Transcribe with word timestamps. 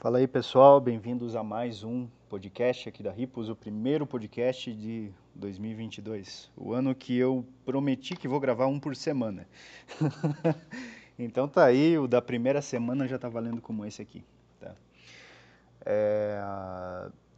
Fala 0.00 0.16
aí 0.16 0.26
pessoal, 0.26 0.80
bem-vindos 0.80 1.36
a 1.36 1.42
mais 1.42 1.84
um 1.84 2.08
podcast 2.26 2.88
aqui 2.88 3.02
da 3.02 3.10
Ripos, 3.12 3.50
o 3.50 3.54
primeiro 3.54 4.06
podcast 4.06 4.72
de 4.72 5.12
2022, 5.34 6.50
o 6.56 6.72
ano 6.72 6.94
que 6.94 7.14
eu 7.18 7.44
prometi 7.66 8.16
que 8.16 8.26
vou 8.26 8.40
gravar 8.40 8.66
um 8.66 8.80
por 8.80 8.96
semana. 8.96 9.46
então 11.18 11.46
tá 11.46 11.66
aí, 11.66 11.98
o 11.98 12.08
da 12.08 12.22
primeira 12.22 12.62
semana 12.62 13.06
já 13.06 13.18
tá 13.18 13.28
valendo 13.28 13.60
como 13.60 13.84
esse 13.84 14.00
aqui. 14.00 14.24
Tá? 14.58 14.74
É... 15.84 16.40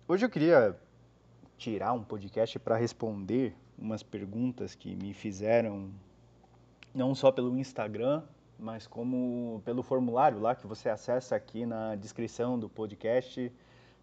Hoje 0.07 0.25
eu 0.25 0.31
queria 0.31 0.77
tirar 1.59 1.93
um 1.93 2.05
podcast 2.05 2.61
para 2.61 2.77
responder 2.77 3.57
umas 3.77 4.05
perguntas 4.05 4.77
que 4.77 4.95
me 4.95 5.13
fizeram, 5.13 5.91
não 6.95 7.13
só 7.13 7.33
pelo 7.33 7.59
Instagram, 7.59 8.23
mas 8.63 8.87
como 8.87 9.61
pelo 9.65 9.83
formulário 9.83 10.39
lá 10.39 10.55
que 10.55 10.69
você 10.69 10.89
acessa 10.89 11.35
aqui 11.35 11.67
na 11.67 11.97
descrição 11.97 12.57
do 12.57 12.69
podcast, 12.69 13.53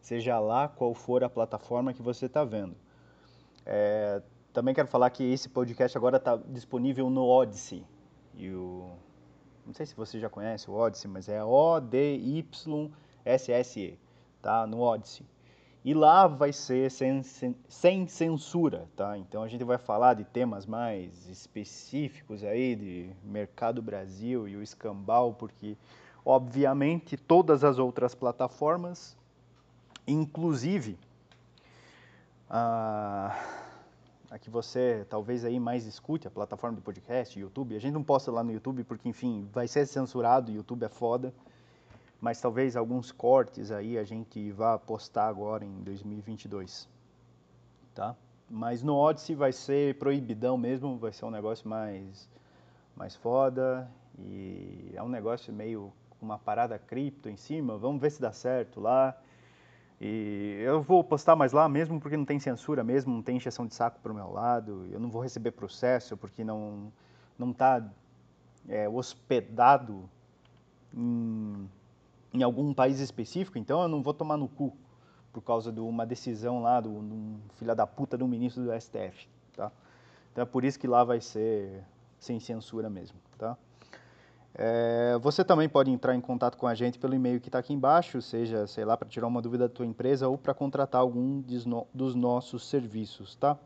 seja 0.01 0.38
lá 0.38 0.67
qual 0.67 0.93
for 0.93 1.23
a 1.23 1.29
plataforma 1.29 1.93
que 1.93 2.01
você 2.01 2.25
está 2.25 2.43
vendo. 2.43 2.75
É, 3.65 4.21
também 4.51 4.75
quero 4.75 4.89
falar 4.89 5.09
que 5.11 5.23
esse 5.23 5.48
podcast 5.48 5.98
agora 5.98 6.17
está 6.17 6.35
disponível 6.35 7.09
no 7.09 7.25
Odyssey. 7.25 7.85
E 8.35 8.51
o, 8.51 8.91
não 9.65 9.73
sei 9.73 9.85
se 9.85 9.95
você 9.95 10.20
já 10.20 10.29
conhece 10.29 10.70
o 10.70 10.73
Odyssey, 10.73 11.09
mas 11.09 11.29
é 11.29 11.41
O-D-Y-S-S-E, 11.41 12.37
tá? 14.41 14.67
No 14.67 14.81
Odyssey. 14.81 15.26
E 15.89 15.93
lá 15.95 16.27
vai 16.27 16.53
ser 16.53 16.91
sem, 16.91 17.23
sem, 17.67 18.07
censura, 18.07 18.88
tá? 18.95 19.17
Então 19.17 19.41
a 19.41 19.48
gente 19.48 19.63
vai 19.63 19.79
falar 19.79 20.13
de 20.13 20.23
temas 20.23 20.63
mais 20.63 21.27
específicos 21.27 22.43
aí 22.43 22.75
de 22.75 23.09
mercado 23.23 23.81
Brasil 23.81 24.48
e 24.48 24.55
o 24.55 24.62
escambau, 24.62 25.34
porque 25.34 25.75
obviamente 26.23 27.17
todas 27.17 27.63
as 27.63 27.79
outras 27.79 28.13
plataformas, 28.13 29.17
inclusive 30.05 30.95
a, 32.48 33.35
a 34.29 34.37
que 34.37 34.51
você 34.51 35.07
talvez 35.10 35.43
aí 35.43 35.60
mais 35.60 35.87
escute, 35.87 36.27
a 36.27 36.29
plataforma 36.29 36.76
de 36.76 36.84
podcast, 36.84 37.40
YouTube, 37.40 37.76
a 37.76 37.79
gente 37.79 37.95
não 37.95 38.04
posta 38.04 38.32
lá 38.32 38.43
no 38.43 38.51
YouTube 38.51 38.84
porque 38.84 39.10
enfim 39.10 39.49
vai 39.51 39.67
ser 39.67 39.87
censurado, 39.87 40.51
YouTube 40.51 40.84
é 40.84 40.90
foda 40.90 41.34
mas 42.21 42.41
talvez 42.41 42.75
alguns 42.75 43.12
cortes 43.12 43.71
aí 43.71 43.98
a 43.98 44.03
gente 44.03 44.51
vá 44.51 44.77
postar 44.77 45.27
agora 45.27 45.63
em 45.63 45.81
2022, 45.84 46.87
tá? 47.95 48.15
Mas 48.49 48.84
no 48.84 48.95
Odyssey 48.95 49.35
vai 49.35 49.53
ser 49.53 49.98
proibidão 49.98 50.57
mesmo, 50.57 50.98
vai 50.98 51.13
ser 51.13 51.26
um 51.26 51.31
negócio 51.31 51.70
mais, 51.70 52.27
mais 52.95 53.15
foda 53.15 53.89
e 54.17 54.91
é 54.95 55.01
um 55.01 55.07
negócio 55.07 55.53
meio 55.53 55.93
uma 56.21 56.37
parada 56.37 56.77
cripto 56.77 57.29
em 57.29 57.37
cima, 57.37 57.77
vamos 57.77 58.01
ver 58.01 58.09
se 58.11 58.21
dá 58.21 58.31
certo 58.31 58.81
lá. 58.81 59.15
E 60.01 60.61
eu 60.61 60.81
vou 60.81 61.04
postar 61.04 61.35
mais 61.35 61.54
lá 61.54 61.70
mesmo 61.70 61.99
porque 61.99 62.17
não 62.17 62.26
tem 62.26 62.39
censura 62.39 62.83
mesmo, 62.83 63.13
não 63.13 63.21
tem 63.21 63.37
injeção 63.37 63.65
de 63.67 63.73
saco 63.73 63.99
pro 64.01 64.13
meu 64.13 64.31
lado, 64.31 64.88
eu 64.91 65.00
não 65.00 65.09
vou 65.09 65.22
receber 65.22 65.51
processo 65.51 66.17
porque 66.17 66.44
não 66.44 66.91
não 67.38 67.51
está 67.51 67.81
é, 68.67 68.89
hospedado 68.89 70.09
em 70.94 71.69
em 72.34 72.44
algum 72.44 72.74
país 72.74 73.00
específico, 73.00 73.58
então 73.58 73.81
eu 73.81 73.88
não 73.88 74.02
vou 74.02 74.13
tomar 74.13 74.38
no 74.38 74.47
cu 74.47 74.75
por 75.31 75.41
causa 75.41 75.72
de 75.72 75.80
uma 75.80 76.06
decisão 76.06 76.62
lá 76.62 76.80
do, 76.80 77.02
do 77.02 77.40
filho 77.56 77.75
da 77.75 77.85
puta 77.85 78.18
do 78.18 78.28
ministro 78.28 78.63
do 78.63 78.72
STF, 78.80 79.28
tá? 79.56 79.72
Então 80.31 80.44
é 80.44 80.46
por 80.46 80.63
isso 80.63 80.80
que 80.80 80.88
lá 80.88 81.03
vai 81.03 81.22
ser 81.22 81.84
sem 82.19 82.40
censura 82.40 82.90
mesmo, 82.90 83.18
tá? 83.38 83.57
É, 84.53 85.18
você 85.22 85.44
também 85.44 85.69
pode 85.69 85.91
entrar 85.91 86.16
em 86.16 86.22
contato 86.22 86.57
com 86.57 86.68
a 86.68 86.74
gente 86.74 86.97
pelo 86.97 87.13
e-mail 87.13 87.40
que 87.40 87.47
está 87.47 87.59
aqui 87.59 87.74
embaixo, 87.74 88.22
seja, 88.22 88.66
sei 88.68 88.84
lá, 88.84 88.97
para 88.97 89.07
tirar 89.07 89.28
uma 89.28 89.41
dúvida 89.41 89.68
da 89.68 89.74
tua 89.74 89.85
empresa 89.85 90.28
ou 90.28 90.38
para 90.38 90.53
contratar 90.53 91.02
algum 91.02 91.41
dos 91.94 92.16
nossos 92.16 92.68
serviços, 92.68 93.35
tá? 93.35 93.57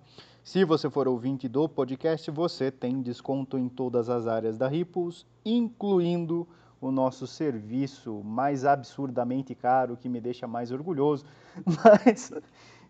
Se 0.44 0.66
você 0.66 0.90
for 0.90 1.08
ouvinte 1.08 1.48
do 1.48 1.70
podcast, 1.70 2.30
você 2.30 2.70
tem 2.70 3.02
desconto 3.02 3.58
em 3.58 3.70
todas 3.70 4.10
as 4.10 4.28
áreas 4.28 4.58
da 4.58 4.68
Ripples, 4.68 5.26
incluindo 5.46 6.46
o 6.88 6.92
nosso 6.92 7.26
serviço 7.26 8.22
mais 8.24 8.66
absurdamente 8.66 9.56
caro, 9.56 9.96
que 9.96 10.10
me 10.10 10.20
deixa 10.20 10.46
mais 10.46 10.72
orgulhoso, 10.72 11.26
mas 11.66 12.32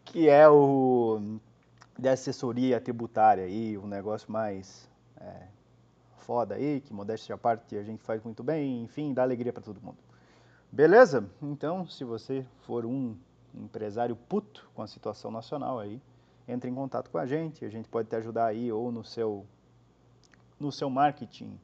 que 0.04 0.28
é 0.28 0.50
o 0.50 1.40
de 1.98 2.10
assessoria 2.10 2.82
tributária 2.82 3.44
aí, 3.44 3.78
um 3.78 3.86
negócio 3.86 4.32
mais 4.32 4.90
é, 5.22 5.48
foda 6.18 6.56
aí, 6.56 6.82
que 6.82 6.92
modéstia 6.92 7.36
à 7.36 7.38
parte 7.38 7.78
a 7.78 7.84
gente 7.84 8.02
faz 8.02 8.24
muito 8.24 8.42
bem, 8.42 8.82
enfim, 8.82 9.14
dá 9.14 9.22
alegria 9.22 9.54
para 9.54 9.62
todo 9.62 9.80
mundo. 9.80 9.98
Beleza? 10.72 11.30
Então, 11.40 11.86
se 11.86 12.04
você 12.04 12.44
for 12.66 12.84
um 12.84 13.16
empresário 13.54 14.16
puto 14.16 14.68
com 14.74 14.82
a 14.82 14.88
situação 14.88 15.30
nacional 15.30 15.80
aí, 15.80 16.02
entre 16.48 16.68
em 16.68 16.74
contato 16.74 17.12
com 17.12 17.20
a 17.20 17.28
gente, 17.28 17.64
a 17.64 17.70
gente 17.70 17.88
pode 17.88 18.10
te 18.10 18.16
ajudar 18.16 18.48
aí 18.48 18.72
ou 18.72 18.92
no 18.92 19.04
seu 19.04 19.46
no 20.60 20.72
seu 20.72 20.90
marketing 20.90 21.60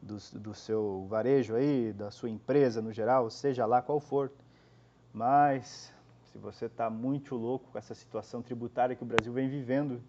do, 0.00 0.16
do 0.38 0.54
seu 0.54 1.06
varejo 1.08 1.54
aí, 1.54 1.92
da 1.92 2.10
sua 2.10 2.30
empresa 2.30 2.80
no 2.82 2.92
geral, 2.92 3.30
seja 3.30 3.66
lá 3.66 3.82
qual 3.82 4.00
for. 4.00 4.30
Mas 5.12 5.92
se 6.24 6.38
você 6.38 6.66
está 6.66 6.90
muito 6.90 7.34
louco 7.34 7.70
com 7.72 7.78
essa 7.78 7.94
situação 7.94 8.42
tributária 8.42 8.94
que 8.94 9.02
o 9.02 9.06
Brasil 9.06 9.32
vem 9.32 9.48
vivendo, 9.48 10.02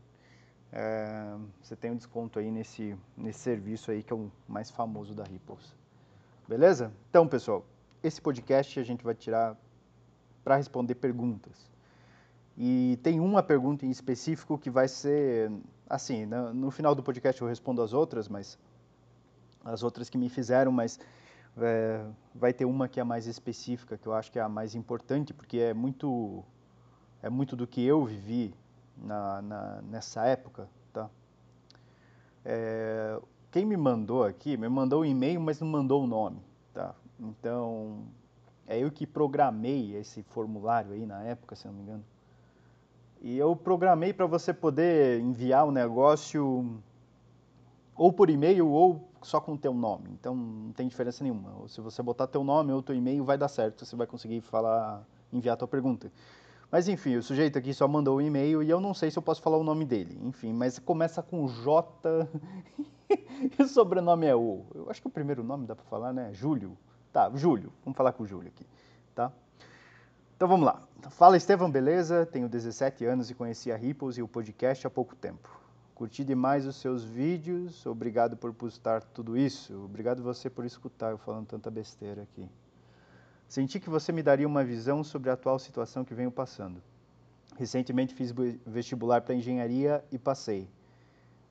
é, 0.72 1.36
você 1.62 1.76
tem 1.76 1.92
um 1.92 1.96
desconto 1.96 2.40
aí 2.40 2.52
nesse, 2.52 2.96
nesse 3.16 3.40
serviço 3.40 3.92
aí 3.92 4.04
que 4.04 4.12
é 4.12 4.16
o 4.16 4.30
mais 4.48 4.70
famoso 4.70 5.14
da 5.14 5.24
Ripples. 5.24 5.74
Beleza? 6.48 6.92
Então, 7.10 7.28
pessoal, 7.28 7.66
esse 8.04 8.22
podcast 8.22 8.80
a 8.80 8.84
gente 8.84 9.04
vai 9.04 9.16
tirar 9.16 9.58
para 10.44 10.56
responder 10.56 10.96
perguntas. 10.96 11.70
E 12.58 12.98
tem 13.04 13.20
uma 13.20 13.44
pergunta 13.44 13.86
em 13.86 13.90
específico 13.90 14.58
que 14.58 14.70
vai 14.70 14.88
ser, 14.88 15.52
assim, 15.90 16.26
no, 16.26 16.54
no 16.54 16.72
final 16.72 16.96
do 16.96 17.04
podcast 17.04 17.42
eu 17.42 17.48
respondo 17.48 17.82
as 17.82 17.94
outras, 17.94 18.28
mas 18.28 18.58
as 19.68 19.84
outras 19.84 20.10
que 20.10 20.18
me 20.18 20.30
fizeram, 20.30 20.72
mas 20.72 21.00
é, 21.58 22.04
vai 22.34 22.54
ter 22.54 22.66
uma 22.66 22.88
que 22.88 23.00
é 23.00 23.04
mais 23.04 23.28
específica, 23.28 23.98
que 23.98 24.08
eu 24.08 24.14
acho 24.14 24.32
que 24.32 24.40
é 24.40 24.42
a 24.42 24.50
mais 24.50 24.76
importante, 24.76 25.34
porque 25.34 25.58
é 25.58 25.74
muito, 25.74 26.44
é 27.22 27.30
muito 27.30 27.56
do 27.56 27.68
que 27.68 27.84
eu 27.84 28.06
vivi 28.06 28.54
na, 28.98 29.42
na 29.42 29.82
nessa 29.82 30.26
época, 30.26 30.68
tá? 30.94 31.10
É, 32.46 33.20
quem 33.52 33.66
me 33.66 33.78
mandou 33.78 34.24
aqui, 34.24 34.56
me 34.56 34.70
mandou 34.70 35.00
o 35.00 35.02
um 35.04 35.06
e-mail, 35.06 35.42
mas 35.42 35.60
não 35.60 35.68
mandou 35.68 36.04
o 36.04 36.08
nome, 36.08 36.40
tá? 36.74 36.96
Então, 37.20 38.06
é 38.68 38.80
eu 38.80 38.92
que 38.92 39.06
programei 39.06 39.96
esse 39.96 40.24
formulário 40.24 40.94
aí 40.94 41.06
na 41.06 41.24
época, 41.24 41.56
se 41.56 41.68
não 41.68 41.74
me 41.74 41.82
engano. 41.82 42.06
E 43.22 43.36
eu 43.38 43.56
programei 43.56 44.14
para 44.14 44.28
você 44.28 44.54
poder 44.54 45.20
enviar 45.20 45.66
o 45.66 45.72
negócio 45.72 46.80
ou 47.96 48.14
por 48.14 48.30
e-mail 48.30 48.68
ou 48.68 49.07
só 49.22 49.40
com 49.40 49.54
o 49.54 49.58
teu 49.58 49.74
nome. 49.74 50.10
Então 50.12 50.36
não 50.36 50.72
tem 50.72 50.88
diferença 50.88 51.24
nenhuma. 51.24 51.54
Ou 51.60 51.68
se 51.68 51.82
você 51.82 52.02
botar 52.02 52.28
teu 52.28 52.44
nome 52.44 52.72
ou 52.72 52.82
teu 52.82 52.96
e-mail, 52.96 53.24
vai 53.24 53.38
dar 53.38 53.48
certo. 53.48 53.86
Você 53.86 53.96
vai 53.96 54.08
conseguir 54.08 54.42
falar, 54.42 55.06
enviar 55.32 55.54
a 55.54 55.58
tua 55.58 55.68
pergunta. 55.68 56.12
Mas 56.72 56.88
enfim, 56.88 57.16
o 57.16 57.24
sujeito 57.24 57.58
aqui 57.58 57.74
só 57.74 57.88
mandou 57.88 58.16
o 58.16 58.18
um 58.18 58.22
e-mail 58.22 58.62
e 58.62 58.70
eu 58.70 58.80
não 58.80 58.94
sei 58.94 59.10
se 59.10 59.18
eu 59.18 59.24
posso 59.24 59.42
falar 59.42 59.58
o 59.58 59.64
nome 59.64 59.86
dele. 59.86 60.20
Enfim, 60.24 60.52
mas 60.54 60.78
começa 60.80 61.22
com 61.22 61.48
J 61.48 62.28
e 63.10 63.64
o 63.64 63.68
sobrenome 63.68 64.26
é 64.26 64.36
O. 64.36 64.66
Eu 64.76 64.90
acho 64.90 65.02
que 65.02 65.08
o 65.08 65.12
primeiro 65.12 65.44
nome 65.44 65.66
dá 65.66 65.76
para 65.76 65.86
falar, 65.86 66.12
né? 66.12 66.34
Júlio. 66.34 66.78
Tá, 67.14 67.32
Júlio. 67.34 67.72
Vamos 67.86 67.96
falar 67.96 68.12
com 68.12 68.24
o 68.24 68.28
Júlio 68.28 68.50
aqui, 68.50 68.66
tá? 69.16 69.32
Então 70.36 70.48
vamos 70.48 70.66
lá. 70.66 70.84
Fala 71.10 71.38
Estevam, 71.38 71.72
beleza? 71.72 72.26
Tenho 72.26 72.50
17 72.50 73.06
anos 73.06 73.30
e 73.32 73.34
conheci 73.34 73.72
a 73.72 73.78
Ripples 73.78 74.18
e 74.18 74.22
o 74.22 74.28
podcast 74.28 74.86
há 74.86 74.90
pouco 74.90 75.16
tempo. 75.16 75.67
Curti 75.98 76.24
demais 76.24 76.68
os 76.68 76.76
seus 76.76 77.04
vídeos. 77.04 77.84
Obrigado 77.84 78.38
por 78.38 78.54
postar 78.54 79.02
tudo 79.02 79.36
isso. 79.36 79.74
Obrigado 79.84 80.22
você 80.22 80.48
por 80.48 80.64
escutar 80.64 81.10
eu 81.10 81.18
falando 81.18 81.48
tanta 81.48 81.72
besteira 81.72 82.22
aqui. 82.22 82.48
Senti 83.50 83.80
que 83.80 83.90
você 83.90 84.12
me 84.12 84.22
daria 84.22 84.46
uma 84.46 84.64
visão 84.64 85.04
sobre 85.04 85.32
a 85.32 85.34
atual 85.34 85.58
situação 85.58 86.06
que 86.06 86.14
venho 86.14 86.30
passando. 86.30 86.84
Recentemente 87.56 88.14
fiz 88.14 88.32
vestibular 88.64 89.22
para 89.22 89.34
engenharia 89.34 90.06
e 90.12 90.20
passei. 90.20 90.70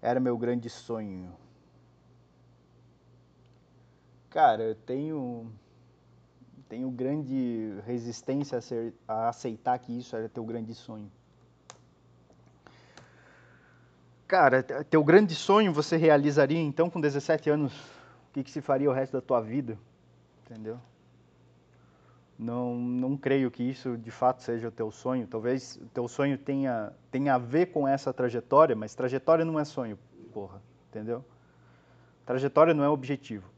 Era 0.01 0.21
meu 0.21 0.39
grande 0.39 0.71
sonho. 0.71 1.35
Cara, 4.31 4.63
eu 4.63 4.77
tenho 4.77 5.51
tenho 6.69 6.89
grande 6.89 7.81
resistência 7.85 8.61
a 9.09 9.29
aceitar 9.29 9.77
que 9.81 9.99
isso 9.99 10.15
era 10.15 10.29
teu 10.29 10.45
grande 10.45 10.73
sonho. 10.73 11.11
Cara, 14.27 14.63
teu 14.63 15.05
grande 15.05 15.35
sonho 15.37 15.73
você 15.73 15.97
realizaria 15.97 16.59
então 16.59 16.91
com 16.91 17.01
17 17.01 17.49
anos? 17.49 17.73
O 18.29 18.33
que, 18.33 18.43
que 18.43 18.51
se 18.51 18.61
faria 18.61 18.91
o 18.91 18.93
resto 18.93 19.13
da 19.13 19.21
tua 19.21 19.41
vida? 19.41 19.79
Entendeu? 20.45 20.79
Não, 22.39 22.75
não 22.75 23.17
creio 23.17 23.51
que 23.51 23.63
isso 23.63 23.97
de 23.97 24.11
fato 24.11 24.43
seja 24.43 24.69
o 24.69 24.71
teu 24.71 24.91
sonho. 24.91 25.27
Talvez 25.27 25.77
o 25.77 25.87
teu 25.87 26.09
sonho 26.09 26.37
tenha, 26.37 26.93
tenha 27.11 27.35
a 27.35 27.39
ver 27.39 27.67
com 27.67 27.87
essa 27.87 28.13
trajetória, 28.13 28.75
mas 28.75 28.95
trajetória 28.95 29.45
não 29.45 29.61
é 29.61 29.65
sonho, 29.65 29.97
porra. 30.35 30.61
Entendeu? 30.91 31.25
Trajetória 32.27 32.75
não 32.75 32.83
é 32.83 32.89
objetivo. 32.89 33.49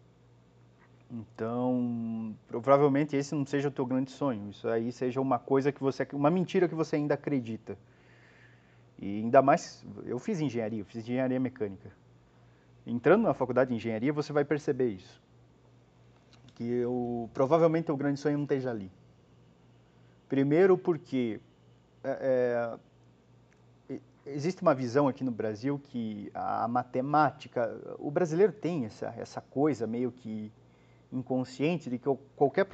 Então, 1.10 2.34
provavelmente 2.48 3.16
esse 3.16 3.34
não 3.34 3.46
seja 3.46 3.68
o 3.68 3.70
teu 3.70 3.86
grande 3.86 4.10
sonho. 4.10 4.50
Isso 4.50 4.68
aí 4.68 4.92
seja 4.92 5.18
uma 5.18 5.38
coisa 5.38 5.72
que 5.72 5.80
você, 5.80 6.06
uma 6.12 6.30
mentira 6.30 6.68
que 6.68 6.74
você 6.74 6.96
ainda 6.96 7.14
acredita. 7.14 7.78
E 8.98 9.20
ainda 9.20 9.40
mais, 9.40 9.84
eu 10.04 10.18
fiz 10.18 10.40
engenharia, 10.40 10.80
eu 10.80 10.84
fiz 10.84 11.02
engenharia 11.02 11.38
mecânica. 11.38 11.90
Entrando 12.86 13.22
na 13.22 13.34
faculdade 13.34 13.70
de 13.70 13.76
engenharia, 13.76 14.12
você 14.12 14.32
vai 14.32 14.44
perceber 14.44 14.88
isso. 14.88 15.22
Que 16.54 16.64
eu, 16.64 17.30
provavelmente 17.32 17.92
o 17.92 17.96
grande 17.96 18.18
sonho 18.18 18.36
não 18.36 18.44
esteja 18.44 18.70
ali. 18.70 18.90
Primeiro 20.28 20.76
porque 20.76 21.40
é, 22.02 22.78
é, 23.88 23.98
existe 24.26 24.62
uma 24.62 24.74
visão 24.74 25.06
aqui 25.06 25.22
no 25.22 25.30
Brasil 25.30 25.78
que 25.78 26.30
a 26.34 26.66
matemática, 26.66 27.96
o 27.98 28.10
brasileiro 28.10 28.52
tem 28.52 28.84
essa, 28.84 29.14
essa 29.16 29.40
coisa 29.40 29.86
meio 29.86 30.10
que 30.10 30.52
inconsciente 31.12 31.88
de 31.88 31.98
que 31.98 32.08
qualquer, 32.36 32.66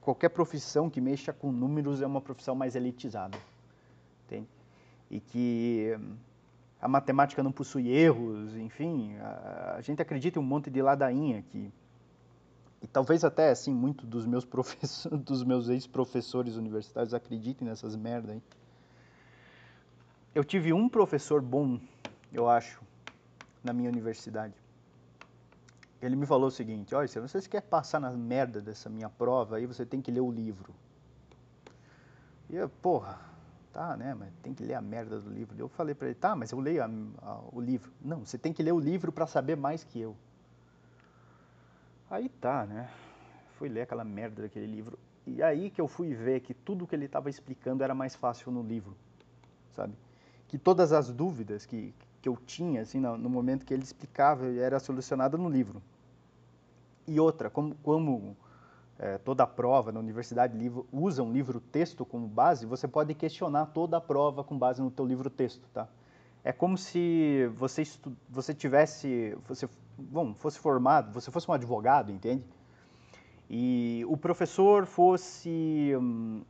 qualquer 0.00 0.28
profissão 0.28 0.90
que 0.90 1.00
mexa 1.00 1.32
com 1.32 1.50
números 1.50 2.02
é 2.02 2.06
uma 2.06 2.20
profissão 2.20 2.54
mais 2.54 2.74
elitizada. 2.76 3.38
Entende? 4.26 4.48
E 5.10 5.20
que 5.20 5.98
a 6.80 6.88
matemática 6.88 7.42
não 7.42 7.52
possui 7.52 7.88
erros, 7.88 8.56
enfim, 8.56 9.16
a, 9.18 9.74
a 9.78 9.80
gente 9.80 10.00
acredita 10.00 10.38
em 10.38 10.42
um 10.42 10.44
monte 10.44 10.70
de 10.70 10.80
ladainha 10.80 11.42
que 11.42 11.72
e 12.82 12.86
talvez 12.86 13.24
até 13.24 13.50
assim 13.50 13.74
muito 13.74 14.06
dos 14.06 14.24
meus 14.24 14.44
professores, 14.46 15.20
dos 15.20 15.44
meus 15.44 15.68
ex-professores 15.68 16.56
universitários 16.56 17.12
acreditem 17.12 17.68
nessas 17.68 17.94
merda 17.94 18.32
aí. 18.32 18.42
Eu 20.34 20.44
tive 20.44 20.72
um 20.72 20.88
professor 20.88 21.42
bom, 21.42 21.78
eu 22.32 22.48
acho, 22.48 22.80
na 23.62 23.72
minha 23.72 23.90
universidade. 23.90 24.54
Ele 26.00 26.16
me 26.16 26.24
falou 26.24 26.48
o 26.48 26.50
seguinte: 26.50 26.94
olha, 26.94 27.08
se 27.08 27.20
você 27.20 27.40
quer 27.42 27.62
passar 27.62 28.00
na 28.00 28.10
merda 28.10 28.60
dessa 28.60 28.88
minha 28.88 29.10
prova, 29.10 29.56
aí 29.56 29.66
você 29.66 29.84
tem 29.84 30.00
que 30.00 30.10
ler 30.10 30.20
o 30.20 30.30
livro. 30.30 30.74
E 32.48 32.56
eu, 32.56 32.68
porra, 32.68 33.18
tá, 33.72 33.96
né? 33.96 34.14
Mas 34.14 34.32
tem 34.42 34.54
que 34.54 34.62
ler 34.62 34.74
a 34.74 34.80
merda 34.80 35.20
do 35.20 35.30
livro. 35.30 35.54
Eu 35.58 35.68
falei 35.68 35.94
para 35.94 36.08
ele: 36.08 36.14
tá, 36.14 36.34
mas 36.36 36.52
eu 36.52 36.60
leio 36.60 36.82
a, 36.82 36.90
a, 37.22 37.40
o 37.52 37.60
livro. 37.60 37.90
Não, 38.00 38.24
você 38.24 38.38
tem 38.38 38.52
que 38.52 38.62
ler 38.62 38.72
o 38.72 38.78
livro 38.78 39.10
para 39.12 39.26
saber 39.26 39.56
mais 39.56 39.84
que 39.84 40.00
eu. 40.00 40.16
Aí 42.10 42.28
tá, 42.28 42.66
né? 42.66 42.90
Fui 43.56 43.68
ler 43.68 43.82
aquela 43.82 44.04
merda 44.04 44.42
daquele 44.42 44.66
livro. 44.66 44.98
E 45.26 45.42
aí 45.42 45.70
que 45.70 45.80
eu 45.80 45.86
fui 45.86 46.14
ver 46.14 46.40
que 46.40 46.52
tudo 46.52 46.86
que 46.86 46.94
ele 46.94 47.04
estava 47.04 47.30
explicando 47.30 47.84
era 47.84 47.94
mais 47.94 48.14
fácil 48.14 48.50
no 48.50 48.62
livro, 48.62 48.96
sabe? 49.70 49.94
Que 50.48 50.58
todas 50.58 50.92
as 50.92 51.12
dúvidas 51.12 51.66
que, 51.66 51.94
que 52.20 52.28
eu 52.28 52.36
tinha, 52.46 52.82
assim, 52.82 52.98
no, 52.98 53.16
no 53.16 53.30
momento 53.30 53.64
que 53.64 53.72
ele 53.72 53.84
explicava, 53.84 54.46
era 54.46 54.80
solucionada 54.80 55.36
no 55.38 55.48
livro. 55.48 55.80
E 57.06 57.20
outra, 57.20 57.48
como, 57.48 57.74
como 57.76 58.36
é, 59.00 59.16
toda 59.16 59.44
a 59.44 59.46
prova 59.46 59.90
na 59.90 59.98
universidade 59.98 60.56
livro, 60.56 60.86
usa 60.92 61.22
um 61.22 61.32
livro-texto 61.32 62.04
como 62.04 62.28
base, 62.28 62.66
você 62.66 62.86
pode 62.86 63.14
questionar 63.14 63.66
toda 63.66 63.96
a 63.96 64.00
prova 64.00 64.44
com 64.44 64.58
base 64.58 64.82
no 64.82 64.90
teu 64.90 65.06
livro-texto, 65.06 65.66
tá? 65.72 65.88
É 66.44 66.52
como 66.52 66.76
se 66.76 67.50
você, 67.56 67.82
você 68.28 68.52
tivesse, 68.52 69.36
você 69.48 69.66
bom, 69.96 70.34
fosse 70.34 70.58
formado, 70.58 71.12
você 71.12 71.30
fosse 71.30 71.50
um 71.50 71.54
advogado, 71.54 72.12
entende? 72.12 72.44
E 73.48 74.04
o 74.06 74.16
professor 74.18 74.84
fosse 74.84 75.94
hum, 75.98 76.42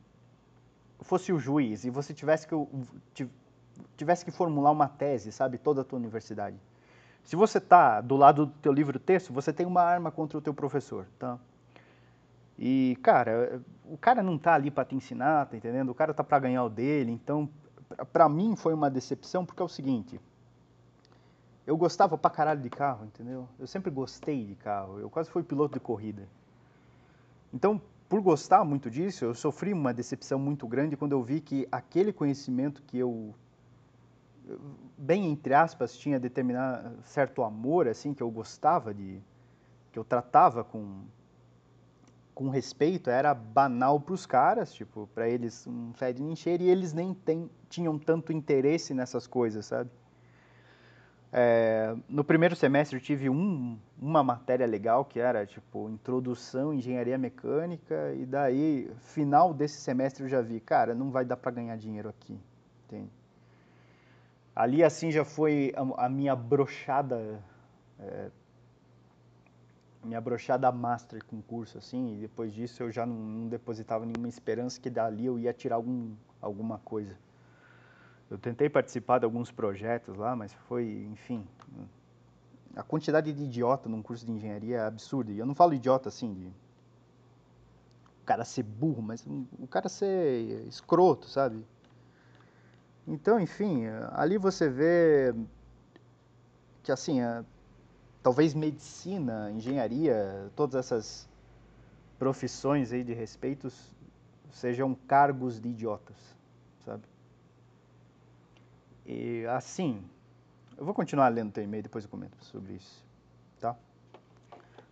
fosse 0.99 1.31
o 1.31 1.39
juiz 1.39 1.85
e 1.85 1.89
você 1.89 2.13
tivesse 2.13 2.47
que 2.47 3.27
tivesse 3.97 4.23
que 4.25 4.31
formular 4.31 4.71
uma 4.71 4.87
tese, 4.87 5.31
sabe, 5.31 5.57
toda 5.57 5.81
a 5.81 5.83
tua 5.83 5.97
universidade. 5.97 6.57
Se 7.23 7.35
você 7.35 7.57
está 7.57 8.01
do 8.01 8.15
lado 8.15 8.45
do 8.45 8.51
teu 8.61 8.71
livro 8.71 8.99
texto, 8.99 9.33
você 9.33 9.53
tem 9.53 9.65
uma 9.65 9.81
arma 9.81 10.11
contra 10.11 10.37
o 10.37 10.41
teu 10.41 10.53
professor, 10.53 11.07
tá? 11.17 11.39
E 12.63 12.95
cara, 13.01 13.59
o 13.85 13.97
cara 13.97 14.21
não 14.21 14.35
está 14.35 14.53
ali 14.53 14.69
para 14.69 14.85
te 14.85 14.93
ensinar, 14.93 15.47
tá 15.47 15.57
entendendo? 15.57 15.89
O 15.89 15.95
cara 15.95 16.13
tá 16.13 16.23
para 16.23 16.37
ganhar 16.37 16.63
o 16.63 16.69
dele. 16.69 17.11
Então, 17.11 17.49
para 18.13 18.29
mim 18.29 18.55
foi 18.55 18.71
uma 18.75 18.87
decepção 18.87 19.43
porque 19.43 19.63
é 19.63 19.65
o 19.65 19.67
seguinte, 19.67 20.21
eu 21.65 21.75
gostava 21.75 22.19
pra 22.19 22.29
caralho 22.29 22.61
de 22.61 22.69
carro, 22.69 23.05
entendeu? 23.05 23.49
Eu 23.57 23.65
sempre 23.65 23.89
gostei 23.89 24.45
de 24.45 24.53
carro, 24.53 24.99
eu 24.99 25.09
quase 25.09 25.31
fui 25.31 25.41
piloto 25.41 25.73
de 25.73 25.79
corrida. 25.79 26.29
Então, 27.51 27.81
por 28.07 28.21
gostar 28.21 28.63
muito 28.63 28.91
disso, 28.91 29.25
eu 29.25 29.33
sofri 29.33 29.73
uma 29.73 29.91
decepção 29.91 30.37
muito 30.37 30.67
grande 30.67 30.95
quando 30.95 31.13
eu 31.13 31.23
vi 31.23 31.41
que 31.41 31.67
aquele 31.71 32.13
conhecimento 32.13 32.83
que 32.83 32.99
eu, 32.99 33.33
bem 34.95 35.31
entre 35.31 35.55
aspas, 35.55 35.97
tinha 35.97 36.19
determinado 36.19 37.01
certo 37.05 37.41
amor, 37.41 37.87
assim, 37.87 38.13
que 38.13 38.21
eu 38.21 38.29
gostava 38.29 38.93
de, 38.93 39.19
que 39.91 39.97
eu 39.97 40.03
tratava 40.03 40.63
com, 40.63 41.01
com 42.41 42.49
respeito, 42.49 43.11
era 43.11 43.35
banal 43.35 43.99
para 43.99 44.15
os 44.15 44.25
caras, 44.25 44.73
tipo, 44.73 45.07
para 45.13 45.29
eles 45.29 45.67
um 45.67 45.93
fede 45.93 46.23
nem 46.23 46.35
cheiro, 46.35 46.63
e 46.63 46.69
eles 46.69 46.91
nem 46.91 47.13
tem, 47.13 47.47
tinham 47.69 47.99
tanto 47.99 48.33
interesse 48.33 48.95
nessas 48.95 49.27
coisas, 49.27 49.67
sabe? 49.67 49.91
É, 51.31 51.95
no 52.09 52.23
primeiro 52.23 52.55
semestre 52.55 52.97
eu 52.97 53.01
tive 53.01 53.29
um, 53.29 53.77
uma 54.01 54.23
matéria 54.23 54.65
legal 54.65 55.05
que 55.05 55.17
era 55.19 55.45
tipo 55.45 55.87
introdução 55.87 56.73
engenharia 56.73 57.17
mecânica 57.17 58.13
e 58.13 58.25
daí 58.25 58.91
final 58.99 59.53
desse 59.53 59.79
semestre 59.79 60.23
eu 60.25 60.27
já 60.27 60.41
vi, 60.41 60.59
cara, 60.59 60.93
não 60.93 61.09
vai 61.09 61.23
dar 61.23 61.37
para 61.37 61.51
ganhar 61.51 61.77
dinheiro 61.77 62.09
aqui? 62.09 62.37
Ali 64.53 64.83
assim 64.83 65.09
já 65.11 65.23
foi 65.23 65.71
a, 65.75 66.05
a 66.05 66.09
minha 66.09 66.35
brochada, 66.35 67.41
é, 67.97 68.29
minha 70.03 70.19
brochada 70.19 70.71
master 70.71 71.23
com 71.25 71.41
curso 71.41 71.77
assim, 71.77 72.15
e 72.15 72.21
depois 72.21 72.53
disso 72.53 72.83
eu 72.83 72.91
já 72.91 73.05
não, 73.05 73.15
não 73.15 73.47
depositava 73.47 74.05
nenhuma 74.05 74.27
esperança 74.27 74.79
que 74.79 74.89
dali 74.89 75.25
eu 75.25 75.37
ia 75.37 75.53
tirar 75.53 75.75
algum, 75.75 76.13
alguma 76.41 76.79
coisa. 76.79 77.15
Eu 78.29 78.37
tentei 78.37 78.69
participar 78.69 79.19
de 79.19 79.25
alguns 79.25 79.51
projetos 79.51 80.15
lá, 80.17 80.35
mas 80.35 80.53
foi, 80.53 81.05
enfim, 81.11 81.45
a 82.75 82.81
quantidade 82.81 83.33
de 83.33 83.43
idiota 83.43 83.89
num 83.89 84.01
curso 84.01 84.25
de 84.25 84.31
engenharia 84.31 84.77
é 84.77 84.85
absurda. 84.85 85.31
E 85.31 85.39
eu 85.39 85.45
não 85.45 85.53
falo 85.53 85.73
idiota 85.73 86.09
assim 86.09 86.33
de 86.33 86.45
o 86.45 88.25
cara 88.25 88.45
ser 88.45 88.63
burro, 88.63 89.01
mas 89.01 89.25
o 89.59 89.67
cara 89.67 89.89
ser 89.89 90.65
escroto, 90.67 91.27
sabe? 91.27 91.65
Então, 93.07 93.39
enfim, 93.39 93.85
ali 94.13 94.37
você 94.37 94.69
vê 94.69 95.35
que 96.83 96.91
assim, 96.91 97.19
talvez 98.21 98.53
medicina, 98.53 99.51
engenharia, 99.51 100.51
todas 100.55 100.75
essas 100.75 101.29
profissões 102.19 102.91
aí 102.91 103.03
de 103.03 103.13
respeitos 103.13 103.95
sejam 104.51 104.93
cargos 104.93 105.59
de 105.59 105.69
idiotas, 105.69 106.17
sabe? 106.85 107.03
E 109.05 109.45
assim, 109.47 110.03
eu 110.77 110.85
vou 110.85 110.93
continuar 110.93 111.29
lendo 111.29 111.51
teu 111.51 111.63
e-mail, 111.63 111.83
depois 111.83 112.03
eu 112.03 112.09
comento 112.09 112.37
sobre 112.45 112.73
isso, 112.73 113.03
tá? 113.59 113.75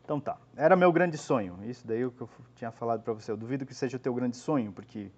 Então 0.04 0.20
tá, 0.20 0.38
era 0.56 0.76
meu 0.76 0.92
grande 0.92 1.18
sonho, 1.18 1.60
isso 1.64 1.86
daí 1.86 2.02
é 2.02 2.06
o 2.06 2.12
que 2.12 2.22
eu 2.22 2.30
tinha 2.56 2.72
falado 2.72 3.04
para 3.04 3.14
você. 3.14 3.32
Eu 3.32 3.38
duvido 3.38 3.66
que 3.66 3.76
seja 3.76 3.98
o 3.98 4.00
teu 4.00 4.14
grande 4.14 4.38
sonho, 4.38 4.72
porque 4.72 5.12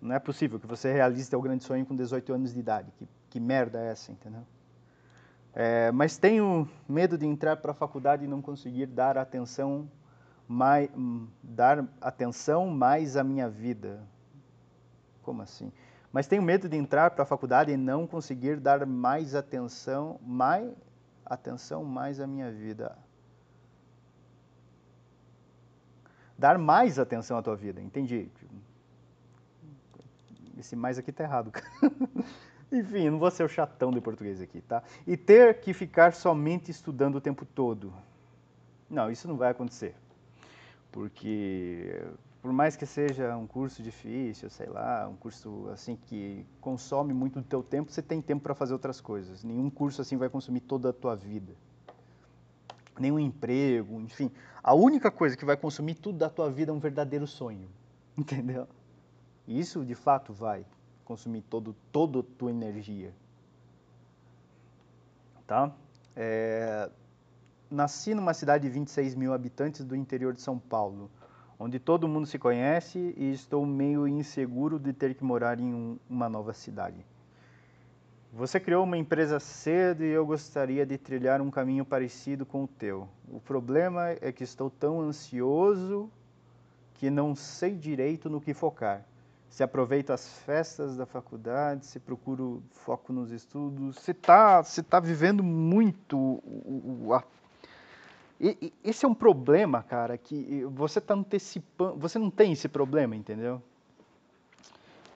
não 0.00 0.14
é 0.14 0.18
possível 0.18 0.60
que 0.60 0.66
você 0.66 0.92
realize 0.92 1.28
teu 1.28 1.42
grande 1.42 1.64
sonho 1.64 1.84
com 1.84 1.96
18 1.96 2.32
anos 2.32 2.54
de 2.54 2.60
idade. 2.60 2.92
Que, 2.92 3.08
que 3.28 3.40
merda 3.40 3.80
é 3.80 3.90
essa, 3.90 4.12
entendeu? 4.12 4.46
É, 5.54 5.90
mas 5.92 6.16
tenho 6.16 6.68
medo 6.88 7.18
de 7.18 7.26
entrar 7.26 7.56
para 7.56 7.72
a 7.72 7.74
faculdade 7.74 8.24
e 8.24 8.28
não 8.28 8.40
conseguir 8.40 8.86
dar 8.86 9.18
atenção 9.18 9.90
mais, 10.46 10.88
dar 11.42 11.84
atenção 12.00 12.68
mais 12.68 13.16
à 13.16 13.24
minha 13.24 13.48
vida. 13.48 14.00
Como 15.22 15.42
assim? 15.42 15.72
mas 16.12 16.26
tenho 16.26 16.42
medo 16.42 16.68
de 16.68 16.76
entrar 16.76 17.10
para 17.12 17.22
a 17.22 17.26
faculdade 17.26 17.70
e 17.70 17.76
não 17.76 18.06
conseguir 18.06 18.58
dar 18.58 18.84
mais 18.84 19.34
atenção, 19.34 20.18
mais 20.22 20.72
atenção 21.24 21.84
mais 21.84 22.18
à 22.18 22.26
minha 22.26 22.50
vida. 22.50 22.98
Dar 26.36 26.58
mais 26.58 26.98
atenção 26.98 27.36
à 27.36 27.42
tua 27.42 27.54
vida, 27.54 27.80
entendi. 27.80 28.28
Esse 30.58 30.74
mais 30.74 30.98
aqui 30.98 31.12
tá 31.12 31.22
errado. 31.22 31.52
Enfim, 32.72 33.10
não 33.10 33.18
vou 33.18 33.30
ser 33.30 33.42
o 33.42 33.48
chatão 33.48 33.90
de 33.90 34.00
português 34.00 34.40
aqui, 34.40 34.60
tá? 34.60 34.82
E 35.06 35.16
ter 35.16 35.60
que 35.60 35.72
ficar 35.72 36.12
somente 36.14 36.70
estudando 36.70 37.16
o 37.16 37.20
tempo 37.20 37.44
todo. 37.44 37.92
Não, 38.88 39.10
isso 39.10 39.26
não 39.26 39.36
vai 39.36 39.50
acontecer. 39.50 39.94
Porque 40.92 42.02
por 42.42 42.52
mais 42.52 42.74
que 42.74 42.86
seja 42.86 43.36
um 43.36 43.46
curso 43.46 43.82
difícil, 43.82 44.48
sei 44.48 44.66
lá, 44.66 45.06
um 45.08 45.16
curso 45.16 45.68
assim 45.72 45.94
que 45.94 46.46
consome 46.60 47.12
muito 47.12 47.40
do 47.40 47.44
teu 47.44 47.62
tempo, 47.62 47.92
você 47.92 48.00
tem 48.00 48.22
tempo 48.22 48.42
para 48.42 48.54
fazer 48.54 48.72
outras 48.72 49.00
coisas. 49.00 49.44
Nenhum 49.44 49.68
curso 49.68 50.00
assim 50.00 50.16
vai 50.16 50.28
consumir 50.28 50.60
toda 50.60 50.88
a 50.88 50.92
tua 50.92 51.14
vida. 51.14 51.52
Nenhum 52.98 53.18
emprego, 53.18 54.00
enfim. 54.00 54.30
A 54.62 54.74
única 54.74 55.10
coisa 55.10 55.36
que 55.36 55.44
vai 55.44 55.56
consumir 55.56 55.94
tudo 55.94 56.18
da 56.18 56.30
tua 56.30 56.50
vida 56.50 56.70
é 56.70 56.74
um 56.74 56.78
verdadeiro 56.78 57.26
sonho. 57.26 57.68
Entendeu? 58.16 58.66
Isso 59.46 59.84
de 59.84 59.94
fato 59.94 60.32
vai 60.32 60.64
consumir 61.10 61.42
todo 61.50 61.74
toda 61.90 62.20
a 62.20 62.22
tua 62.38 62.52
energia. 62.52 63.12
Tá? 65.44 65.72
É... 66.14 66.88
nasci 67.68 68.14
numa 68.14 68.32
cidade 68.32 68.68
de 68.68 68.72
26 68.72 69.16
mil 69.16 69.34
habitantes 69.34 69.84
do 69.84 69.96
interior 69.96 70.32
de 70.32 70.40
São 70.40 70.56
Paulo, 70.56 71.10
onde 71.58 71.80
todo 71.80 72.06
mundo 72.06 72.28
se 72.28 72.38
conhece 72.38 73.12
e 73.16 73.32
estou 73.32 73.66
meio 73.66 74.06
inseguro 74.06 74.78
de 74.78 74.92
ter 74.92 75.16
que 75.16 75.24
morar 75.24 75.58
em 75.58 75.74
um, 75.74 75.98
uma 76.08 76.28
nova 76.28 76.52
cidade. 76.52 77.04
Você 78.32 78.60
criou 78.60 78.84
uma 78.84 78.96
empresa 78.96 79.40
cedo 79.40 80.04
e 80.04 80.10
eu 80.10 80.24
gostaria 80.24 80.86
de 80.86 80.96
trilhar 80.96 81.40
um 81.40 81.50
caminho 81.50 81.84
parecido 81.84 82.46
com 82.46 82.62
o 82.62 82.68
teu. 82.68 83.08
O 83.28 83.40
problema 83.40 84.10
é 84.10 84.30
que 84.30 84.44
estou 84.44 84.70
tão 84.70 85.00
ansioso 85.00 86.08
que 86.94 87.10
não 87.10 87.34
sei 87.34 87.74
direito 87.74 88.30
no 88.30 88.40
que 88.40 88.54
focar. 88.54 89.04
Se 89.50 89.64
aproveito 89.64 90.10
as 90.10 90.38
festas 90.44 90.96
da 90.96 91.04
faculdade, 91.04 91.84
se 91.84 91.98
procuro 91.98 92.62
foco 92.70 93.12
nos 93.12 93.32
estudos, 93.32 93.96
você 93.96 94.12
está 94.12 94.62
você 94.62 94.80
tá 94.82 95.00
vivendo 95.00 95.42
muito 95.42 96.16
o, 96.16 97.02
o, 97.06 97.14
a... 97.14 97.24
e, 98.40 98.56
e, 98.62 98.72
esse 98.88 99.04
é 99.04 99.08
um 99.08 99.14
problema, 99.14 99.82
cara, 99.82 100.16
que 100.16 100.64
você 100.70 101.00
está 101.00 101.14
antecipando, 101.14 101.96
você 101.98 102.16
não 102.16 102.30
tem 102.30 102.52
esse 102.52 102.68
problema, 102.68 103.16
entendeu? 103.16 103.60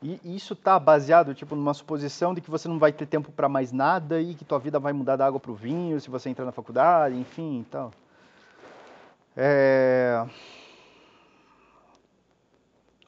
E 0.03 0.21
isso 0.37 0.53
está 0.53 0.79
baseado 0.79 1.33
tipo 1.33 1.55
numa 1.55 1.73
suposição 1.73 2.35
de 2.35 2.41
que 2.41 2.51
você 2.51 2.69
não 2.69 2.79
vai 2.79 2.93
ter 2.93 3.07
tempo 3.07 3.33
para 3.33 3.49
mais 3.49 3.73
nada 3.73 4.21
e 4.21 4.35
que 4.35 4.45
tua 4.45 4.59
vida 4.59 4.79
vai 4.79 4.93
mudar 4.93 5.17
da 5.17 5.27
água 5.27 5.41
para 5.41 5.53
o 5.53 5.55
vinho 5.55 5.99
se 5.99 6.11
você 6.11 6.29
entrar 6.29 6.45
na 6.45 6.53
faculdade, 6.53 7.17
enfim, 7.17 7.61
e 7.61 7.65
tal. 7.65 7.93
É... 9.37 10.27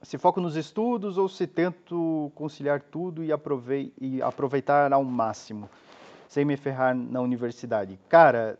Se 0.06 0.16
foco 0.16 0.40
nos 0.40 0.54
estudos 0.54 1.18
ou 1.18 1.28
se 1.28 1.48
tento 1.48 2.30
conciliar 2.36 2.80
tudo 2.80 3.24
e, 3.24 3.32
aprovei 3.32 3.92
e 4.00 4.22
aproveitar 4.22 4.92
ao 4.92 5.02
máximo, 5.02 5.68
sem 6.28 6.44
me 6.44 6.56
ferrar 6.56 6.94
na 6.94 7.20
universidade? 7.20 7.98
Cara, 8.08 8.56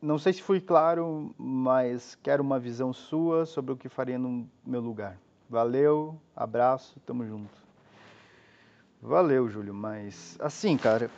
não 0.00 0.18
sei 0.18 0.32
se 0.32 0.40
fui 0.40 0.58
claro, 0.58 1.34
mas 1.36 2.16
quero 2.22 2.42
uma 2.42 2.58
visão 2.58 2.94
sua 2.94 3.44
sobre 3.44 3.72
o 3.74 3.76
que 3.76 3.90
faria 3.90 4.18
no 4.18 4.48
meu 4.64 4.80
lugar. 4.80 5.18
Valeu, 5.50 6.18
abraço, 6.34 6.98
tamo 7.04 7.26
junto. 7.26 7.52
Valeu, 9.02 9.50
Júlio, 9.50 9.74
mas 9.74 10.38
assim, 10.40 10.78
cara, 10.78 11.10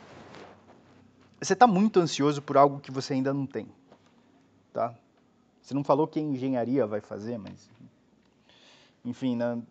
você 1.41 1.53
está 1.53 1.65
muito 1.65 2.01
ansioso 2.01 2.41
por 2.41 2.57
algo 2.57 2.81
que 2.81 2.91
você 2.91 3.13
ainda 3.13 3.33
não 3.33 3.45
tem, 3.45 3.69
tá? 4.73 4.93
Você 5.61 5.73
não 5.73 5.85
falou 5.85 6.05
que 6.05 6.19
a 6.19 6.21
engenharia 6.21 6.85
vai 6.85 6.99
fazer, 6.99 7.37
mas 7.37 7.73
enfim, 9.05 9.35
né? 9.35 9.61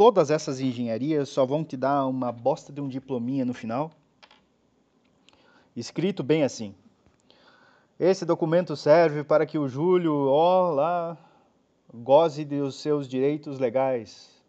todas 0.00 0.30
essas 0.30 0.60
engenharias 0.60 1.28
só 1.28 1.44
vão 1.44 1.62
te 1.62 1.76
dar 1.76 2.06
uma 2.06 2.32
bosta 2.32 2.72
de 2.72 2.80
um 2.80 2.88
diplominha 2.88 3.44
no 3.44 3.52
final, 3.52 3.90
escrito 5.76 6.22
bem 6.22 6.42
assim. 6.42 6.74
Esse 7.98 8.24
documento 8.24 8.74
serve 8.76 9.22
para 9.22 9.44
que 9.44 9.58
o 9.58 9.68
Júlio, 9.68 10.14
ó 10.14 10.70
lá, 10.70 11.18
goze 11.92 12.46
dos 12.46 12.76
seus 12.76 13.06
direitos 13.06 13.58
legais 13.58 14.42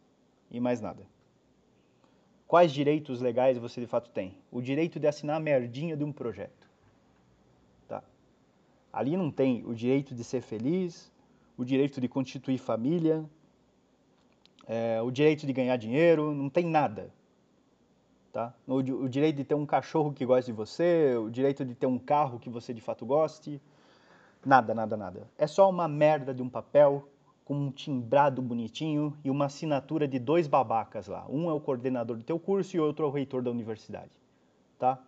e 0.50 0.58
mais 0.58 0.80
nada. 0.80 1.06
Quais 2.48 2.72
direitos 2.72 3.20
legais 3.20 3.58
você 3.58 3.82
de 3.82 3.88
fato 3.88 4.10
tem? 4.10 4.38
O 4.50 4.62
direito 4.62 5.02
de 5.02 5.08
assinar 5.08 5.36
a 5.36 5.42
merdinha 5.42 5.98
de 5.98 6.04
um 6.06 6.14
projeto. 6.14 6.70
Tá? 7.90 8.02
Ali 8.94 9.18
não 9.18 9.30
tem 9.30 9.66
o 9.66 9.76
direito 9.76 10.16
de 10.16 10.24
ser 10.24 10.40
feliz, 10.40 11.12
o 11.62 11.66
direito 11.66 12.02
de 12.02 12.08
constituir 12.08 12.58
família, 12.58 13.24
é, 14.68 15.00
o 15.00 15.12
direito 15.12 15.46
de 15.46 15.54
ganhar 15.54 15.78
dinheiro, 15.78 16.34
não 16.34 16.50
tem 16.50 16.66
nada. 16.66 17.14
Tá? 18.34 18.52
O, 18.68 18.78
o 18.78 19.08
direito 19.08 19.36
de 19.36 19.44
ter 19.44 19.54
um 19.54 19.66
cachorro 19.66 20.12
que 20.12 20.26
goste 20.26 20.52
de 20.52 20.58
você, 20.58 21.16
o 21.16 21.30
direito 21.30 21.64
de 21.64 21.76
ter 21.76 21.86
um 21.86 22.00
carro 22.00 22.40
que 22.40 22.50
você 22.50 22.74
de 22.74 22.82
fato 22.82 23.06
goste, 23.06 23.62
nada, 24.44 24.74
nada, 24.74 24.98
nada. 24.98 25.28
É 25.38 25.46
só 25.46 25.70
uma 25.70 25.88
merda 25.88 26.34
de 26.34 26.42
um 26.42 26.50
papel 26.50 27.08
com 27.46 27.54
um 27.54 27.72
timbrado 27.72 28.42
bonitinho 28.42 29.16
e 29.24 29.30
uma 29.30 29.46
assinatura 29.46 30.08
de 30.08 30.18
dois 30.18 30.48
babacas 30.48 31.08
lá. 31.08 31.28
Um 31.30 31.48
é 31.48 31.54
o 31.54 31.60
coordenador 31.60 32.18
do 32.18 32.24
teu 32.24 32.40
curso 32.40 32.76
e 32.76 32.80
outro 32.80 33.06
é 33.06 33.08
o 33.08 33.12
reitor 33.12 33.44
da 33.44 33.52
universidade, 33.52 34.12
tá? 34.80 35.00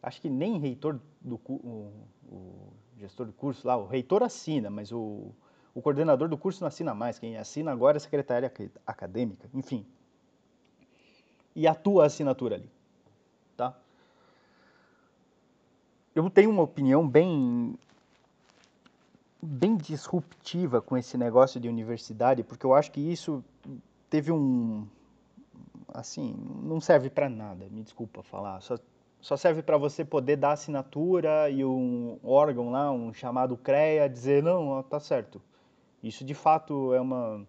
Acho 0.00 0.20
que 0.20 0.30
nem 0.30 0.60
reitor 0.60 1.00
do 1.20 1.40
o, 1.48 1.90
o 2.30 2.72
gestor 2.96 3.26
do 3.26 3.32
curso 3.32 3.66
lá, 3.66 3.76
o 3.76 3.86
reitor 3.88 4.22
assina, 4.22 4.70
mas 4.70 4.92
o, 4.92 5.32
o 5.76 5.82
coordenador 5.82 6.26
do 6.26 6.38
curso 6.38 6.62
não 6.62 6.68
assina 6.68 6.94
mais. 6.94 7.18
Quem 7.18 7.36
assina 7.36 7.70
agora 7.70 7.96
é 7.96 7.98
a 7.98 8.00
secretária 8.00 8.50
acadêmica, 8.86 9.46
enfim. 9.52 9.84
E 11.54 11.68
a 11.68 11.74
tua 11.74 12.06
assinatura 12.06 12.54
ali, 12.54 12.70
tá? 13.54 13.76
Eu 16.14 16.30
tenho 16.30 16.48
uma 16.48 16.62
opinião 16.62 17.06
bem 17.06 17.78
bem 19.42 19.76
disruptiva 19.76 20.80
com 20.80 20.96
esse 20.96 21.18
negócio 21.18 21.60
de 21.60 21.68
universidade, 21.68 22.42
porque 22.42 22.64
eu 22.64 22.72
acho 22.72 22.90
que 22.90 23.00
isso 23.00 23.44
teve 24.08 24.32
um 24.32 24.86
assim, 25.92 26.34
não 26.62 26.80
serve 26.80 27.10
para 27.10 27.28
nada, 27.28 27.66
me 27.70 27.82
desculpa 27.82 28.22
falar, 28.22 28.60
só, 28.62 28.78
só 29.20 29.36
serve 29.36 29.62
para 29.62 29.76
você 29.76 30.06
poder 30.06 30.36
dar 30.36 30.52
assinatura 30.52 31.50
e 31.50 31.62
um 31.64 32.18
órgão 32.24 32.70
lá, 32.70 32.90
um 32.90 33.12
chamado 33.12 33.56
CREA, 33.58 34.08
dizer, 34.08 34.42
não, 34.42 34.82
tá 34.82 34.98
certo. 34.98 35.40
Isso 36.06 36.24
de 36.24 36.34
fato 36.34 36.94
é 36.94 37.00
uma, 37.00 37.44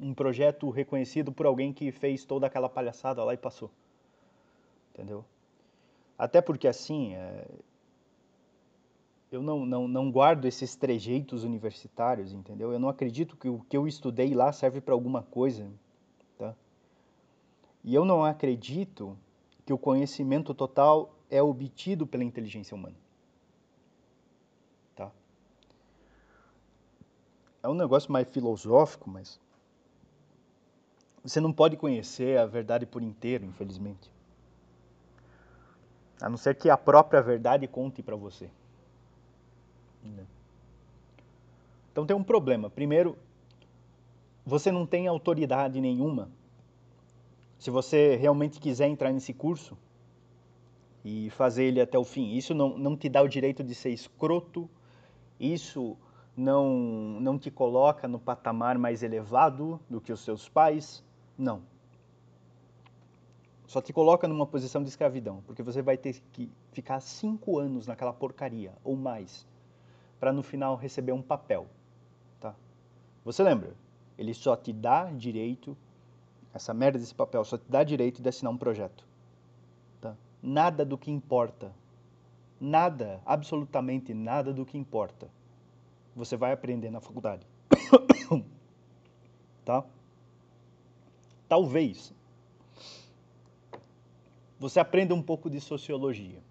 um 0.00 0.14
projeto 0.14 0.70
reconhecido 0.70 1.30
por 1.30 1.44
alguém 1.44 1.72
que 1.72 1.92
fez 1.92 2.24
toda 2.24 2.46
aquela 2.46 2.70
palhaçada 2.70 3.22
lá 3.22 3.34
e 3.34 3.36
passou. 3.36 3.70
Entendeu? 4.94 5.24
Até 6.16 6.40
porque 6.40 6.66
assim, 6.66 7.14
é, 7.14 7.46
eu 9.30 9.42
não, 9.42 9.66
não, 9.66 9.86
não 9.86 10.10
guardo 10.10 10.46
esses 10.46 10.74
trejeitos 10.74 11.44
universitários, 11.44 12.32
entendeu? 12.32 12.72
Eu 12.72 12.78
não 12.78 12.88
acredito 12.88 13.36
que 13.36 13.48
o 13.48 13.60
que 13.68 13.76
eu 13.76 13.86
estudei 13.86 14.34
lá 14.34 14.52
serve 14.52 14.80
para 14.80 14.94
alguma 14.94 15.22
coisa, 15.22 15.70
tá? 16.38 16.54
E 17.84 17.94
eu 17.94 18.06
não 18.06 18.24
acredito 18.24 19.16
que 19.66 19.72
o 19.72 19.78
conhecimento 19.78 20.54
total 20.54 21.14
é 21.28 21.42
obtido 21.42 22.06
pela 22.06 22.24
inteligência 22.24 22.74
humana. 22.74 22.96
É 27.62 27.68
um 27.68 27.74
negócio 27.74 28.12
mais 28.12 28.28
filosófico, 28.28 29.10
mas 29.10 29.40
você 31.22 31.40
não 31.40 31.52
pode 31.52 31.76
conhecer 31.76 32.38
a 32.38 32.46
verdade 32.46 32.86
por 32.86 33.02
inteiro, 33.02 33.44
infelizmente. 33.44 34.10
A 36.20 36.28
não 36.28 36.36
ser 36.36 36.54
que 36.54 36.70
a 36.70 36.76
própria 36.76 37.20
verdade 37.20 37.66
conte 37.66 38.02
para 38.02 38.16
você. 38.16 38.48
Né? 40.02 40.24
Então 41.90 42.06
tem 42.06 42.16
um 42.16 42.22
problema. 42.22 42.70
Primeiro, 42.70 43.18
você 44.44 44.70
não 44.70 44.86
tem 44.86 45.08
autoridade 45.08 45.80
nenhuma. 45.80 46.30
Se 47.58 47.70
você 47.70 48.14
realmente 48.16 48.60
quiser 48.60 48.86
entrar 48.86 49.12
nesse 49.12 49.32
curso 49.32 49.76
e 51.04 51.30
fazer 51.30 51.64
ele 51.64 51.80
até 51.80 51.98
o 51.98 52.04
fim, 52.04 52.36
isso 52.36 52.54
não, 52.54 52.78
não 52.78 52.96
te 52.96 53.08
dá 53.08 53.22
o 53.22 53.28
direito 53.28 53.64
de 53.64 53.74
ser 53.74 53.90
escroto, 53.90 54.70
isso 55.40 55.96
não, 56.36 57.18
não 57.20 57.38
te 57.38 57.50
coloca 57.50 58.06
no 58.06 58.18
patamar 58.18 58.76
mais 58.76 59.02
elevado 59.02 59.80
do 59.88 60.00
que 60.00 60.12
os 60.12 60.20
seus 60.20 60.48
pais, 60.48 61.02
não. 61.38 61.62
Só 63.66 63.80
te 63.80 63.92
coloca 63.92 64.28
numa 64.28 64.46
posição 64.46 64.82
de 64.82 64.88
escravidão, 64.88 65.42
porque 65.46 65.62
você 65.62 65.80
vai 65.80 65.96
ter 65.96 66.20
que 66.32 66.50
ficar 66.72 67.00
cinco 67.00 67.58
anos 67.58 67.86
naquela 67.86 68.12
porcaria, 68.12 68.72
ou 68.84 68.94
mais, 68.96 69.46
para 70.20 70.32
no 70.32 70.42
final 70.42 70.76
receber 70.76 71.12
um 71.12 71.22
papel. 71.22 71.66
Tá? 72.38 72.54
Você 73.24 73.42
lembra? 73.42 73.74
Ele 74.18 74.32
só 74.34 74.54
te 74.56 74.72
dá 74.72 75.04
direito, 75.04 75.76
essa 76.54 76.72
merda 76.72 76.98
desse 76.98 77.14
papel 77.14 77.44
só 77.44 77.56
te 77.56 77.64
dá 77.68 77.82
direito 77.82 78.22
de 78.22 78.28
assinar 78.28 78.52
um 78.52 78.58
projeto. 78.58 79.06
Tá? 80.00 80.14
Nada 80.42 80.84
do 80.84 80.96
que 80.96 81.10
importa, 81.10 81.72
nada, 82.60 83.20
absolutamente 83.26 84.14
nada 84.14 84.52
do 84.52 84.64
que 84.64 84.78
importa, 84.78 85.28
você 86.16 86.36
vai 86.36 86.52
aprender 86.52 86.90
na 86.90 87.00
faculdade. 87.00 87.46
tá? 89.64 89.84
Talvez 91.46 92.12
você 94.58 94.80
aprenda 94.80 95.14
um 95.14 95.22
pouco 95.22 95.50
de 95.50 95.60
sociologia. 95.60 96.42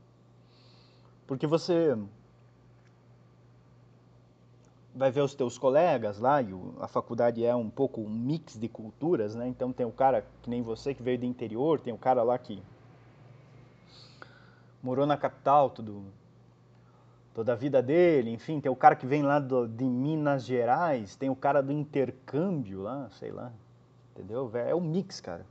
Porque 1.25 1.47
você 1.47 1.97
vai 4.93 5.11
ver 5.11 5.21
os 5.21 5.33
teus 5.33 5.57
colegas 5.57 6.19
lá, 6.19 6.41
e 6.41 6.53
a 6.79 6.87
faculdade 6.87 7.43
é 7.43 7.53
um 7.53 7.69
pouco 7.69 7.99
um 8.01 8.09
mix 8.09 8.57
de 8.57 8.69
culturas, 8.69 9.33
né? 9.33 9.47
Então 9.47 9.73
tem 9.73 9.85
o 9.85 9.91
cara 9.91 10.25
que 10.43 10.49
nem 10.49 10.61
você 10.61 10.93
que 10.93 11.01
veio 11.01 11.17
do 11.17 11.25
interior, 11.25 11.79
tem 11.79 11.91
o 11.91 11.97
cara 11.97 12.21
lá 12.21 12.37
que 12.37 12.61
morou 14.81 15.07
na 15.07 15.17
capital 15.17 15.71
tudo, 15.71 16.05
toda 17.35 17.51
a 17.51 17.55
vida 17.55 17.83
dele, 17.83 18.31
enfim, 18.31 18.61
tem 18.61 18.71
o 18.71 18.75
cara 18.75 18.95
que 18.95 19.05
vem 19.05 19.21
lá 19.21 19.39
do, 19.39 19.67
de 19.67 19.83
Minas 19.83 20.45
Gerais, 20.45 21.17
tem 21.17 21.29
o 21.29 21.35
cara 21.35 21.61
do 21.61 21.69
intercâmbio 21.73 22.81
lá, 22.81 23.09
sei 23.19 23.29
lá, 23.29 23.51
entendeu? 24.13 24.49
É 24.53 24.73
um 24.73 24.79
mix, 24.79 25.19
cara. 25.19 25.45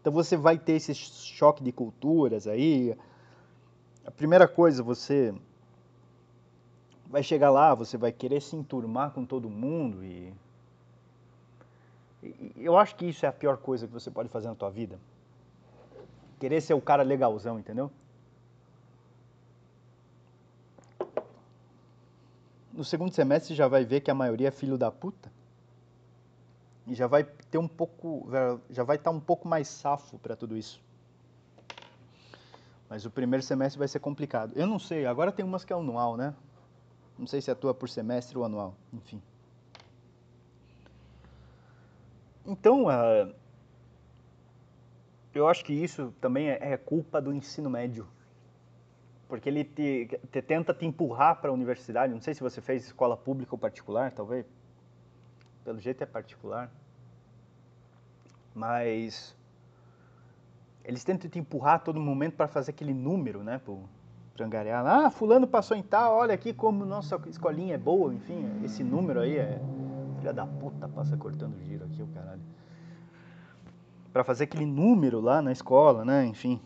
Então 0.00 0.10
você 0.10 0.38
vai 0.38 0.58
ter 0.58 0.72
esse 0.72 0.94
choque 0.94 1.62
de 1.62 1.70
culturas 1.70 2.46
aí, 2.46 2.96
a 4.06 4.10
primeira 4.10 4.48
coisa, 4.48 4.82
você 4.82 5.34
vai 7.06 7.22
chegar 7.22 7.50
lá, 7.50 7.74
você 7.74 7.98
vai 7.98 8.10
querer 8.10 8.40
se 8.40 8.56
enturmar 8.56 9.10
com 9.10 9.26
todo 9.26 9.50
mundo 9.50 10.02
e, 10.02 10.32
eu 12.56 12.78
acho 12.78 12.96
que 12.96 13.06
isso 13.06 13.26
é 13.26 13.28
a 13.28 13.32
pior 13.32 13.58
coisa 13.58 13.86
que 13.86 13.92
você 13.92 14.10
pode 14.10 14.30
fazer 14.30 14.48
na 14.48 14.54
tua 14.54 14.70
vida. 14.70 14.98
Querer 16.38 16.60
ser 16.62 16.72
o 16.74 16.80
cara 16.80 17.02
legalzão, 17.02 17.58
entendeu? 17.58 17.90
No 22.80 22.84
segundo 22.84 23.12
semestre 23.12 23.54
já 23.54 23.68
vai 23.68 23.84
ver 23.84 24.00
que 24.00 24.10
a 24.10 24.14
maioria 24.14 24.48
é 24.48 24.50
filho 24.50 24.78
da 24.78 24.90
puta. 24.90 25.30
E 26.86 26.94
já 26.94 27.06
vai 27.06 27.24
ter 27.24 27.58
um 27.58 27.68
pouco, 27.68 28.26
já 28.70 28.82
vai 28.82 28.96
estar 28.96 29.10
um 29.10 29.20
pouco 29.20 29.46
mais 29.46 29.68
safo 29.68 30.18
para 30.18 30.34
tudo 30.34 30.56
isso. 30.56 30.80
Mas 32.88 33.04
o 33.04 33.10
primeiro 33.10 33.44
semestre 33.44 33.78
vai 33.78 33.86
ser 33.86 33.98
complicado. 33.98 34.54
Eu 34.56 34.66
não 34.66 34.78
sei, 34.78 35.04
agora 35.04 35.30
tem 35.30 35.44
umas 35.44 35.62
que 35.62 35.74
é 35.74 35.76
anual, 35.76 36.16
né? 36.16 36.34
Não 37.18 37.26
sei 37.26 37.42
se 37.42 37.50
atua 37.50 37.74
por 37.74 37.86
semestre 37.86 38.38
ou 38.38 38.46
anual, 38.46 38.74
enfim. 38.94 39.20
Então, 42.46 42.86
uh, 42.86 43.34
eu 45.34 45.46
acho 45.46 45.62
que 45.66 45.74
isso 45.74 46.14
também 46.18 46.48
é, 46.48 46.72
é 46.72 46.76
culpa 46.78 47.20
do 47.20 47.30
ensino 47.30 47.68
médio. 47.68 48.08
Porque 49.30 49.48
ele 49.48 49.64
te, 49.64 50.20
te 50.30 50.42
tenta 50.42 50.74
te 50.74 50.84
empurrar 50.84 51.40
para 51.40 51.50
a 51.50 51.52
universidade. 51.54 52.12
Não 52.12 52.20
sei 52.20 52.34
se 52.34 52.42
você 52.42 52.60
fez 52.60 52.84
escola 52.84 53.16
pública 53.16 53.54
ou 53.54 53.58
particular, 53.58 54.10
talvez. 54.10 54.44
Pelo 55.64 55.78
jeito 55.78 56.02
é 56.02 56.06
particular. 56.06 56.70
Mas 58.52 59.34
eles 60.84 61.04
tentam 61.04 61.30
te 61.30 61.38
empurrar 61.38 61.74
a 61.74 61.78
todo 61.78 62.00
momento 62.00 62.34
para 62.34 62.48
fazer 62.48 62.72
aquele 62.72 62.92
número, 62.92 63.44
né? 63.44 63.60
para 64.34 64.46
angariar. 64.46 64.84
Ah, 64.84 65.10
fulano 65.10 65.46
passou 65.46 65.76
em 65.76 65.82
tal, 65.82 66.16
olha 66.16 66.34
aqui 66.34 66.52
como 66.52 66.84
nossa 66.84 67.20
escolinha 67.28 67.74
é 67.74 67.78
boa, 67.78 68.12
enfim, 68.12 68.44
esse 68.64 68.82
número 68.82 69.20
aí 69.20 69.36
é. 69.36 69.60
Filha 70.18 70.32
da 70.32 70.46
puta, 70.46 70.88
passa 70.88 71.16
cortando 71.16 71.58
giro 71.64 71.84
aqui, 71.84 72.02
o 72.02 72.06
caralho. 72.08 72.40
Para 74.12 74.24
fazer 74.24 74.44
aquele 74.44 74.66
número 74.66 75.20
lá 75.20 75.40
na 75.40 75.52
escola, 75.52 76.04
né? 76.04 76.26
Enfim. 76.26 76.60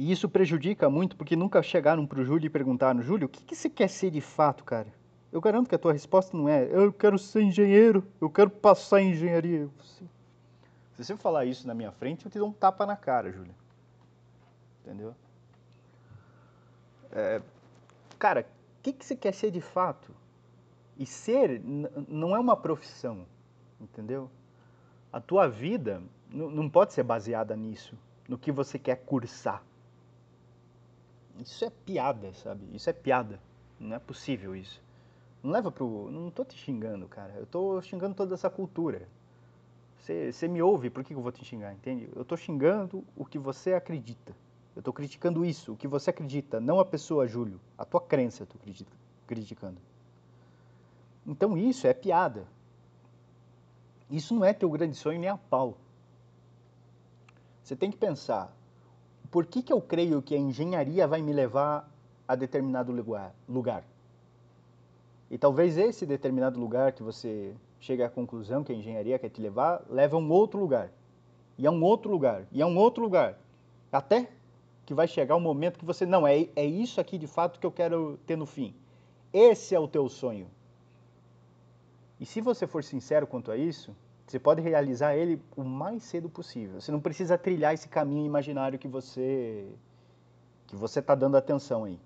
E 0.00 0.10
isso 0.10 0.30
prejudica 0.30 0.88
muito 0.88 1.14
porque 1.14 1.36
nunca 1.36 1.62
chegaram 1.62 2.06
pro 2.06 2.24
Júlio 2.24 2.46
e 2.46 2.48
perguntaram: 2.48 3.02
Júlio, 3.02 3.26
o 3.26 3.28
que, 3.28 3.44
que 3.44 3.54
você 3.54 3.68
quer 3.68 3.90
ser 3.90 4.10
de 4.10 4.22
fato, 4.22 4.64
cara? 4.64 4.86
Eu 5.30 5.42
garanto 5.42 5.68
que 5.68 5.74
a 5.74 5.78
tua 5.78 5.92
resposta 5.92 6.34
não 6.34 6.48
é: 6.48 6.66
eu 6.72 6.90
quero 6.90 7.18
ser 7.18 7.42
engenheiro, 7.42 8.02
eu 8.18 8.30
quero 8.30 8.48
passar 8.48 9.02
em 9.02 9.10
engenharia. 9.10 9.68
Se 10.94 11.04
você 11.04 11.14
falar 11.18 11.44
isso 11.44 11.66
na 11.66 11.74
minha 11.74 11.92
frente, 11.92 12.24
eu 12.24 12.30
te 12.30 12.38
dou 12.38 12.48
um 12.48 12.52
tapa 12.52 12.86
na 12.86 12.96
cara, 12.96 13.30
Júlio. 13.30 13.54
Entendeu? 14.82 15.14
É, 17.12 17.42
cara, 18.18 18.40
o 18.78 18.82
que, 18.82 18.94
que 18.94 19.04
você 19.04 19.14
quer 19.14 19.34
ser 19.34 19.50
de 19.50 19.60
fato? 19.60 20.14
E 20.96 21.04
ser 21.04 21.60
não 22.08 22.34
é 22.34 22.38
uma 22.38 22.56
profissão, 22.56 23.26
entendeu? 23.78 24.30
A 25.12 25.20
tua 25.20 25.46
vida 25.46 26.02
não 26.30 26.70
pode 26.70 26.94
ser 26.94 27.02
baseada 27.02 27.54
nisso, 27.54 27.98
no 28.26 28.38
que 28.38 28.50
você 28.50 28.78
quer 28.78 28.96
cursar. 29.04 29.62
Isso 31.40 31.64
é 31.64 31.70
piada, 31.70 32.32
sabe? 32.34 32.66
Isso 32.72 32.90
é 32.90 32.92
piada. 32.92 33.40
Não 33.78 33.96
é 33.96 33.98
possível 33.98 34.54
isso. 34.54 34.82
Não 35.42 35.50
leva 35.50 35.70
pro. 35.70 36.10
Não 36.10 36.30
tô 36.30 36.44
te 36.44 36.56
xingando, 36.56 37.08
cara. 37.08 37.32
Eu 37.36 37.46
tô 37.46 37.80
xingando 37.80 38.14
toda 38.14 38.34
essa 38.34 38.50
cultura. 38.50 39.08
Você, 39.98 40.48
me 40.48 40.62
ouve, 40.62 40.90
por 40.90 41.04
que 41.04 41.14
eu 41.14 41.20
vou 41.20 41.30
te 41.30 41.44
xingar, 41.44 41.72
entende? 41.72 42.08
Eu 42.16 42.24
tô 42.24 42.36
xingando 42.36 43.04
o 43.14 43.24
que 43.24 43.38
você 43.38 43.74
acredita. 43.74 44.34
Eu 44.74 44.80
estou 44.80 44.94
criticando 44.94 45.44
isso, 45.44 45.72
o 45.72 45.76
que 45.76 45.86
você 45.86 46.10
acredita, 46.10 46.58
não 46.58 46.80
a 46.80 46.84
pessoa, 46.84 47.26
Júlio. 47.26 47.60
A 47.76 47.84
tua 47.84 48.00
crença 48.00 48.42
eu 48.42 48.44
estou 48.44 48.60
criticando. 49.26 49.78
Então 51.26 51.56
isso 51.56 51.86
é 51.86 51.92
piada. 51.92 52.46
Isso 54.10 54.34
não 54.34 54.44
é 54.44 54.52
teu 54.52 54.70
grande 54.70 54.96
sonho 54.96 55.20
nem 55.20 55.28
a 55.28 55.36
pau. 55.36 55.76
Você 57.62 57.76
tem 57.76 57.90
que 57.90 57.96
pensar, 57.96 58.52
por 59.30 59.46
que, 59.46 59.62
que 59.62 59.72
eu 59.72 59.80
creio 59.80 60.20
que 60.20 60.34
a 60.34 60.38
engenharia 60.38 61.06
vai 61.06 61.22
me 61.22 61.32
levar 61.32 61.88
a 62.26 62.34
determinado 62.34 62.92
lugar? 63.48 63.84
E 65.30 65.38
talvez 65.38 65.78
esse 65.78 66.04
determinado 66.04 66.58
lugar 66.58 66.92
que 66.92 67.02
você 67.02 67.54
chega 67.78 68.06
à 68.06 68.10
conclusão 68.10 68.64
que 68.64 68.72
a 68.72 68.74
engenharia 68.74 69.18
quer 69.18 69.28
te 69.28 69.40
levar, 69.40 69.82
leva 69.88 70.16
a 70.16 70.18
um 70.18 70.30
outro 70.30 70.58
lugar. 70.58 70.90
E 71.56 71.66
a 71.66 71.70
um 71.70 71.82
outro 71.82 72.10
lugar. 72.10 72.44
E 72.50 72.60
a 72.60 72.66
um 72.66 72.76
outro 72.76 73.02
lugar. 73.02 73.38
Até 73.92 74.28
que 74.84 74.92
vai 74.92 75.06
chegar 75.06 75.36
um 75.36 75.40
momento 75.40 75.78
que 75.78 75.84
você, 75.84 76.04
não, 76.04 76.26
é, 76.26 76.48
é 76.56 76.64
isso 76.64 77.00
aqui 77.00 77.16
de 77.16 77.28
fato 77.28 77.60
que 77.60 77.66
eu 77.66 77.70
quero 77.70 78.18
ter 78.26 78.36
no 78.36 78.46
fim. 78.46 78.74
Esse 79.32 79.74
é 79.74 79.78
o 79.78 79.86
teu 79.86 80.08
sonho. 80.08 80.48
E 82.18 82.26
se 82.26 82.40
você 82.40 82.66
for 82.66 82.82
sincero 82.82 83.26
quanto 83.26 83.52
a 83.52 83.56
isso, 83.56 83.94
você 84.30 84.38
pode 84.38 84.60
realizar 84.60 85.16
ele 85.16 85.42
o 85.56 85.64
mais 85.64 86.04
cedo 86.04 86.28
possível. 86.28 86.80
Você 86.80 86.92
não 86.92 87.00
precisa 87.00 87.36
trilhar 87.36 87.74
esse 87.74 87.88
caminho 87.88 88.24
imaginário 88.24 88.78
que 88.78 88.86
você 88.86 89.68
que 90.68 90.76
você 90.76 91.00
está 91.00 91.16
dando 91.16 91.36
atenção 91.36 91.82
aí. 91.82 91.98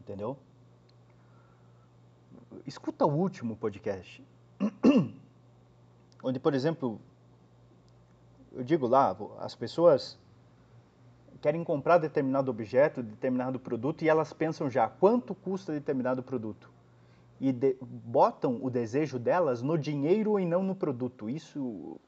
Entendeu? 0.00 0.36
Escuta 2.64 3.04
o 3.04 3.12
último 3.12 3.56
podcast. 3.56 4.24
Onde, 6.22 6.38
por 6.38 6.54
exemplo, 6.54 7.00
eu 8.52 8.62
digo 8.62 8.86
lá, 8.86 9.16
as 9.40 9.56
pessoas 9.56 10.16
querem 11.40 11.64
comprar 11.64 11.98
determinado 11.98 12.52
objeto, 12.52 13.02
determinado 13.02 13.58
produto 13.58 14.02
e 14.02 14.08
elas 14.08 14.32
pensam 14.32 14.70
já 14.70 14.88
quanto 14.88 15.34
custa 15.34 15.72
determinado 15.72 16.22
produto 16.22 16.77
e 17.40 17.52
de, 17.52 17.76
botam 17.80 18.58
o 18.62 18.70
desejo 18.70 19.18
delas 19.18 19.62
no 19.62 19.78
dinheiro 19.78 20.38
e 20.38 20.44
não 20.44 20.62
no 20.62 20.74
produto. 20.74 21.28
Isso, 21.28 22.00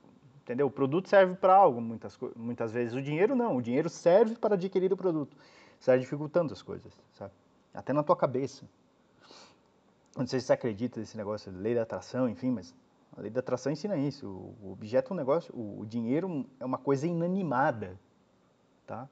entendeu? 0.42 0.66
O 0.66 0.70
produto 0.70 1.08
serve 1.08 1.34
para 1.34 1.54
algo 1.54 1.80
muitas 1.80 2.18
muitas 2.36 2.72
vezes. 2.72 2.94
O 2.94 3.02
dinheiro 3.02 3.34
não. 3.34 3.56
O 3.56 3.62
dinheiro 3.62 3.88
serve 3.88 4.36
para 4.36 4.54
adquirir 4.54 4.92
o 4.92 4.96
produto. 4.96 5.36
Está 5.78 5.96
dificultando 5.96 6.52
as 6.52 6.62
coisas, 6.62 6.92
sabe? 7.12 7.32
Até 7.72 7.92
na 7.92 8.02
tua 8.02 8.16
cabeça. 8.16 8.64
Não 10.16 10.26
sei 10.26 10.40
se 10.40 10.46
você 10.46 10.52
acredita 10.52 10.98
nesse 10.98 11.16
negócio 11.16 11.52
de 11.52 11.58
lei 11.58 11.74
da 11.74 11.82
atração, 11.82 12.28
enfim, 12.28 12.50
mas 12.50 12.74
a 13.16 13.20
lei 13.20 13.30
da 13.30 13.40
atração 13.40 13.70
ensina 13.70 13.96
isso. 13.96 14.26
O 14.60 14.72
objeto 14.72 15.12
é 15.12 15.14
um 15.14 15.16
negócio, 15.16 15.54
o 15.56 15.86
dinheiro 15.86 16.44
é 16.58 16.64
uma 16.64 16.78
coisa 16.78 17.06
inanimada, 17.06 17.98
tá? 18.86 19.08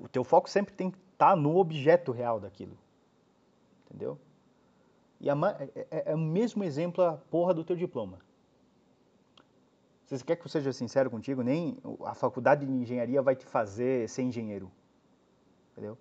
o 0.00 0.08
teu 0.08 0.24
foco 0.24 0.48
sempre 0.48 0.74
tem 0.74 0.90
que 0.90 0.98
estar 1.12 1.30
tá 1.30 1.36
no 1.36 1.56
objeto 1.56 2.12
real 2.12 2.40
daquilo. 2.40 2.76
Entendeu? 3.90 4.18
E 5.20 5.28
é, 5.28 5.32
é, 5.90 6.12
é, 6.12 6.14
o 6.14 6.18
mesmo 6.18 6.62
exemplo 6.62 7.04
a 7.04 7.14
porra 7.14 7.52
do 7.52 7.64
teu 7.64 7.76
diploma. 7.76 8.18
Você 10.06 10.24
quer 10.24 10.36
que 10.36 10.44
eu 10.44 10.48
seja 10.48 10.72
sincero 10.72 11.10
contigo, 11.10 11.42
nem 11.42 11.76
a 12.04 12.14
faculdade 12.14 12.64
de 12.64 12.72
engenharia 12.72 13.20
vai 13.20 13.36
te 13.36 13.44
fazer 13.44 14.08
ser 14.08 14.22
engenheiro. 14.22 14.70
Entendeu? 15.72 15.98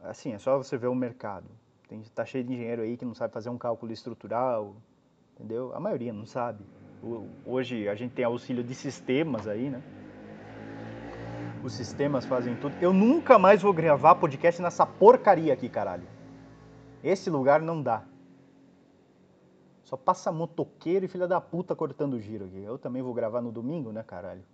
Assim, 0.00 0.32
é 0.32 0.38
só 0.38 0.56
você 0.56 0.76
ver 0.76 0.88
o 0.88 0.94
mercado. 0.94 1.48
Tem, 1.88 2.00
tá 2.14 2.24
cheio 2.24 2.44
de 2.44 2.52
engenheiro 2.52 2.82
aí 2.82 2.96
que 2.96 3.04
não 3.04 3.14
sabe 3.14 3.32
fazer 3.32 3.48
um 3.50 3.58
cálculo 3.58 3.92
estrutural, 3.92 4.76
entendeu? 5.34 5.72
A 5.74 5.80
maioria 5.80 6.12
não 6.12 6.26
sabe. 6.26 6.64
Hoje 7.46 7.88
a 7.88 7.94
gente 7.94 8.12
tem 8.12 8.24
auxílio 8.24 8.64
de 8.64 8.74
sistemas 8.74 9.46
aí, 9.46 9.70
né? 9.70 9.82
os 11.62 11.72
sistemas 11.72 12.24
fazem 12.24 12.56
tudo. 12.56 12.74
Eu 12.80 12.92
nunca 12.92 13.38
mais 13.38 13.62
vou 13.62 13.72
gravar 13.72 14.14
podcast 14.14 14.60
nessa 14.62 14.86
porcaria 14.86 15.52
aqui, 15.52 15.68
caralho. 15.68 16.06
Esse 17.08 17.30
lugar 17.30 17.62
não 17.62 17.82
dá. 17.82 18.04
Só 19.82 19.96
passa 19.96 20.30
motoqueiro 20.30 21.06
e 21.06 21.08
filha 21.08 21.26
da 21.26 21.40
puta 21.40 21.74
cortando 21.74 22.20
giro 22.20 22.44
aqui. 22.44 22.58
Eu 22.58 22.76
também 22.76 23.00
vou 23.00 23.14
gravar 23.14 23.40
no 23.40 23.50
domingo, 23.50 23.90
né, 23.90 24.02
caralho? 24.02 24.44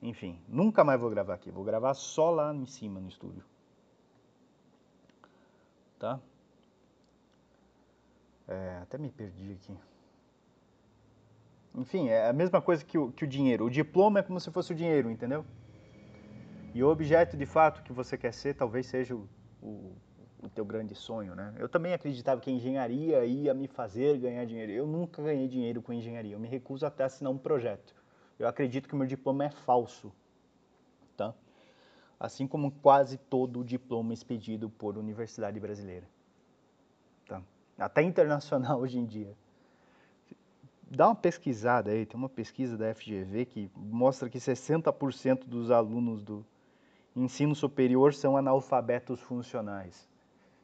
Enfim, 0.00 0.38
nunca 0.46 0.84
mais 0.84 1.00
vou 1.00 1.10
gravar 1.10 1.34
aqui. 1.34 1.50
Vou 1.50 1.64
gravar 1.64 1.92
só 1.94 2.30
lá 2.30 2.54
em 2.54 2.66
cima 2.66 3.00
no 3.00 3.08
estúdio. 3.08 3.42
Tá? 5.98 6.20
É, 8.46 8.78
até 8.82 8.96
me 8.96 9.10
perdi 9.10 9.50
aqui. 9.50 9.76
Enfim, 11.74 12.10
é 12.10 12.28
a 12.28 12.32
mesma 12.32 12.62
coisa 12.62 12.84
que 12.84 12.96
o, 12.96 13.10
que 13.10 13.24
o 13.24 13.26
dinheiro. 13.26 13.64
O 13.64 13.70
diploma 13.70 14.20
é 14.20 14.22
como 14.22 14.38
se 14.38 14.52
fosse 14.52 14.70
o 14.70 14.76
dinheiro, 14.76 15.10
entendeu? 15.10 15.44
E 16.72 16.84
o 16.84 16.88
objeto 16.88 17.36
de 17.36 17.44
fato 17.44 17.82
que 17.82 17.92
você 17.92 18.16
quer 18.16 18.32
ser 18.32 18.54
talvez 18.54 18.86
seja 18.86 19.16
o, 19.16 19.28
o, 19.60 19.96
o 20.42 20.48
teu 20.48 20.64
grande 20.64 20.94
sonho, 20.94 21.34
né? 21.34 21.54
Eu 21.56 21.68
também 21.68 21.94
acreditava 21.94 22.40
que 22.40 22.50
a 22.50 22.52
engenharia 22.52 23.24
ia 23.24 23.54
me 23.54 23.68
fazer 23.68 24.18
ganhar 24.18 24.44
dinheiro. 24.44 24.72
Eu 24.72 24.86
nunca 24.86 25.22
ganhei 25.22 25.46
dinheiro 25.46 25.80
com 25.80 25.92
engenharia. 25.92 26.34
Eu 26.34 26.40
me 26.40 26.48
recuso 26.48 26.84
até 26.84 27.04
a 27.04 27.06
assinar 27.06 27.32
um 27.32 27.38
projeto. 27.38 27.94
Eu 28.38 28.48
acredito 28.48 28.88
que 28.88 28.94
o 28.94 28.96
meu 28.96 29.06
diploma 29.06 29.44
é 29.44 29.50
falso, 29.50 30.12
tá? 31.16 31.32
Assim 32.18 32.46
como 32.46 32.72
quase 32.72 33.16
todo 33.16 33.60
o 33.60 33.64
diploma 33.64 34.12
expedido 34.12 34.68
por 34.68 34.98
universidade 34.98 35.60
brasileira, 35.60 36.06
tá? 37.28 37.40
Até 37.78 38.02
internacional 38.02 38.80
hoje 38.80 38.98
em 38.98 39.06
dia. 39.06 39.32
dá 40.90 41.06
uma 41.08 41.14
pesquisada 41.14 41.90
aí, 41.90 42.04
tem 42.04 42.16
uma 42.16 42.28
pesquisa 42.28 42.76
da 42.76 42.92
FGV 42.92 43.46
que 43.46 43.70
mostra 43.76 44.28
que 44.28 44.38
60% 44.38 45.44
dos 45.46 45.70
alunos 45.70 46.22
do 46.22 46.44
ensino 47.14 47.54
superior 47.54 48.12
são 48.12 48.36
analfabetos 48.36 49.20
funcionais. 49.20 50.11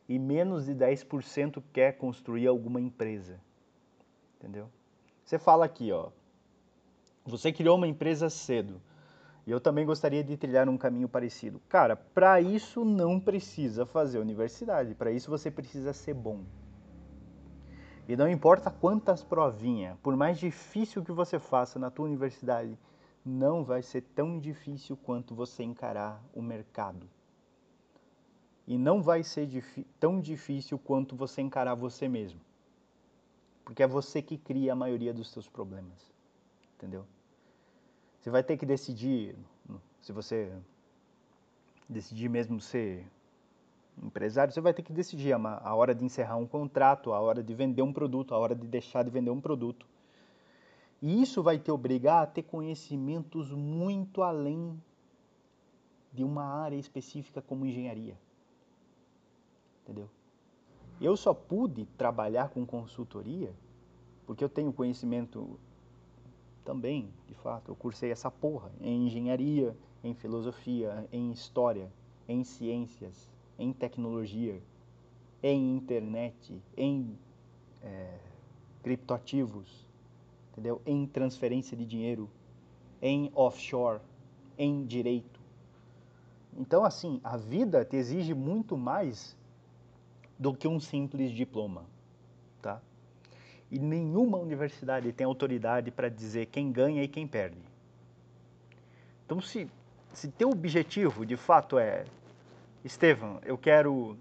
E 0.09 0.19
menos 0.19 0.67
de 0.67 0.75
10% 0.75 1.63
quer 1.73 1.99
construir 1.99 2.47
alguma 2.47 2.81
empresa. 2.81 3.41
Entendeu? 4.37 4.71
Você 5.25 5.39
fala 5.39 5.65
aqui, 5.65 5.93
ó. 5.93 6.09
Você 7.27 7.53
criou 7.53 7.77
uma 7.77 7.87
empresa 7.87 8.31
cedo. 8.31 8.81
E 9.47 9.51
eu 9.51 9.61
também 9.61 9.85
gostaria 9.85 10.25
de 10.25 10.37
trilhar 10.37 10.69
um 10.69 10.79
caminho 10.79 11.09
parecido. 11.09 11.61
Cara, 11.69 11.97
para 11.97 12.41
isso 12.41 12.85
não 12.85 13.21
precisa 13.21 13.85
fazer 13.85 14.19
universidade. 14.19 14.95
Para 14.95 15.11
isso 15.11 15.31
você 15.31 15.51
precisa 15.51 15.93
ser 15.93 16.15
bom. 16.15 16.45
E 18.09 18.17
não 18.17 18.27
importa 18.27 18.71
quantas 18.71 19.23
provinhas, 19.23 19.99
por 20.03 20.17
mais 20.17 20.39
difícil 20.39 21.05
que 21.05 21.13
você 21.13 21.39
faça 21.39 21.79
na 21.79 21.91
tua 21.91 22.07
universidade, 22.07 22.79
não 23.25 23.63
vai 23.63 23.83
ser 23.83 24.01
tão 24.01 24.39
difícil 24.39 24.97
quanto 24.97 25.35
você 25.35 25.63
encarar 25.63 26.23
o 26.33 26.41
mercado. 26.41 27.07
E 28.69 28.77
não 28.77 29.01
vai 29.01 29.23
ser 29.23 29.49
tão 29.99 30.21
difícil 30.21 30.79
quanto 30.79 31.17
você 31.17 31.41
encarar 31.41 31.75
você 31.75 32.07
mesmo. 32.07 32.39
Porque 33.65 33.83
é 33.83 33.87
você 33.87 34.21
que 34.21 34.37
cria 34.37 34.75
a 34.75 34.77
maioria 34.77 35.15
dos 35.15 35.31
seus 35.31 35.49
problemas. 35.49 36.13
Entendeu? 36.77 37.07
Você 38.21 38.29
vai 38.29 38.43
ter 38.43 38.59
que 38.59 38.67
decidir, 38.67 39.35
se 40.03 40.13
você 40.13 40.53
decidir 41.89 42.29
mesmo 42.29 42.61
ser 42.61 43.07
empresário, 44.03 44.53
você 44.53 44.61
vai 44.61 44.75
ter 44.75 44.83
que 44.83 44.93
decidir 44.93 45.33
a 45.33 45.75
hora 45.75 45.95
de 45.95 46.05
encerrar 46.05 46.37
um 46.37 46.47
contrato, 46.47 47.15
a 47.15 47.21
hora 47.21 47.43
de 47.43 47.55
vender 47.55 47.81
um 47.81 47.93
produto, 47.93 48.35
a 48.35 48.39
hora 48.39 48.55
de 48.55 48.67
deixar 48.67 49.03
de 49.03 49.09
vender 49.09 49.31
um 49.31 49.41
produto. 49.41 49.87
E 51.01 51.23
isso 51.23 51.43
vai 51.43 51.59
te 51.59 51.71
obrigar 51.71 52.23
a 52.23 52.27
ter 52.27 52.43
conhecimentos 52.43 53.51
muito 53.51 54.23
além 54.23 54.79
de 56.13 56.23
uma 56.23 56.45
área 56.45 56.77
específica 56.77 57.41
como 57.41 57.65
engenharia. 57.65 58.15
Entendeu? 59.89 60.11
Eu 61.01 61.17
só 61.17 61.33
pude 61.33 61.87
trabalhar 61.97 62.51
com 62.51 62.67
consultoria 62.67 63.51
porque 64.27 64.45
eu 64.45 64.49
tenho 64.51 64.71
conhecimento 64.71 65.59
também, 66.63 67.09
de 67.27 67.33
fato, 67.33 67.71
eu 67.71 67.75
cursei 67.75 68.11
essa 68.11 68.31
porra 68.31 68.71
em 68.79 69.07
engenharia, 69.07 69.75
em 70.05 70.13
filosofia, 70.13 71.09
em 71.11 71.33
história, 71.33 71.91
em 72.29 72.45
ciências, 72.45 73.27
em 73.59 73.73
tecnologia, 73.73 74.61
em 75.43 75.75
internet, 75.75 76.63
em 76.77 77.19
é, 77.83 78.19
criptoativos, 78.83 79.89
entendeu? 80.53 80.83
Em 80.85 81.07
transferência 81.07 81.75
de 81.75 81.87
dinheiro, 81.87 82.29
em 83.01 83.33
offshore, 83.35 84.03
em 84.59 84.85
direito. 84.85 85.41
Então, 86.55 86.85
assim, 86.85 87.19
a 87.25 87.39
vida 87.39 87.83
te 87.83 87.97
exige 87.97 88.35
muito 88.35 88.77
mais 88.77 89.38
do 90.39 90.55
que 90.55 90.69
um 90.69 90.79
simples 90.79 91.33
diploma, 91.33 91.85
tá? 92.63 92.81
E 93.71 93.79
nenhuma 93.79 94.39
universidade 94.39 95.13
tem 95.13 95.27
autoridade 95.27 95.91
para 95.91 96.09
dizer 96.09 96.47
quem 96.47 96.71
ganha 96.71 97.03
e 97.03 97.09
quem 97.09 97.27
perde. 97.27 97.59
Então, 99.27 99.41
se, 99.41 99.69
se 100.13 100.29
teu 100.29 100.51
objetivo, 100.51 101.27
de 101.27 101.37
fato, 101.37 101.79
é 101.79 102.05
Estevam, 102.85 103.41
eu 103.45 103.59
quero 103.59 104.17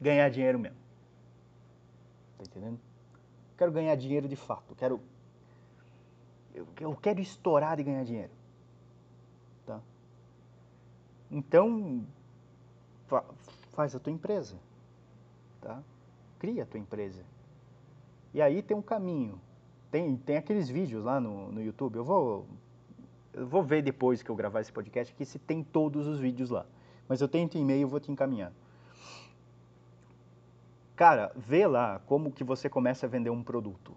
ganhar 0.00 0.30
dinheiro 0.30 0.58
mesmo. 0.58 0.78
Tá 2.38 2.44
entendendo? 2.44 2.80
Quero 3.58 3.72
ganhar 3.72 3.94
dinheiro 3.96 4.28
de 4.28 4.36
fato. 4.36 4.74
Quero 4.74 5.00
eu, 6.54 6.66
eu 6.80 6.96
quero 6.96 7.20
estourar 7.20 7.78
e 7.78 7.82
ganhar 7.82 8.04
dinheiro. 8.04 8.32
Tá? 9.66 9.80
Então, 11.30 12.06
faz 13.80 13.96
a 13.96 13.98
tua 13.98 14.12
empresa. 14.12 14.56
Tá? 15.60 15.82
Cria 16.38 16.62
a 16.62 16.66
tua 16.66 16.80
empresa. 16.80 17.24
E 18.34 18.40
aí 18.40 18.62
tem 18.62 18.76
um 18.76 18.82
caminho. 18.82 19.40
Tem, 19.90 20.16
tem 20.16 20.36
aqueles 20.36 20.68
vídeos 20.68 21.04
lá 21.04 21.20
no, 21.20 21.50
no 21.50 21.62
YouTube. 21.62 21.96
Eu 21.96 22.04
vou, 22.04 22.46
eu 23.32 23.46
vou 23.46 23.62
ver 23.62 23.82
depois 23.82 24.22
que 24.22 24.30
eu 24.30 24.36
gravar 24.36 24.60
esse 24.60 24.72
podcast 24.72 25.12
aqui 25.12 25.24
se 25.24 25.38
tem 25.38 25.62
todos 25.62 26.06
os 26.06 26.18
vídeos 26.18 26.50
lá 26.50 26.66
mas 27.10 27.20
eu 27.20 27.26
tenho 27.26 27.48
teu 27.48 27.60
e-mail 27.60 27.88
vou 27.88 27.98
te 27.98 28.12
encaminhar. 28.12 28.52
Cara, 30.94 31.32
vê 31.34 31.66
lá 31.66 31.98
como 32.06 32.30
que 32.30 32.44
você 32.44 32.68
começa 32.68 33.04
a 33.04 33.08
vender 33.08 33.30
um 33.30 33.42
produto. 33.42 33.96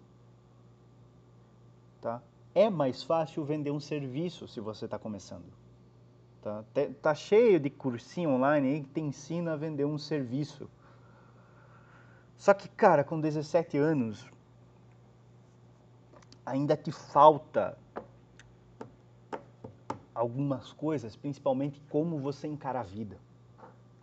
Tá? 2.02 2.24
É 2.56 2.72
mais 2.72 3.04
fácil 3.04 3.46
vender 3.46 3.70
um 3.70 3.80
serviço 3.80 4.48
se 4.48 4.60
você 4.60 4.86
está 4.86 4.98
começando. 4.98 5.46
Tá? 6.44 6.62
tá 7.02 7.16
cheio 7.16 7.58
de 7.58 7.70
cursinho 7.70 8.32
online 8.32 8.68
aí 8.68 8.82
que 8.82 8.90
te 8.90 9.00
ensina 9.00 9.54
a 9.54 9.56
vender 9.56 9.86
um 9.86 9.98
serviço. 9.98 10.70
Só 12.38 12.54
que, 12.54 12.68
cara, 12.68 13.02
com 13.02 13.18
17 13.18 13.78
anos, 13.78 14.30
ainda 16.46 16.76
te 16.76 16.92
falta 16.92 17.78
algumas 20.14 20.74
coisas, 20.74 21.16
principalmente 21.16 21.82
como 21.90 22.20
você 22.20 22.46
encara 22.46 22.82
a 22.82 22.84
vida. 22.84 23.18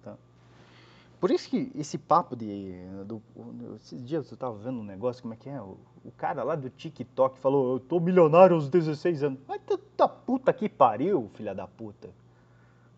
Tá? 0.03 0.17
Por 1.21 1.31
isso 1.31 1.51
que 1.51 1.71
esse 1.75 1.99
papo 1.99 2.35
de. 2.35 2.73
Do, 3.05 3.21
esses 3.77 4.03
dias 4.03 4.31
eu 4.31 4.35
estava 4.35 4.57
vendo 4.57 4.81
um 4.81 4.85
negócio, 4.85 5.21
como 5.21 5.35
é 5.35 5.37
que 5.37 5.51
é? 5.51 5.61
O, 5.61 5.77
o, 6.03 6.11
cara 6.17 6.43
lá 6.43 6.55
do 6.55 6.71
TikTok 6.71 7.39
falou: 7.39 7.75
Eu 7.75 7.81
tô 7.81 8.01
milionário 8.01 8.57
aos 8.57 8.71
16 8.71 9.25
anos. 9.25 9.41
Mas 9.47 9.61
tá 9.95 10.09
puta 10.09 10.55
que 10.55 10.71
pariu, 10.71 11.31
filha 11.35 11.55
da 11.55 11.67
puta. 11.67 12.09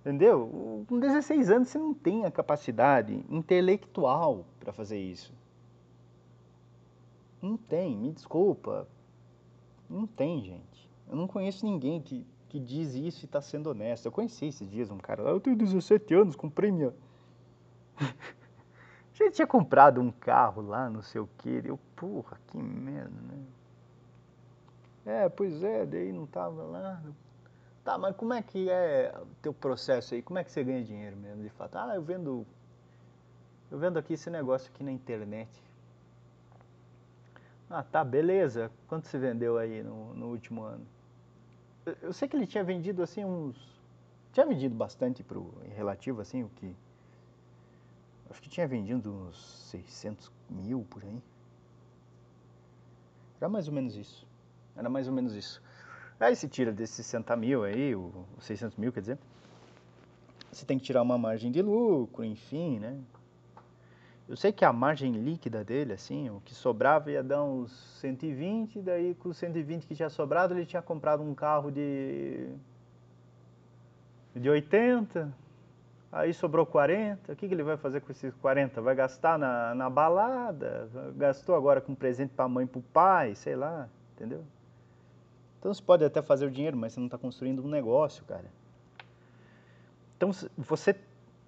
Entendeu? 0.02 0.84
Com 0.88 0.98
16 0.98 1.50
anos 1.50 1.68
você 1.68 1.78
não 1.78 1.94
tem 1.94 2.24
a 2.24 2.30
capacidade 2.30 3.24
intelectual 3.30 4.44
para 4.60 4.72
fazer 4.72 4.98
isso. 4.98 5.32
Não 7.40 7.56
tem, 7.56 7.96
me 7.96 8.12
desculpa. 8.12 8.86
Não 9.88 10.06
tem, 10.06 10.42
gente. 10.42 10.90
Eu 11.08 11.16
não 11.16 11.26
conheço 11.26 11.64
ninguém 11.64 12.00
que 12.00 12.26
que 12.52 12.60
diz 12.60 12.94
isso 12.94 13.24
e 13.24 13.26
está 13.26 13.40
sendo 13.40 13.70
honesto. 13.70 14.04
Eu 14.04 14.12
conheci 14.12 14.44
esses 14.44 14.68
dias 14.70 14.90
um 14.90 14.98
cara 14.98 15.22
lá, 15.22 15.30
eu 15.30 15.40
tenho 15.40 15.56
17 15.56 16.12
anos, 16.12 16.36
comprei 16.36 16.70
minha. 16.70 16.92
Já 19.14 19.30
tinha 19.30 19.46
comprado 19.46 20.02
um 20.02 20.10
carro 20.10 20.60
lá, 20.60 20.90
não 20.90 21.00
sei 21.00 21.18
o 21.18 21.28
que. 21.38 21.62
Eu, 21.64 21.78
porra, 21.96 22.38
que 22.48 22.58
merda, 22.58 23.18
né? 23.22 23.42
É, 25.06 25.28
pois 25.30 25.64
é, 25.64 25.86
daí 25.86 26.12
não 26.12 26.26
tava 26.26 26.62
lá. 26.62 27.02
Tá, 27.84 27.98
mas 27.98 28.14
como 28.16 28.32
é 28.32 28.42
que 28.42 28.70
é 28.70 29.12
o 29.20 29.26
teu 29.42 29.52
processo 29.52 30.14
aí? 30.14 30.22
Como 30.22 30.38
é 30.38 30.44
que 30.44 30.52
você 30.52 30.62
ganha 30.62 30.84
dinheiro 30.84 31.16
mesmo, 31.16 31.42
de 31.42 31.50
fato? 31.50 31.76
Ah, 31.76 31.94
eu 31.94 32.02
vendo. 32.02 32.46
Eu 33.70 33.78
vendo 33.78 33.98
aqui 33.98 34.12
esse 34.14 34.30
negócio 34.30 34.70
aqui 34.72 34.84
na 34.84 34.92
internet. 34.92 35.50
Ah, 37.68 37.82
tá, 37.82 38.04
beleza. 38.04 38.70
Quanto 38.86 39.08
você 39.08 39.18
vendeu 39.18 39.58
aí 39.58 39.82
no, 39.82 40.14
no 40.14 40.26
último 40.28 40.62
ano? 40.62 40.86
eu 42.00 42.12
sei 42.12 42.28
que 42.28 42.36
ele 42.36 42.46
tinha 42.46 42.62
vendido 42.62 43.02
assim 43.02 43.24
uns. 43.24 43.56
Tinha 44.32 44.46
vendido 44.46 44.74
bastante 44.74 45.22
pro, 45.22 45.52
em 45.64 45.70
relativo, 45.70 46.20
assim, 46.20 46.42
o 46.42 46.48
que. 46.50 46.74
Acho 48.30 48.40
que 48.40 48.48
tinha 48.48 48.66
vendido 48.66 49.12
uns 49.12 49.36
600 49.70 50.30
mil 50.48 50.86
por 50.88 51.02
aí. 51.02 51.22
Era 53.38 53.48
mais 53.48 53.68
ou 53.68 53.74
menos 53.74 53.96
isso. 53.96 54.26
Era 54.76 54.88
mais 54.88 55.08
ou 55.08 55.12
menos 55.12 55.34
isso. 55.34 55.60
Aí 56.22 56.36
se 56.36 56.48
tira 56.48 56.70
desses 56.70 57.04
60 57.04 57.34
mil 57.34 57.64
aí, 57.64 57.96
os 57.96 58.12
600 58.44 58.76
mil, 58.76 58.92
quer 58.92 59.00
dizer, 59.00 59.18
você 60.52 60.64
tem 60.64 60.78
que 60.78 60.84
tirar 60.84 61.02
uma 61.02 61.18
margem 61.18 61.50
de 61.50 61.60
lucro, 61.60 62.24
enfim, 62.24 62.78
né? 62.78 62.96
Eu 64.28 64.36
sei 64.36 64.52
que 64.52 64.64
a 64.64 64.72
margem 64.72 65.14
líquida 65.14 65.64
dele, 65.64 65.92
assim, 65.92 66.30
o 66.30 66.40
que 66.44 66.54
sobrava 66.54 67.10
ia 67.10 67.24
dar 67.24 67.42
uns 67.42 67.72
120, 68.00 68.80
daí 68.82 69.16
com 69.16 69.30
os 69.30 69.36
120 69.36 69.84
que 69.84 69.96
tinha 69.96 70.08
sobrado, 70.08 70.54
ele 70.54 70.64
tinha 70.64 70.80
comprado 70.80 71.24
um 71.24 71.34
carro 71.34 71.72
de 71.72 72.48
de 74.32 74.48
80, 74.48 75.28
aí 76.12 76.32
sobrou 76.32 76.64
40, 76.64 77.32
o 77.32 77.36
que, 77.36 77.48
que 77.48 77.52
ele 77.52 77.64
vai 77.64 77.76
fazer 77.76 78.00
com 78.00 78.12
esses 78.12 78.32
40? 78.36 78.80
Vai 78.80 78.94
gastar 78.94 79.36
na, 79.36 79.74
na 79.74 79.90
balada? 79.90 80.88
Gastou 81.16 81.56
agora 81.56 81.80
com 81.80 81.96
presente 81.96 82.32
para 82.32 82.44
a 82.44 82.48
mãe 82.48 82.64
para 82.64 82.78
o 82.78 82.82
pai, 82.82 83.34
sei 83.34 83.56
lá, 83.56 83.88
entendeu? 84.14 84.44
Então 85.62 85.72
você 85.72 85.80
pode 85.80 86.04
até 86.04 86.20
fazer 86.20 86.44
o 86.44 86.50
dinheiro, 86.50 86.76
mas 86.76 86.92
você 86.92 86.98
não 86.98 87.06
está 87.06 87.16
construindo 87.16 87.64
um 87.64 87.68
negócio, 87.68 88.24
cara. 88.24 88.50
Então 90.16 90.32
você, 90.58 90.96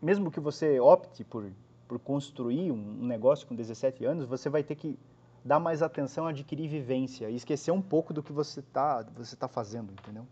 mesmo 0.01 0.31
que 0.31 0.39
você 0.39 0.79
opte 0.79 1.25
por 1.25 1.51
por 1.89 1.99
construir 1.99 2.71
um 2.71 3.05
negócio 3.05 3.47
com 3.47 3.55
17 3.55 4.05
anos, 4.05 4.25
você 4.25 4.49
vai 4.49 4.63
ter 4.63 4.75
que 4.75 4.99
dar 5.45 5.59
mais 5.61 5.83
atenção 5.83 6.27
adquirir 6.27 6.69
vivência 6.69 7.29
e 7.29 7.35
esquecer 7.35 7.73
um 7.73 7.83
pouco 7.83 8.15
do 8.15 8.23
que 8.23 8.33
você 8.33 8.61
está 8.61 9.03
você 9.15 9.37
tá 9.37 9.49
fazendo, 9.49 9.93
entendeu? 9.93 10.25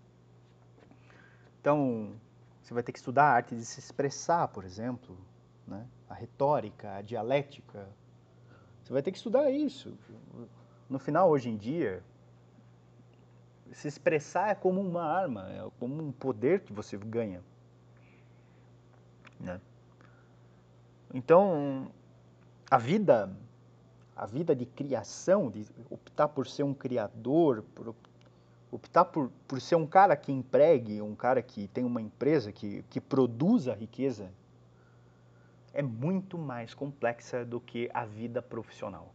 Então, 1.61 2.13
você 2.63 2.73
vai 2.73 2.83
ter 2.85 2.93
que 2.93 2.99
estudar 2.99 3.25
a 3.25 3.33
arte 3.33 3.57
de 3.57 3.65
se 3.65 3.81
expressar, 3.81 4.49
por 4.49 4.65
exemplo, 4.65 5.17
né? 5.67 5.85
a 6.09 6.15
retórica, 6.15 6.95
a 6.95 7.03
dialética. 7.03 7.89
Você 8.83 8.93
vai 8.93 9.03
ter 9.03 9.11
que 9.11 9.19
estudar 9.19 9.51
isso. 9.51 9.93
no 10.89 10.99
final, 10.99 11.29
hoje 11.29 11.51
em 11.51 11.57
dia, 11.57 12.03
se 13.73 13.89
expressar 13.89 14.51
é 14.51 14.55
como 14.55 14.81
uma 14.81 15.03
arma, 15.03 15.49
é 15.51 15.69
como 15.79 16.03
um 16.03 16.13
poder 16.13 16.61
que 16.61 16.73
você 16.73 16.97
ganha. 16.97 17.43
Né? 19.41 19.61
Então, 21.13 21.91
a 22.71 22.79
vida, 22.79 23.35
a 24.17 24.27
vida 24.27 24.55
de 24.55 24.67
criação, 24.67 25.51
de 25.51 25.67
optar 25.91 26.29
por 26.29 26.47
ser 26.47 26.63
um 26.63 26.75
criador, 26.75 27.63
por 27.75 27.95
optar 28.71 29.05
por, 29.05 29.31
por 29.47 29.61
ser 29.61 29.77
um 29.77 29.87
cara 29.87 30.17
que 30.17 30.33
empregue, 30.33 31.03
um 31.03 31.15
cara 31.15 31.43
que 31.43 31.69
tem 31.69 31.85
uma 31.85 32.01
empresa 32.01 32.51
que, 32.51 32.83
que 32.89 33.01
produza 33.01 33.75
riqueza, 33.75 34.31
é 35.75 35.83
muito 35.83 36.39
mais 36.39 36.73
complexa 36.75 37.45
do 37.45 37.61
que 37.61 37.91
a 37.93 38.05
vida 38.05 38.41
profissional. 38.41 39.13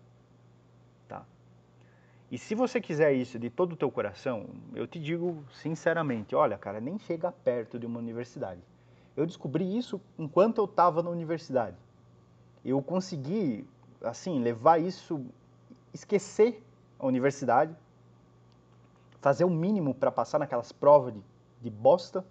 E 2.29 2.37
se 2.37 2.53
você 2.55 2.81
quiser 2.81 3.13
isso 3.13 3.39
de 3.39 3.49
todo 3.49 3.73
o 3.73 3.75
teu 3.75 3.89
coração, 3.89 4.47
eu 4.73 4.85
te 4.85 4.99
digo 4.99 5.43
sinceramente, 5.53 6.35
olha, 6.35 6.57
cara, 6.57 6.81
nem 6.81 6.99
chega 6.99 7.31
perto 7.31 7.79
de 7.79 7.85
uma 7.85 7.99
universidade. 7.99 8.61
Eu 9.15 9.25
descobri 9.25 9.77
isso 9.77 9.99
enquanto 10.17 10.57
eu 10.59 10.65
estava 10.65 11.01
na 11.01 11.09
universidade 11.09 11.77
eu 12.69 12.81
consegui, 12.81 13.65
assim, 14.01 14.39
levar 14.41 14.79
isso, 14.79 15.25
esquecer 15.93 16.61
a 16.99 17.07
universidade, 17.07 17.73
fazer 19.21 19.45
o 19.45 19.49
mínimo 19.49 19.93
para 19.93 20.11
passar 20.11 20.37
naquelas 20.37 20.73
provas 20.73 21.13
de, 21.13 21.21
de 21.61 21.69
bosta 21.69 22.25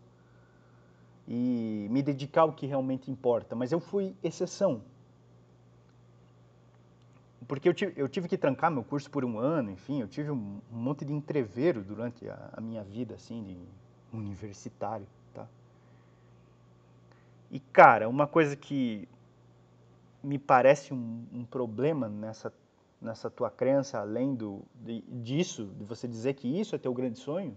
e 1.27 1.89
me 1.91 2.03
dedicar 2.03 2.43
ao 2.43 2.53
que 2.53 2.67
realmente 2.67 3.11
importa. 3.11 3.57
Mas 3.57 3.73
eu 3.73 3.81
fui 3.81 4.15
exceção. 4.23 4.83
Porque 7.47 7.69
eu 7.69 7.75
tive, 7.75 7.93
eu 7.97 8.09
tive 8.09 8.29
que 8.29 8.37
trancar 8.37 8.71
meu 8.71 8.83
curso 8.83 9.11
por 9.11 9.25
um 9.25 9.39
ano, 9.39 9.71
enfim, 9.71 10.01
eu 10.01 10.09
tive 10.09 10.31
um, 10.31 10.61
monte 10.71 11.05
de 11.05 11.13
entreveiro 11.13 11.83
durante 11.83 12.29
a, 12.29 12.51
a 12.53 12.61
minha 12.61 12.83
vida, 12.83 13.15
assim, 13.15 13.43
de 13.43 13.57
universitário, 14.17 15.07
tá? 15.33 15.47
E, 17.51 17.61
cara, 17.61 18.09
uma 18.09 18.27
coisa 18.27 18.57
que 18.57 19.09
me 20.23 20.39
parece 20.39 20.93
um, 20.93 21.25
um, 21.33 21.45
problema 21.45 22.09
nessa, 22.09 22.53
nessa 23.01 23.31
tua 23.31 23.51
crença, 23.51 24.01
além 24.01 24.35
do, 24.35 24.63
de, 24.75 25.03
disso, 25.03 25.67
de 25.79 25.85
você 25.85 26.09
dizer 26.09 26.35
que 26.35 26.49
isso 26.49 26.75
é 26.75 26.79
teu 26.79 26.93
grande 26.93 27.19
sonho, 27.19 27.57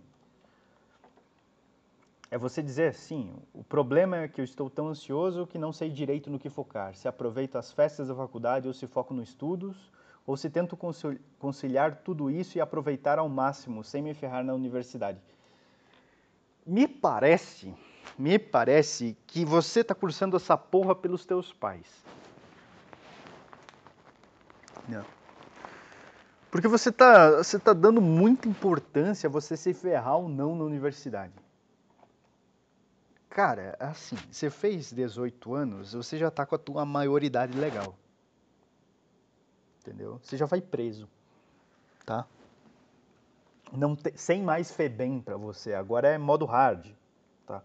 é 2.31 2.37
você 2.37 2.61
dizer 2.61 2.89
assim, 2.89 3.33
o 3.53 3.63
problema 3.63 4.17
é 4.17 4.27
que 4.27 4.39
eu 4.39 4.45
estou 4.45 4.69
tão 4.69 4.87
ansioso 4.87 5.47
que 5.47 5.57
não 5.57 5.73
sei 5.73 5.89
direito 5.89 6.29
no 6.29 6.37
que 6.37 6.49
focar, 6.49 6.95
se 6.95 7.07
aproveito 7.07 7.57
as 7.57 7.71
festas 7.71 8.07
da 8.07 8.15
faculdade 8.15 8.67
ou 8.67 8.73
se 8.73 8.85
foco 8.85 9.13
nos 9.13 9.29
estudos, 9.29 9.91
ou 10.27 10.37
se 10.37 10.47
tento 10.47 10.77
conciliar 11.39 12.03
tudo 12.03 12.29
isso 12.29 12.57
e 12.57 12.61
aproveitar 12.61 13.17
ao 13.17 13.27
máximo, 13.27 13.83
sem 13.83 14.03
me 14.03 14.13
ferrar 14.13 14.43
na 14.43 14.53
universidade. 14.53 15.19
Me 16.63 16.87
parece, 16.87 17.73
me 18.15 18.37
parece 18.37 19.17
que 19.25 19.43
você 19.43 19.79
está 19.79 19.95
cursando 19.95 20.37
essa 20.37 20.55
porra 20.55 20.93
pelos 20.93 21.25
teus 21.25 21.51
pais. 21.51 21.87
Não. 24.87 25.03
Porque 26.51 26.67
você 26.67 26.89
está 26.89 27.37
você 27.37 27.57
tá 27.57 27.73
dando 27.73 27.99
muita 27.99 28.47
importância 28.47 29.27
a 29.27 29.31
você 29.31 29.57
se 29.57 29.73
ferrar 29.73 30.17
ou 30.17 30.29
não 30.29 30.55
na 30.55 30.63
universidade. 30.63 31.33
Cara, 33.29 33.77
assim, 33.79 34.15
você 34.31 34.49
fez 34.49 34.91
18 34.91 35.53
anos, 35.53 35.93
você 35.93 36.17
já 36.17 36.29
está 36.29 36.45
com 36.45 36.55
a 36.55 36.57
tua 36.57 36.83
maioridade 36.83 37.57
legal. 37.57 37.95
Entendeu? 39.79 40.19
Você 40.21 40.35
já 40.35 40.45
vai 40.45 40.59
preso. 40.59 41.07
Tá? 42.05 42.25
Não 43.71 43.95
te, 43.95 44.11
sem 44.17 44.41
mais 44.41 44.71
FEBEM 44.71 45.21
para 45.21 45.37
você. 45.37 45.73
Agora 45.73 46.07
é 46.07 46.17
modo 46.17 46.45
hard. 46.45 46.91
Tá? 47.45 47.61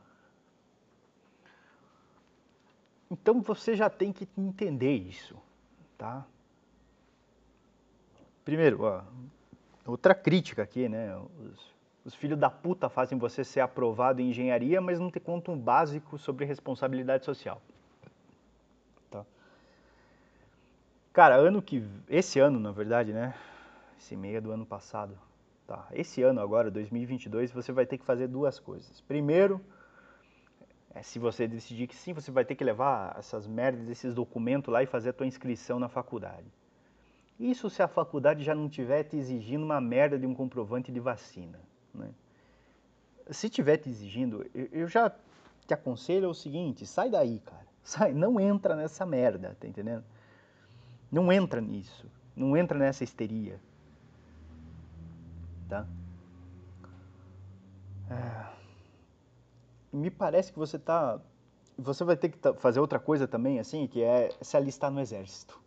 Então 3.11 3.41
você 3.41 3.75
já 3.75 3.89
tem 3.89 4.13
que 4.13 4.29
entender 4.37 4.95
isso. 4.95 5.37
Tá? 5.97 6.27
Primeiro, 8.45 8.83
ó, 8.83 9.03
outra 9.87 10.15
crítica 10.15 10.63
aqui, 10.63 10.89
né? 10.89 11.17
Os, 11.17 11.74
os 12.05 12.15
filhos 12.15 12.39
da 12.39 12.51
puta 12.51 12.89
fazem 12.89 13.19
você 13.19 13.43
ser 13.43 13.61
aprovado 13.61 14.21
em 14.21 14.29
engenharia, 14.29 14.81
mas 14.81 15.01
não 15.01 15.11
te 15.11 15.19
contam 15.19 15.55
um 15.55 15.59
básico 15.59 16.19
sobre 16.19 16.45
responsabilidade 16.45 17.25
social. 17.25 17.63
Tá? 19.11 19.25
Cara, 21.13 21.37
ano 21.37 21.63
que. 21.63 21.83
Esse 22.09 22.39
ano, 22.39 22.61
na 22.61 22.73
verdade, 22.73 23.13
né? 23.13 23.35
Esse 23.99 24.15
meio 24.15 24.43
do 24.43 24.53
ano 24.53 24.67
passado. 24.67 25.19
Tá. 25.67 25.89
Esse 25.93 26.23
ano 26.23 26.43
agora, 26.43 26.71
2022, 26.71 27.51
você 27.51 27.73
vai 27.73 27.87
ter 27.87 27.97
que 27.97 28.05
fazer 28.05 28.29
duas 28.29 28.61
coisas. 28.61 29.01
Primeiro, 29.01 29.59
é, 30.95 31.03
se 31.03 31.19
você 31.19 31.49
decidir 31.49 31.87
que 31.87 31.97
sim, 31.97 32.13
você 32.13 32.31
vai 32.31 32.45
ter 32.45 32.55
que 32.55 32.63
levar 32.63 33.17
essas 33.19 33.47
merdas, 33.47 33.89
esses 33.89 34.13
documentos 34.13 34.71
lá 34.71 34.83
e 34.83 34.87
fazer 34.87 35.09
a 35.09 35.13
tua 35.15 35.27
inscrição 35.27 35.79
na 35.79 35.89
faculdade. 35.89 36.53
Isso 37.41 37.71
se 37.71 37.83
a 37.83 37.89
faculdade 37.89 38.45
já 38.45 38.55
não 38.55 38.67
estiver 38.67 39.05
te 39.05 39.17
exigindo 39.17 39.65
uma 39.65 39.81
merda 39.81 40.19
de 40.19 40.27
um 40.27 40.35
comprovante 40.35 40.93
de 40.93 41.01
vacina. 41.01 41.59
Né? 41.95 42.11
Se 43.31 43.49
tiver 43.49 43.79
te 43.79 43.89
exigindo, 43.89 44.45
eu 44.55 44.87
já 44.89 45.11
te 45.67 45.73
aconselho 45.73 46.29
o 46.29 46.35
seguinte, 46.35 46.87
sai 46.87 47.11
daí, 47.11 47.41
cara. 47.41 47.65
Sai, 47.85 48.15
não 48.15 48.41
entra 48.41 48.75
nessa 48.75 49.05
merda, 49.05 49.55
tá 49.61 49.69
entendendo? 49.69 50.03
Não 51.13 51.31
entra 51.31 51.61
nisso. 51.61 52.11
Não 52.35 52.57
entra 52.57 52.79
nessa 52.79 53.05
histeria. 53.05 53.61
Tá? 55.69 55.87
É... 58.11 58.47
Me 59.93 60.11
parece 60.11 60.51
que 60.51 60.59
você 60.59 60.79
tá... 60.79 61.21
Você 61.77 62.05
vai 62.05 62.17
ter 62.17 62.31
que 62.31 62.39
fazer 62.55 62.81
outra 62.81 62.99
coisa 62.99 63.29
também, 63.29 63.61
assim, 63.61 63.87
que 63.87 64.03
é 64.03 64.31
se 64.41 64.57
alistar 64.57 64.91
no 64.91 64.99
exército. 64.99 65.63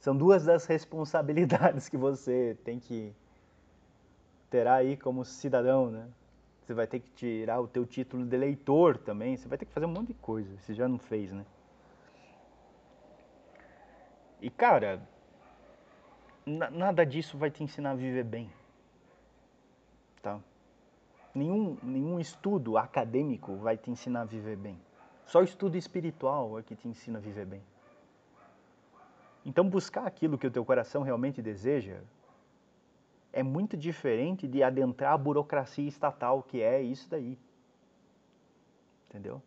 São 0.00 0.16
duas 0.16 0.44
das 0.44 0.64
responsabilidades 0.66 1.88
que 1.88 1.96
você 1.96 2.56
tem 2.64 2.78
que 2.78 3.12
ter 4.50 4.66
aí 4.66 4.96
como 4.96 5.24
cidadão, 5.24 5.90
né? 5.90 6.08
Você 6.62 6.74
vai 6.74 6.86
ter 6.86 7.00
que 7.00 7.10
tirar 7.10 7.60
o 7.60 7.68
teu 7.68 7.86
título 7.86 8.26
de 8.26 8.36
eleitor 8.36 8.98
também, 8.98 9.36
você 9.36 9.48
vai 9.48 9.56
ter 9.56 9.64
que 9.64 9.72
fazer 9.72 9.86
um 9.86 9.92
monte 9.92 10.08
de 10.08 10.14
coisa, 10.14 10.54
você 10.58 10.74
já 10.74 10.86
não 10.86 10.98
fez, 10.98 11.32
né? 11.32 11.44
E 14.40 14.50
cara, 14.50 15.02
nada 16.46 17.04
disso 17.04 17.36
vai 17.36 17.50
te 17.50 17.64
ensinar 17.64 17.92
a 17.92 17.94
viver 17.94 18.24
bem, 18.24 18.50
tá? 20.22 20.38
Nenhum, 21.34 21.76
nenhum 21.82 22.20
estudo 22.20 22.76
acadêmico 22.76 23.56
vai 23.56 23.76
te 23.76 23.90
ensinar 23.90 24.22
a 24.22 24.24
viver 24.24 24.56
bem. 24.56 24.78
Só 25.24 25.40
o 25.40 25.44
estudo 25.44 25.76
espiritual 25.76 26.58
é 26.58 26.62
que 26.62 26.74
te 26.74 26.88
ensina 26.88 27.18
a 27.18 27.20
viver 27.20 27.44
bem. 27.44 27.62
Então, 29.44 29.68
buscar 29.68 30.06
aquilo 30.06 30.38
que 30.38 30.46
o 30.46 30.50
teu 30.50 30.64
coração 30.64 31.02
realmente 31.02 31.40
deseja 31.40 32.00
é 33.38 33.42
muito 33.42 33.76
diferente 33.76 34.48
de 34.48 34.64
adentrar 34.64 35.12
a 35.12 35.18
burocracia 35.18 35.86
estatal, 35.86 36.42
que 36.42 36.60
é 36.60 36.82
isso 36.82 37.08
daí. 37.08 37.38
Entendeu? 39.08 39.40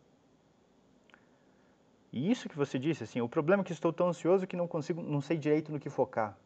E 2.13 2.31
isso 2.31 2.47
que 2.47 2.57
você 2.57 2.79
disse, 2.79 3.03
assim, 3.03 3.19
o 3.19 3.27
problema 3.27 3.63
é 3.63 3.65
que 3.65 3.73
estou 3.73 3.91
tão 3.91 4.07
ansioso 4.07 4.47
que 4.47 4.55
não 4.55 4.65
consigo, 4.65 5.01
não 5.01 5.19
sei 5.19 5.37
direito 5.37 5.73
no 5.73 5.79
que 5.79 5.89
focar. 5.89 6.37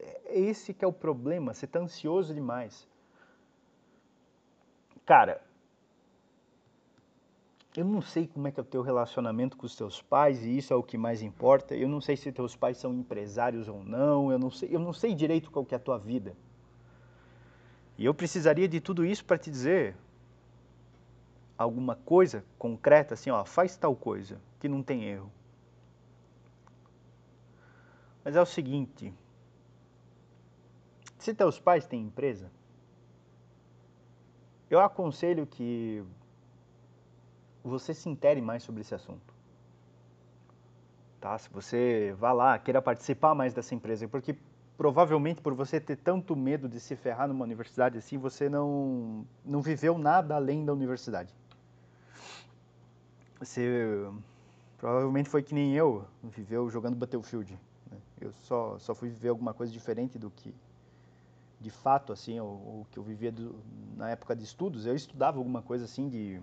É 0.00 0.38
esse 0.38 0.74
que 0.74 0.84
é 0.84 0.88
o 0.88 0.92
problema, 0.92 1.54
você 1.54 1.64
está 1.64 1.78
ansioso 1.78 2.34
demais. 2.34 2.88
Cara, 5.06 5.40
eu 7.76 7.84
não 7.84 8.02
sei 8.02 8.26
como 8.26 8.48
é 8.48 8.50
que 8.50 8.58
é 8.58 8.62
o 8.62 8.66
teu 8.66 8.82
relacionamento 8.82 9.56
com 9.56 9.64
os 9.64 9.76
teus 9.76 10.02
pais 10.02 10.44
e 10.44 10.58
isso 10.58 10.72
é 10.72 10.76
o 10.76 10.82
que 10.82 10.98
mais 10.98 11.22
importa. 11.22 11.76
Eu 11.76 11.88
não 11.88 12.00
sei 12.00 12.16
se 12.16 12.32
teus 12.32 12.56
pais 12.56 12.78
são 12.78 12.92
empresários 12.92 13.68
ou 13.68 13.84
não. 13.84 14.32
Eu 14.32 14.38
não 14.40 14.50
sei, 14.50 14.68
eu 14.74 14.80
não 14.80 14.92
sei 14.92 15.14
direito 15.14 15.52
qual 15.52 15.64
que 15.64 15.74
é 15.74 15.76
a 15.76 15.80
tua 15.80 15.98
vida. 15.98 16.36
E 17.98 18.04
eu 18.04 18.14
precisaria 18.14 18.68
de 18.68 18.80
tudo 18.80 19.04
isso 19.04 19.24
para 19.24 19.36
te 19.36 19.50
dizer 19.50 19.96
alguma 21.58 21.96
coisa 21.96 22.44
concreta, 22.56 23.14
assim, 23.14 23.28
ó, 23.28 23.44
faz 23.44 23.76
tal 23.76 23.96
coisa 23.96 24.40
que 24.60 24.68
não 24.68 24.84
tem 24.84 25.04
erro. 25.04 25.32
Mas 28.24 28.36
é 28.36 28.40
o 28.40 28.46
seguinte, 28.46 29.12
se 31.18 31.34
teus 31.34 31.58
pais 31.58 31.86
têm 31.86 32.02
empresa, 32.02 32.48
eu 34.70 34.78
aconselho 34.78 35.44
que 35.44 36.04
você 37.64 37.92
se 37.92 38.08
intere 38.08 38.40
mais 38.40 38.62
sobre 38.62 38.82
esse 38.82 38.94
assunto. 38.94 39.34
Tá? 41.20 41.36
Se 41.36 41.50
você 41.50 42.14
vá 42.16 42.32
lá, 42.32 42.58
queira 42.60 42.80
participar 42.80 43.34
mais 43.34 43.52
dessa 43.52 43.74
empresa, 43.74 44.06
porque 44.06 44.36
provavelmente 44.78 45.42
por 45.42 45.54
você 45.54 45.80
ter 45.80 45.96
tanto 45.96 46.36
medo 46.36 46.68
de 46.68 46.78
se 46.78 46.94
ferrar 46.94 47.26
numa 47.26 47.44
universidade 47.44 47.98
assim, 47.98 48.16
você 48.16 48.48
não, 48.48 49.26
não 49.44 49.60
viveu 49.60 49.98
nada 49.98 50.36
além 50.36 50.64
da 50.64 50.72
universidade. 50.72 51.34
Você 53.40 54.08
provavelmente 54.78 55.28
foi 55.28 55.42
que 55.42 55.52
nem 55.52 55.74
eu, 55.74 56.06
viveu 56.22 56.70
jogando 56.70 56.94
Battlefield. 56.94 57.58
Né? 57.90 57.98
Eu 58.20 58.32
só, 58.32 58.78
só 58.78 58.94
fui 58.94 59.08
viver 59.08 59.30
alguma 59.30 59.52
coisa 59.52 59.72
diferente 59.72 60.16
do 60.16 60.30
que, 60.30 60.54
de 61.60 61.70
fato, 61.70 62.12
assim, 62.12 62.38
o, 62.38 62.44
o 62.44 62.86
que 62.92 63.00
eu 63.00 63.02
vivia 63.02 63.32
do, 63.32 63.56
na 63.96 64.10
época 64.10 64.36
de 64.36 64.44
estudos. 64.44 64.86
Eu 64.86 64.94
estudava 64.94 65.38
alguma 65.38 65.60
coisa 65.60 65.86
assim 65.86 66.08
de, 66.08 66.40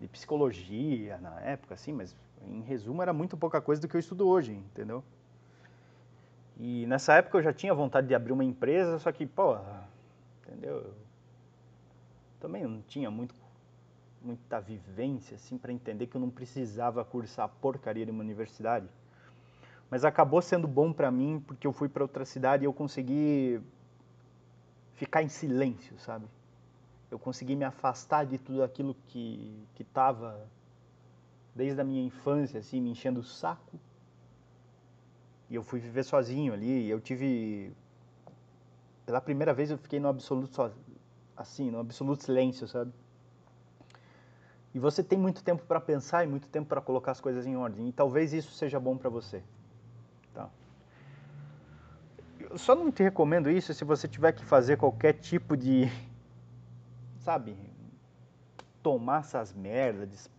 de 0.00 0.06
psicologia 0.06 1.18
na 1.18 1.40
época, 1.40 1.74
assim, 1.74 1.92
mas 1.92 2.14
em 2.46 2.60
resumo 2.60 3.02
era 3.02 3.12
muito 3.12 3.36
pouca 3.36 3.60
coisa 3.60 3.82
do 3.82 3.88
que 3.88 3.96
eu 3.96 4.00
estudo 4.00 4.28
hoje, 4.28 4.52
entendeu? 4.52 5.02
E 6.62 6.84
nessa 6.86 7.14
época 7.14 7.38
eu 7.38 7.42
já 7.42 7.54
tinha 7.54 7.72
vontade 7.72 8.06
de 8.06 8.14
abrir 8.14 8.32
uma 8.32 8.44
empresa, 8.44 8.98
só 8.98 9.10
que, 9.10 9.24
pô, 9.24 9.56
entendeu? 10.46 10.76
Eu 10.76 10.94
também 12.38 12.62
não 12.64 12.82
tinha 12.82 13.10
muito 13.10 13.34
muita 14.22 14.60
vivência 14.60 15.36
assim 15.36 15.56
para 15.56 15.72
entender 15.72 16.06
que 16.06 16.14
eu 16.14 16.20
não 16.20 16.28
precisava 16.28 17.02
cursar 17.02 17.48
porcaria 17.62 18.04
de 18.04 18.10
uma 18.10 18.20
universidade. 18.20 18.86
Mas 19.88 20.04
acabou 20.04 20.42
sendo 20.42 20.68
bom 20.68 20.92
para 20.92 21.10
mim 21.10 21.42
porque 21.46 21.66
eu 21.66 21.72
fui 21.72 21.88
para 21.88 22.04
outra 22.04 22.26
cidade 22.26 22.62
e 22.62 22.66
eu 22.66 22.72
consegui 22.74 23.58
ficar 24.96 25.22
em 25.22 25.30
silêncio, 25.30 25.98
sabe? 25.98 26.26
Eu 27.10 27.18
consegui 27.18 27.56
me 27.56 27.64
afastar 27.64 28.26
de 28.26 28.36
tudo 28.36 28.62
aquilo 28.62 28.94
que 29.08 29.66
que 29.74 29.82
estava 29.82 30.46
desde 31.54 31.80
a 31.80 31.84
minha 31.84 32.04
infância 32.04 32.60
assim 32.60 32.82
me 32.82 32.90
enchendo 32.90 33.20
o 33.20 33.24
saco. 33.24 33.80
E 35.50 35.54
eu 35.56 35.62
fui 35.62 35.80
viver 35.80 36.04
sozinho 36.04 36.54
ali, 36.54 36.86
e 36.86 36.90
eu 36.90 37.00
tive 37.00 37.72
pela 39.10 39.20
primeira 39.20 39.52
vez 39.52 39.72
eu 39.72 39.76
fiquei 39.76 39.98
no 39.98 40.06
absoluto 40.06 40.54
so, 40.54 40.70
assim, 41.36 41.68
no 41.68 41.80
absoluto 41.80 42.22
silêncio, 42.22 42.68
sabe? 42.68 42.92
E 44.72 44.78
você 44.78 45.02
tem 45.02 45.18
muito 45.18 45.42
tempo 45.42 45.64
para 45.66 45.80
pensar 45.80 46.22
e 46.22 46.28
muito 46.28 46.48
tempo 46.48 46.68
para 46.68 46.80
colocar 46.80 47.10
as 47.10 47.20
coisas 47.20 47.44
em 47.44 47.56
ordem. 47.56 47.88
E 47.88 47.92
talvez 47.92 48.32
isso 48.32 48.52
seja 48.52 48.78
bom 48.78 48.96
para 48.96 49.10
você. 49.10 49.42
Tá? 50.32 50.48
Eu 52.38 52.56
só 52.56 52.76
não 52.76 52.92
te 52.92 53.02
recomendo 53.02 53.50
isso 53.50 53.74
se 53.74 53.84
você 53.84 54.06
tiver 54.06 54.30
que 54.30 54.44
fazer 54.44 54.76
qualquer 54.76 55.14
tipo 55.14 55.56
de. 55.56 55.90
Sabe? 57.18 57.56
Tomar 58.80 59.20
essas 59.20 59.52
merdas. 59.52 60.30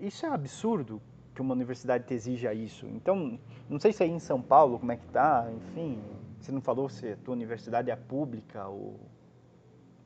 Isso 0.00 0.24
é 0.24 0.30
absurdo 0.30 1.02
que 1.40 1.42
uma 1.42 1.54
universidade 1.54 2.04
te 2.04 2.12
exija 2.12 2.52
isso. 2.52 2.86
Então, 2.88 3.38
não 3.68 3.80
sei 3.80 3.94
se 3.94 4.02
aí 4.02 4.10
em 4.10 4.18
São 4.18 4.42
Paulo 4.42 4.78
como 4.78 4.92
é 4.92 4.96
que 4.98 5.06
tá, 5.06 5.50
enfim. 5.50 5.98
Você 6.38 6.52
não 6.52 6.60
falou 6.60 6.88
se 6.90 7.12
a 7.12 7.16
tua 7.16 7.32
universidade 7.32 7.90
é 7.90 7.96
pública 7.96 8.68
ou 8.68 9.00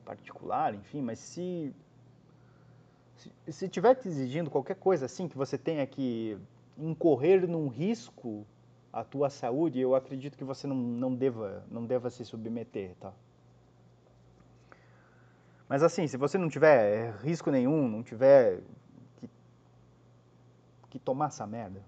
particular, 0.05 0.73
enfim, 0.73 1.01
mas 1.01 1.19
se 1.19 1.73
se, 3.15 3.31
se 3.49 3.69
tiver 3.69 3.95
te 3.95 4.07
exigindo 4.07 4.49
qualquer 4.49 4.75
coisa 4.75 5.05
assim 5.05 5.27
que 5.27 5.37
você 5.37 5.57
tenha 5.57 5.85
que 5.85 6.37
incorrer 6.77 7.47
num 7.47 7.67
risco 7.67 8.45
à 8.91 9.03
tua 9.03 9.29
saúde, 9.29 9.79
eu 9.79 9.95
acredito 9.95 10.37
que 10.37 10.43
você 10.43 10.67
não, 10.67 10.75
não, 10.75 11.13
deva, 11.15 11.65
não 11.69 11.85
deva 11.85 12.09
se 12.09 12.23
submeter, 12.23 12.95
tá? 12.99 13.13
Mas 15.67 15.81
assim, 15.81 16.07
se 16.07 16.17
você 16.17 16.37
não 16.37 16.47
tiver 16.47 17.13
risco 17.23 17.49
nenhum, 17.49 17.87
não 17.87 18.03
tiver 18.03 18.61
que, 20.95 20.99
tomar 20.99 21.27
essa 21.27 21.45
merda, 21.45 21.81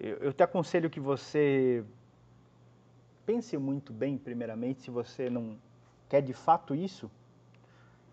eu, 0.00 0.16
eu 0.16 0.32
te 0.32 0.42
aconselho 0.42 0.90
que 0.90 0.98
você 0.98 1.84
pense 3.24 3.56
muito 3.56 3.92
bem, 3.92 4.18
primeiramente, 4.18 4.82
se 4.82 4.90
você 4.90 5.30
não 5.30 5.56
quer 6.08 6.20
de 6.20 6.32
fato 6.32 6.74
isso, 6.74 7.08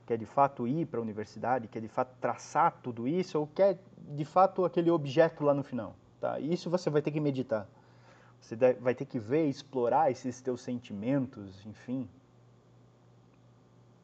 quer 0.05 0.17
de 0.17 0.25
fato 0.25 0.67
ir 0.67 0.85
para 0.85 0.99
a 0.99 1.01
universidade, 1.01 1.67
quer 1.67 1.81
de 1.81 1.87
fato 1.87 2.15
traçar 2.21 2.79
tudo 2.83 3.07
isso, 3.07 3.39
ou 3.39 3.47
quer 3.47 3.79
de 3.97 4.23
fato 4.23 4.63
aquele 4.63 4.91
objeto 4.91 5.43
lá 5.43 5.53
no 5.53 5.63
final. 5.63 5.95
Tá? 6.19 6.39
Isso 6.39 6.69
você 6.69 6.89
vai 6.89 7.01
ter 7.01 7.11
que 7.11 7.19
meditar. 7.19 7.67
Você 8.39 8.55
vai 8.55 8.93
ter 8.93 9.05
que 9.05 9.17
ver, 9.17 9.47
explorar 9.47 10.11
esses 10.11 10.39
teus 10.41 10.61
sentimentos, 10.61 11.65
enfim. 11.65 12.07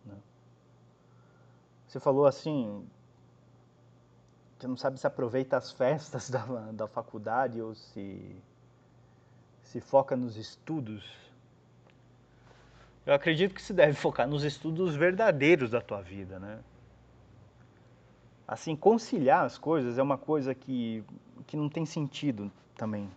Né? 0.04 0.16
Você 1.88 2.00
falou 2.00 2.26
assim, 2.26 2.88
você 4.58 4.68
não 4.68 4.78
sabe 4.78 5.00
se 5.00 5.06
aproveita 5.06 5.58
as 5.58 5.72
festas 5.72 6.30
da, 6.32 6.46
da 6.72 6.88
faculdade 6.88 7.62
ou 7.62 7.76
se 7.76 8.36
se 9.64 9.82
foca 9.82 10.16
nos 10.16 10.38
estudos 10.38 11.28
eu 13.08 13.14
acredito 13.14 13.56
que 13.56 13.62
se 13.62 13.72
deve 13.72 13.94
focar 13.94 14.28
nos 14.28 14.44
estudos 14.44 14.94
verdadeiros 14.94 15.70
da 15.72 15.80
tua 15.80 16.02
vida, 16.02 16.38
né? 16.40 16.60
Assim, 18.46 18.76
conciliar 18.76 19.46
as 19.46 19.58
coisas 19.58 19.98
é 19.98 20.04
uma 20.04 20.18
coisa 20.18 20.54
que, 20.54 21.02
que 21.46 21.56
não 21.56 21.70
tem 21.70 21.86
sentido 21.86 22.52
também. 22.76 23.10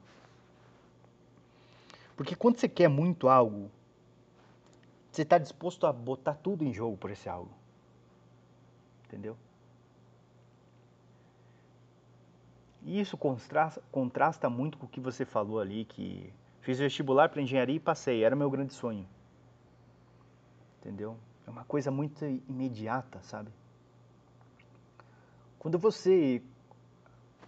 Porque 2.16 2.36
quando 2.36 2.56
você 2.56 2.68
quer 2.68 2.86
muito 2.86 3.28
algo, 3.28 3.68
você 5.10 5.22
está 5.22 5.38
disposto 5.38 5.84
a 5.88 5.92
botar 5.92 6.34
tudo 6.34 6.62
em 6.62 6.72
jogo 6.72 6.96
por 6.96 7.10
esse 7.10 7.28
algo. 7.28 7.50
Entendeu? 9.06 9.36
E 12.82 13.00
isso 13.00 13.16
contrasta, 13.16 13.82
contrasta 13.90 14.50
muito 14.50 14.78
com 14.78 14.86
o 14.86 14.88
que 14.88 15.00
você 15.00 15.24
falou 15.24 15.60
ali, 15.60 15.84
que 15.84 16.32
fiz 16.60 16.78
vestibular 16.78 17.28
para 17.28 17.42
engenharia 17.42 17.76
e 17.76 17.80
passei, 17.80 18.24
era 18.24 18.34
meu 18.34 18.50
grande 18.50 18.72
sonho 18.72 19.06
entendeu? 20.80 21.16
É 21.46 21.50
uma 21.50 21.64
coisa 21.64 21.90
muito 21.90 22.24
imediata, 22.48 23.20
sabe? 23.22 23.50
Quando 25.58 25.78
você. 25.78 26.42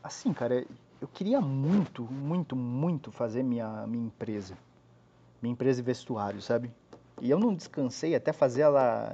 Assim, 0.03 0.33
cara, 0.33 0.67
eu 1.01 1.09
queria 1.09 1.41
muito, 1.41 2.05
muito, 2.05 2.55
muito 2.55 3.11
fazer 3.11 3.43
minha, 3.43 3.87
minha 3.87 4.07
empresa. 4.07 4.57
Minha 5.41 5.53
empresa 5.53 5.81
de 5.81 5.87
vestuário, 5.87 6.41
sabe? 6.43 6.71
E 7.21 7.31
eu 7.31 7.39
não 7.39 7.55
descansei 7.55 8.15
até 8.15 8.33
fazer 8.33 8.63
ela. 8.63 9.13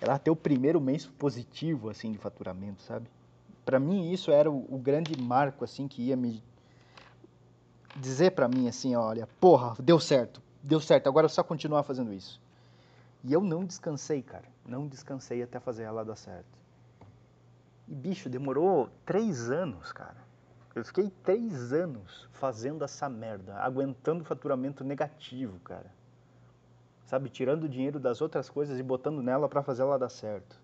Ela 0.00 0.18
ter 0.18 0.30
o 0.30 0.36
primeiro 0.36 0.80
mês 0.80 1.06
positivo, 1.06 1.88
assim, 1.88 2.12
de 2.12 2.18
faturamento, 2.18 2.82
sabe? 2.82 3.08
Para 3.66 3.78
mim, 3.80 4.12
isso 4.12 4.30
era 4.30 4.50
o, 4.50 4.64
o 4.74 4.78
grande 4.78 5.20
marco, 5.20 5.64
assim, 5.64 5.86
que 5.86 6.00
ia 6.00 6.16
me 6.16 6.42
dizer 7.96 8.30
para 8.30 8.46
mim 8.46 8.68
assim, 8.68 8.94
olha, 8.94 9.28
porra, 9.40 9.74
deu 9.80 9.98
certo, 9.98 10.40
deu 10.62 10.80
certo, 10.80 11.08
agora 11.08 11.26
é 11.26 11.28
só 11.28 11.42
continuar 11.42 11.82
fazendo 11.82 12.12
isso. 12.12 12.40
E 13.24 13.32
eu 13.32 13.40
não 13.40 13.64
descansei, 13.64 14.22
cara. 14.22 14.44
Não 14.64 14.86
descansei 14.86 15.42
até 15.42 15.58
fazer 15.58 15.82
ela 15.82 16.04
dar 16.04 16.14
certo. 16.14 16.46
E, 17.88 17.94
bicho, 17.94 18.28
demorou 18.28 18.88
três 19.04 19.50
anos, 19.50 19.90
cara. 19.90 20.16
Eu 20.72 20.84
fiquei 20.84 21.10
três 21.24 21.72
anos 21.72 22.28
fazendo 22.34 22.84
essa 22.84 23.08
merda, 23.08 23.56
aguentando 23.56 24.24
faturamento 24.24 24.84
negativo, 24.84 25.58
cara. 25.60 25.90
Sabe, 27.06 27.28
tirando 27.30 27.64
o 27.64 27.68
dinheiro 27.68 27.98
das 27.98 28.20
outras 28.20 28.48
coisas 28.48 28.78
e 28.78 28.82
botando 28.82 29.20
nela 29.20 29.48
para 29.48 29.62
fazer 29.62 29.82
ela 29.82 29.98
dar 29.98 30.08
certo. 30.08 30.56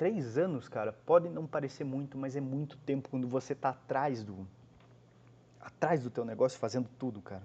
Três 0.00 0.38
anos, 0.38 0.66
cara, 0.66 0.94
pode 0.94 1.28
não 1.28 1.46
parecer 1.46 1.84
muito, 1.84 2.16
mas 2.16 2.34
é 2.34 2.40
muito 2.40 2.78
tempo 2.78 3.10
quando 3.10 3.28
você 3.28 3.54
tá 3.54 3.68
atrás 3.68 4.24
do 4.24 4.48
atrás 5.60 6.02
do 6.02 6.08
teu 6.08 6.24
negócio 6.24 6.58
fazendo 6.58 6.88
tudo, 6.98 7.20
cara. 7.20 7.42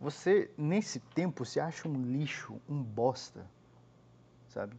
Você, 0.00 0.50
nesse 0.58 0.98
tempo, 0.98 1.44
se 1.44 1.60
acha 1.60 1.86
um 1.86 2.02
lixo, 2.02 2.60
um 2.68 2.82
bosta, 2.82 3.46
sabe? 4.48 4.74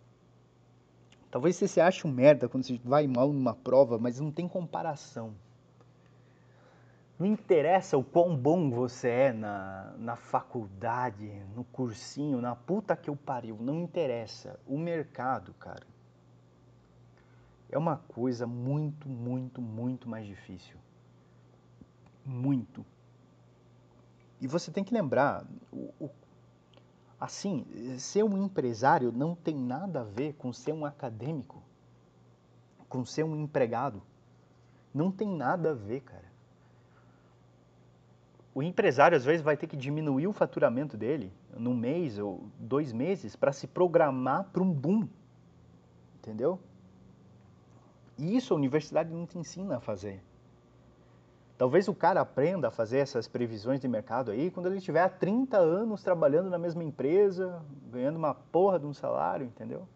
Talvez 1.31 1.55
você 1.55 1.69
se 1.69 1.79
ache 1.79 2.05
um 2.05 2.11
merda 2.11 2.49
quando 2.49 2.65
você 2.65 2.77
vai 2.83 3.07
mal 3.07 3.31
numa 3.31 3.55
prova, 3.55 3.97
mas 3.97 4.19
não 4.19 4.29
tem 4.29 4.45
comparação. 4.45 5.33
Não 7.17 7.25
interessa 7.27 7.97
o 7.97 8.03
quão 8.03 8.35
bom 8.35 8.69
você 8.69 9.07
é 9.07 9.31
na, 9.31 9.93
na 9.97 10.17
faculdade, 10.17 11.31
no 11.55 11.63
cursinho, 11.63 12.41
na 12.41 12.57
puta 12.57 12.93
que 12.97 13.09
eu 13.09 13.15
pariu. 13.15 13.55
Não 13.61 13.79
interessa. 13.79 14.59
O 14.67 14.77
mercado, 14.77 15.53
cara, 15.53 15.87
é 17.71 17.77
uma 17.77 17.97
coisa 17.97 18.47
muito, 18.47 19.07
muito, 19.07 19.61
muito 19.61 20.09
mais 20.09 20.25
difícil. 20.25 20.77
Muito. 22.25 22.85
E 24.41 24.47
você 24.47 24.71
tem 24.71 24.83
que 24.83 24.93
lembrar, 24.93 25.45
o, 25.71 25.93
o, 25.99 26.09
assim, 27.19 27.65
ser 27.97 28.23
um 28.23 28.43
empresário 28.43 29.11
não 29.11 29.35
tem 29.35 29.55
nada 29.55 30.01
a 30.01 30.03
ver 30.03 30.33
com 30.33 30.51
ser 30.51 30.73
um 30.73 30.85
acadêmico, 30.85 31.61
com 32.87 33.05
ser 33.05 33.23
um 33.23 33.35
empregado. 33.35 34.01
Não 34.93 35.11
tem 35.11 35.27
nada 35.27 35.71
a 35.71 35.73
ver, 35.73 36.01
cara. 36.01 36.29
O 38.55 38.63
empresário 38.63 39.15
às 39.15 39.23
vezes 39.23 39.41
vai 39.41 39.55
ter 39.55 39.67
que 39.67 39.77
diminuir 39.77 40.27
o 40.27 40.33
faturamento 40.33 40.97
dele 40.97 41.31
num 41.55 41.75
mês 41.75 42.17
ou 42.17 42.47
dois 42.57 42.91
meses 42.91 43.35
para 43.35 43.53
se 43.53 43.67
programar 43.67 44.45
para 44.45 44.63
um 44.63 44.71
boom. 44.71 45.07
Entendeu? 46.17 46.59
E 48.19 48.35
isso 48.35 48.53
a 48.53 48.57
universidade 48.57 49.09
não 49.09 49.25
te 49.25 49.37
ensina 49.37 49.77
a 49.77 49.79
fazer. 49.79 50.21
Talvez 51.57 51.87
o 51.87 51.95
cara 51.95 52.19
aprenda 52.19 52.67
a 52.67 52.71
fazer 52.71 52.97
essas 52.97 53.29
previsões 53.29 53.79
de 53.79 53.87
mercado 53.87 54.31
aí 54.31 54.51
quando 54.51 54.65
ele 54.67 54.81
tiver 54.81 55.01
há 55.01 55.09
30 55.09 55.57
anos 55.57 56.03
trabalhando 56.03 56.49
na 56.49 56.57
mesma 56.57 56.83
empresa, 56.83 57.63
ganhando 57.89 58.17
uma 58.17 58.33
porra 58.33 58.77
de 58.77 58.85
um 58.85 58.93
salário, 58.93 59.45
entendeu? 59.45 59.87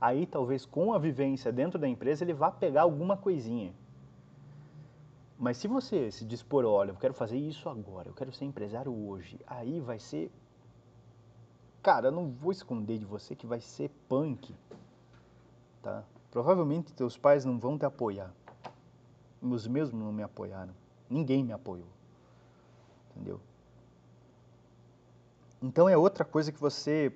Aí 0.00 0.24
talvez 0.24 0.64
com 0.64 0.92
a 0.92 0.98
vivência 0.98 1.52
dentro 1.52 1.80
da 1.80 1.88
empresa 1.88 2.22
ele 2.22 2.32
vá 2.32 2.50
pegar 2.50 2.82
alguma 2.82 3.16
coisinha. 3.16 3.72
Mas 5.36 5.56
se 5.56 5.66
você 5.66 6.12
se 6.12 6.24
dispor, 6.24 6.64
olha, 6.64 6.92
eu 6.92 6.96
quero 6.96 7.14
fazer 7.14 7.36
isso 7.36 7.68
agora, 7.68 8.08
eu 8.08 8.14
quero 8.14 8.32
ser 8.32 8.44
empresário 8.44 8.92
hoje, 8.92 9.40
aí 9.48 9.80
vai 9.80 9.98
ser. 9.98 10.30
Cara, 11.82 12.08
eu 12.08 12.12
não 12.12 12.30
vou 12.30 12.52
esconder 12.52 12.98
de 12.98 13.04
você 13.04 13.34
que 13.34 13.46
vai 13.48 13.60
ser 13.60 13.90
punk. 14.08 14.54
Tá? 15.82 16.04
Provavelmente 16.32 16.92
teus 16.92 17.16
pais 17.16 17.44
não 17.44 17.56
vão 17.56 17.78
te 17.78 17.84
apoiar. 17.84 18.34
Meus 19.40 19.68
não 19.92 20.12
me 20.12 20.24
apoiaram. 20.24 20.74
Ninguém 21.08 21.44
me 21.44 21.52
apoiou. 21.52 21.86
Entendeu? 23.10 23.40
Então 25.62 25.88
é 25.88 25.96
outra 25.96 26.24
coisa 26.24 26.50
que 26.50 26.58
você 26.58 27.12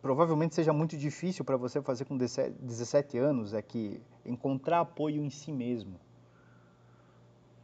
provavelmente 0.00 0.56
seja 0.56 0.72
muito 0.72 0.96
difícil 0.96 1.44
para 1.44 1.56
você 1.56 1.80
fazer 1.80 2.06
com 2.06 2.16
17 2.16 3.16
anos, 3.18 3.54
é 3.54 3.62
que 3.62 4.02
encontrar 4.26 4.80
apoio 4.80 5.22
em 5.22 5.30
si 5.30 5.52
mesmo 5.52 6.00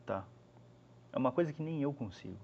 tá? 0.08 0.24
É 1.12 1.18
uma 1.18 1.30
coisa 1.30 1.52
que 1.52 1.62
nem 1.62 1.82
eu 1.82 1.92
consigo. 1.92 2.40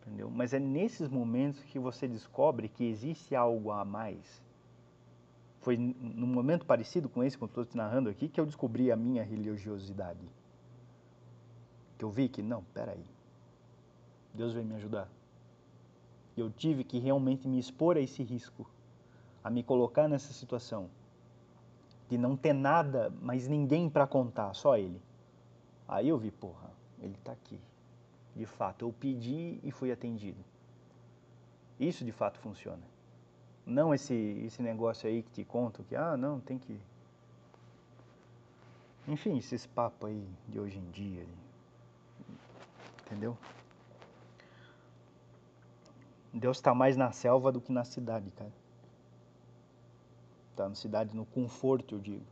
Entendeu? 0.00 0.28
Mas 0.28 0.52
é 0.52 0.58
nesses 0.58 1.08
momentos 1.08 1.62
que 1.62 1.78
você 1.78 2.08
descobre 2.08 2.68
que 2.68 2.84
existe 2.84 3.36
algo 3.36 3.70
a 3.70 3.84
mais. 3.84 4.42
Foi 5.62 5.76
num 5.76 6.26
momento 6.26 6.66
parecido 6.66 7.08
com 7.08 7.22
esse 7.22 7.40
eu 7.40 7.46
estou 7.46 7.64
te 7.64 7.76
narrando 7.76 8.10
aqui 8.10 8.28
que 8.28 8.40
eu 8.40 8.44
descobri 8.44 8.90
a 8.90 8.96
minha 8.96 9.22
religiosidade. 9.22 10.28
Que 11.96 12.04
eu 12.04 12.10
vi 12.10 12.28
que, 12.28 12.42
não, 12.42 12.64
peraí. 12.74 13.04
Deus 14.34 14.52
veio 14.52 14.66
me 14.66 14.74
ajudar. 14.74 15.08
Eu 16.36 16.50
tive 16.50 16.82
que 16.82 16.98
realmente 16.98 17.46
me 17.46 17.58
expor 17.58 17.96
a 17.96 18.00
esse 18.00 18.22
risco, 18.22 18.68
a 19.44 19.48
me 19.48 19.62
colocar 19.62 20.08
nessa 20.08 20.32
situação 20.32 20.90
de 22.08 22.18
não 22.18 22.36
ter 22.36 22.52
nada, 22.52 23.12
mas 23.22 23.48
ninguém 23.48 23.88
para 23.88 24.06
contar, 24.06 24.52
só 24.54 24.76
Ele. 24.76 25.00
Aí 25.86 26.08
eu 26.08 26.18
vi, 26.18 26.30
porra, 26.30 26.70
ele 27.00 27.14
está 27.14 27.32
aqui. 27.32 27.58
De 28.34 28.46
fato, 28.46 28.84
eu 28.84 28.92
pedi 28.92 29.60
e 29.62 29.70
fui 29.70 29.92
atendido. 29.92 30.42
Isso 31.78 32.04
de 32.04 32.12
fato 32.12 32.38
funciona. 32.38 32.91
Não 33.66 33.94
esse, 33.94 34.14
esse 34.14 34.60
negócio 34.60 35.08
aí 35.08 35.22
que 35.22 35.30
te 35.30 35.44
conto 35.44 35.84
que, 35.84 35.94
ah, 35.94 36.16
não, 36.16 36.40
tem 36.40 36.58
que. 36.58 36.80
Enfim, 39.06 39.38
esses 39.38 39.66
papos 39.66 40.08
aí 40.08 40.26
de 40.48 40.58
hoje 40.58 40.78
em 40.78 40.90
dia. 40.90 41.26
Entendeu? 43.06 43.36
Deus 46.32 46.56
está 46.56 46.74
mais 46.74 46.96
na 46.96 47.12
selva 47.12 47.52
do 47.52 47.60
que 47.60 47.70
na 47.70 47.84
cidade, 47.84 48.30
cara. 48.30 48.52
Está 50.50 50.68
na 50.68 50.74
cidade, 50.74 51.14
no 51.14 51.26
conforto, 51.26 51.96
eu 51.96 52.00
digo. 52.00 52.24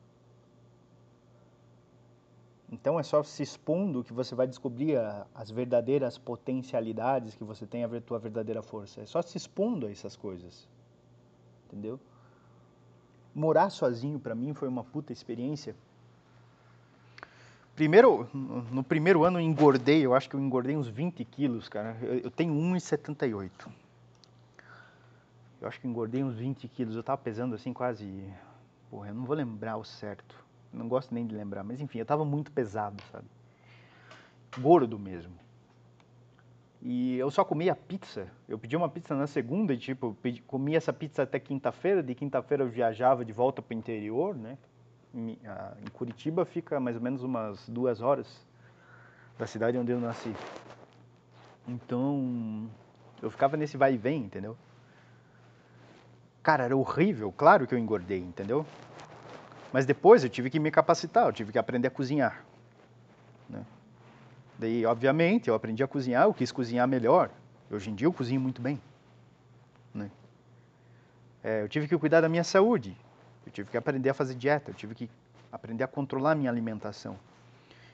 Então 2.72 3.00
é 3.00 3.02
só 3.02 3.22
se 3.22 3.42
expondo 3.42 4.04
que 4.04 4.12
você 4.12 4.34
vai 4.34 4.46
descobrir 4.46 4.96
a, 4.96 5.26
as 5.34 5.50
verdadeiras 5.50 6.16
potencialidades 6.16 7.34
que 7.34 7.42
você 7.42 7.66
tem, 7.66 7.82
a 7.82 8.00
tua 8.00 8.18
verdadeira 8.18 8.62
força. 8.62 9.00
É 9.00 9.06
só 9.06 9.20
se 9.22 9.36
expondo 9.36 9.86
a 9.86 9.90
essas 9.90 10.16
coisas. 10.16 10.68
Entendeu? 11.70 11.98
Morar 13.34 13.70
sozinho 13.70 14.18
para 14.18 14.34
mim 14.34 14.52
foi 14.54 14.68
uma 14.68 14.82
puta 14.82 15.12
experiência. 15.12 15.74
Primeiro, 17.76 18.28
no 18.34 18.82
primeiro 18.82 19.24
ano 19.24 19.38
eu 19.38 19.42
engordei, 19.42 20.04
eu 20.04 20.14
acho 20.14 20.28
que 20.28 20.36
eu 20.36 20.40
engordei 20.40 20.76
uns 20.76 20.88
20 20.88 21.24
quilos, 21.24 21.68
cara. 21.68 21.96
Eu, 22.02 22.30
tenho 22.30 22.52
1,78. 22.52 23.50
Eu 25.60 25.68
acho 25.68 25.80
que 25.80 25.86
engordei 25.86 26.22
uns 26.22 26.36
20 26.36 26.66
quilos. 26.68 26.96
Eu 26.96 27.02
tava 27.02 27.18
pesando 27.18 27.54
assim 27.54 27.72
quase. 27.72 28.06
Porra, 28.90 29.08
eu 29.08 29.14
não 29.14 29.24
vou 29.24 29.36
lembrar 29.36 29.76
o 29.76 29.84
certo 29.84 30.50
não 30.72 30.88
gosto 30.88 31.12
nem 31.14 31.26
de 31.26 31.34
lembrar, 31.34 31.64
mas 31.64 31.80
enfim, 31.80 31.98
eu 31.98 32.02
estava 32.02 32.24
muito 32.24 32.50
pesado, 32.52 33.02
sabe? 33.10 33.26
Gordo 34.58 34.98
mesmo. 34.98 35.32
E 36.82 37.18
eu 37.18 37.30
só 37.30 37.44
comia 37.44 37.76
pizza. 37.76 38.26
Eu 38.48 38.58
pedi 38.58 38.76
uma 38.76 38.88
pizza 38.88 39.14
na 39.14 39.26
segunda 39.26 39.74
e, 39.74 39.78
tipo, 39.78 40.16
pedi, 40.22 40.40
comia 40.42 40.78
essa 40.78 40.92
pizza 40.92 41.22
até 41.22 41.38
quinta-feira. 41.38 42.02
De 42.02 42.14
quinta-feira 42.14 42.64
eu 42.64 42.68
viajava 42.68 43.24
de 43.24 43.32
volta 43.32 43.60
para 43.60 43.74
o 43.74 43.78
interior, 43.78 44.34
né? 44.34 44.56
Em, 45.14 45.32
em 45.32 45.90
Curitiba 45.92 46.44
fica 46.44 46.80
mais 46.80 46.96
ou 46.96 47.02
menos 47.02 47.22
umas 47.22 47.68
duas 47.68 48.00
horas 48.00 48.46
da 49.38 49.46
cidade 49.46 49.76
onde 49.76 49.92
eu 49.92 50.00
nasci. 50.00 50.34
Então, 51.68 52.70
eu 53.20 53.30
ficava 53.30 53.56
nesse 53.56 53.76
vai 53.76 53.94
e 53.94 53.98
vem, 53.98 54.22
entendeu? 54.22 54.56
Cara, 56.42 56.64
era 56.64 56.76
horrível. 56.76 57.30
Claro 57.30 57.66
que 57.66 57.74
eu 57.74 57.78
engordei, 57.78 58.20
entendeu? 58.20 58.64
Mas 59.72 59.84
depois 59.84 60.24
eu 60.24 60.30
tive 60.30 60.48
que 60.48 60.58
me 60.58 60.70
capacitar, 60.70 61.26
eu 61.26 61.32
tive 61.32 61.52
que 61.52 61.58
aprender 61.58 61.88
a 61.88 61.90
cozinhar. 61.90 62.44
Daí, 64.60 64.84
obviamente, 64.84 65.48
eu 65.48 65.54
aprendi 65.54 65.82
a 65.82 65.88
cozinhar, 65.88 66.24
eu 66.24 66.34
quis 66.34 66.52
cozinhar 66.52 66.86
melhor. 66.86 67.30
Hoje 67.70 67.88
em 67.88 67.94
dia 67.94 68.06
eu 68.06 68.12
cozinho 68.12 68.38
muito 68.38 68.60
bem. 68.60 68.78
Né? 69.94 70.10
É, 71.42 71.62
eu 71.62 71.68
tive 71.68 71.88
que 71.88 71.96
cuidar 71.96 72.20
da 72.20 72.28
minha 72.28 72.44
saúde, 72.44 72.94
eu 73.46 73.50
tive 73.50 73.70
que 73.70 73.76
aprender 73.78 74.10
a 74.10 74.14
fazer 74.14 74.34
dieta, 74.34 74.70
eu 74.70 74.74
tive 74.74 74.94
que 74.94 75.08
aprender 75.50 75.82
a 75.82 75.88
controlar 75.88 76.34
minha 76.34 76.50
alimentação. 76.50 77.16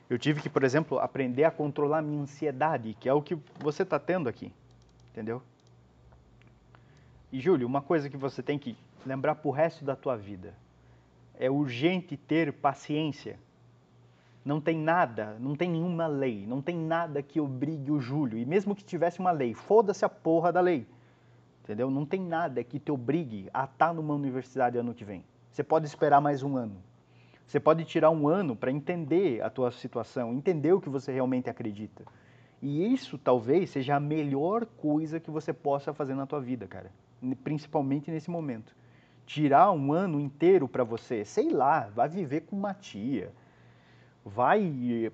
Eu 0.09 0.19
tive 0.19 0.41
que, 0.41 0.49
por 0.49 0.61
exemplo, 0.61 0.99
aprender 0.99 1.45
a 1.45 1.51
controlar 1.51 2.01
minha 2.01 2.21
ansiedade, 2.21 2.97
que 2.99 3.07
é 3.07 3.13
o 3.13 3.21
que 3.21 3.37
você 3.61 3.83
está 3.83 3.97
tendo 3.97 4.27
aqui, 4.27 4.51
entendeu? 5.11 5.41
E 7.31 7.39
Júlio, 7.39 7.65
uma 7.65 7.81
coisa 7.81 8.09
que 8.09 8.17
você 8.17 8.43
tem 8.43 8.59
que 8.59 8.75
lembrar 9.05 9.35
para 9.35 9.47
o 9.47 9.51
resto 9.51 9.85
da 9.85 9.95
tua 9.95 10.17
vida 10.17 10.53
é 11.39 11.49
urgente 11.49 12.17
ter 12.17 12.51
paciência. 12.51 13.39
Não 14.47 14.61
tem 14.61 14.77
nada, 14.77 15.35
não 15.41 15.57
tem 15.57 15.69
nenhuma 15.69 16.07
lei, 16.07 16.47
não 16.47 16.61
tem 16.61 16.77
nada 16.77 17.21
que 17.21 17.37
obrigue 17.37 17.91
o 17.91 17.99
Júlio. 17.99 18.37
E 18.37 18.45
mesmo 18.45 18.73
que 18.73 18.81
tivesse 18.81 19.19
uma 19.19 19.31
lei, 19.31 19.53
foda-se 19.53 20.05
a 20.05 20.09
porra 20.09 20.53
da 20.53 20.61
lei. 20.61 20.87
Entendeu? 21.61 21.91
Não 21.91 22.05
tem 22.05 22.21
nada 22.21 22.63
que 22.63 22.79
te 22.79 22.89
obrigue 22.89 23.49
a 23.53 23.65
estar 23.65 23.93
numa 23.93 24.13
universidade 24.13 24.77
ano 24.77 24.93
que 24.93 25.03
vem. 25.03 25.21
Você 25.51 25.65
pode 25.65 25.85
esperar 25.85 26.21
mais 26.21 26.43
um 26.43 26.55
ano. 26.55 26.77
Você 27.45 27.59
pode 27.59 27.83
tirar 27.83 28.09
um 28.09 28.25
ano 28.25 28.55
para 28.55 28.71
entender 28.71 29.41
a 29.41 29.49
tua 29.49 29.69
situação, 29.69 30.31
entender 30.31 30.71
o 30.71 30.79
que 30.79 30.87
você 30.87 31.11
realmente 31.11 31.49
acredita. 31.49 32.05
E 32.61 32.93
isso 32.93 33.17
talvez 33.17 33.71
seja 33.71 33.97
a 33.97 33.99
melhor 33.99 34.65
coisa 34.65 35.19
que 35.19 35.29
você 35.29 35.51
possa 35.51 35.93
fazer 35.93 36.15
na 36.15 36.25
tua 36.25 36.39
vida, 36.39 36.65
cara. 36.67 36.89
Principalmente 37.43 38.09
nesse 38.09 38.31
momento 38.31 38.73
tirar 39.25 39.73
um 39.73 39.91
ano 39.91 40.21
inteiro 40.21 40.69
para 40.69 40.85
você, 40.85 41.25
sei 41.25 41.49
lá, 41.49 41.89
vai 41.93 42.07
viver 42.07 42.43
com 42.43 42.55
uma 42.55 42.73
tia, 42.73 43.33
vai 44.27 45.11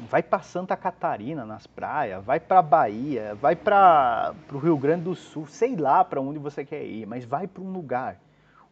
vai 0.00 0.22
para 0.22 0.40
Santa 0.40 0.76
Catarina 0.76 1.44
nas 1.44 1.66
praias, 1.66 2.24
vai 2.24 2.38
para 2.38 2.62
Bahia, 2.62 3.34
vai 3.34 3.56
para 3.56 4.34
o 4.52 4.58
Rio 4.58 4.78
Grande 4.78 5.04
do 5.04 5.14
Sul, 5.14 5.46
sei 5.46 5.74
lá 5.74 6.04
para 6.04 6.20
onde 6.20 6.38
você 6.38 6.64
quer 6.64 6.84
ir, 6.84 7.04
mas 7.04 7.24
vai 7.24 7.48
para 7.48 7.62
um 7.62 7.72
lugar 7.72 8.20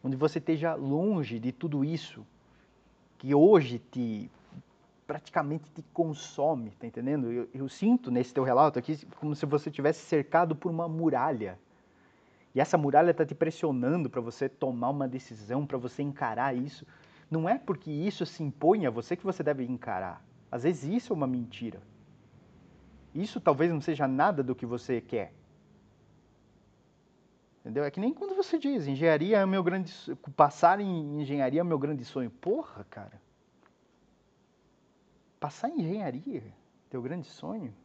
onde 0.03 0.15
você 0.15 0.39
esteja 0.39 0.73
longe 0.73 1.37
de 1.37 1.51
tudo 1.51 1.83
isso 1.83 2.25
que 3.17 3.35
hoje 3.35 3.79
te 3.79 4.29
praticamente 5.05 5.69
te 5.71 5.81
consome, 5.93 6.71
tá 6.71 6.85
entendendo? 6.85 7.31
Eu, 7.31 7.49
eu 7.53 7.69
sinto 7.69 8.11
nesse 8.11 8.33
teu 8.33 8.43
relato 8.43 8.77
aqui 8.77 9.05
como 9.19 9.33
se 9.35 9.45
você 9.45 9.71
tivesse 9.71 10.01
cercado 10.05 10.53
por 10.55 10.69
uma 10.69 10.87
muralha 10.87 11.57
e 12.57 12.59
essa 12.59 12.75
muralha 12.75 13.11
está 13.11 13.23
te 13.23 13.35
pressionando 13.35 14.09
para 14.09 14.19
você 14.19 14.49
tomar 14.49 14.89
uma 14.89 15.07
decisão, 15.07 15.63
para 15.63 15.77
você 15.77 16.01
encarar 16.01 16.55
isso. 16.55 16.87
Não 17.29 17.47
é 17.47 17.57
porque 17.57 17.91
isso 17.91 18.25
se 18.25 18.41
impõe 18.41 18.85
a 18.85 18.89
você 18.89 19.15
que 19.15 19.23
você 19.23 19.43
deve 19.43 19.63
encarar. 19.65 20.23
Às 20.51 20.63
vezes 20.63 20.83
isso 20.83 21.11
é 21.11 21.15
uma 21.15 21.27
mentira. 21.27 21.81
Isso 23.13 23.41
talvez 23.41 23.71
não 23.71 23.81
seja 23.81 24.07
nada 24.07 24.41
do 24.43 24.55
que 24.55 24.65
você 24.65 25.01
quer. 25.01 25.33
Entendeu? 27.59 27.83
É 27.83 27.91
que 27.91 27.99
nem 27.99 28.13
quando 28.13 28.33
você 28.33 28.57
diz, 28.57 28.87
engenharia 28.87 29.39
é 29.39 29.45
meu 29.45 29.61
grande 29.61 29.93
passar 30.37 30.79
em 30.79 31.21
engenharia 31.21 31.59
é 31.59 31.63
meu 31.65 31.77
grande 31.77 32.05
sonho. 32.05 32.29
Porra, 32.29 32.85
cara. 32.89 33.21
Passar 35.37 35.69
em 35.69 35.81
engenharia, 35.81 36.43
teu 36.89 37.01
grande 37.01 37.27
sonho? 37.27 37.75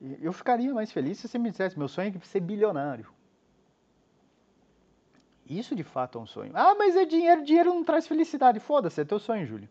Eu 0.00 0.32
ficaria 0.32 0.72
mais 0.72 0.90
feliz 0.90 1.18
se 1.18 1.28
você 1.28 1.38
me 1.38 1.50
dissesse, 1.50 1.78
meu 1.78 1.88
sonho 1.88 2.14
é 2.16 2.18
ser 2.20 2.40
bilionário. 2.40 3.12
Isso 5.48 5.74
de 5.74 5.82
fato 5.82 6.18
é 6.18 6.20
um 6.20 6.26
sonho. 6.26 6.52
Ah, 6.54 6.74
mas 6.74 6.94
é 6.94 7.06
dinheiro, 7.06 7.42
dinheiro 7.42 7.72
não 7.72 7.82
traz 7.82 8.06
felicidade. 8.06 8.60
Foda-se, 8.60 9.00
é 9.00 9.04
teu 9.04 9.18
sonho, 9.18 9.46
Júlio. 9.46 9.68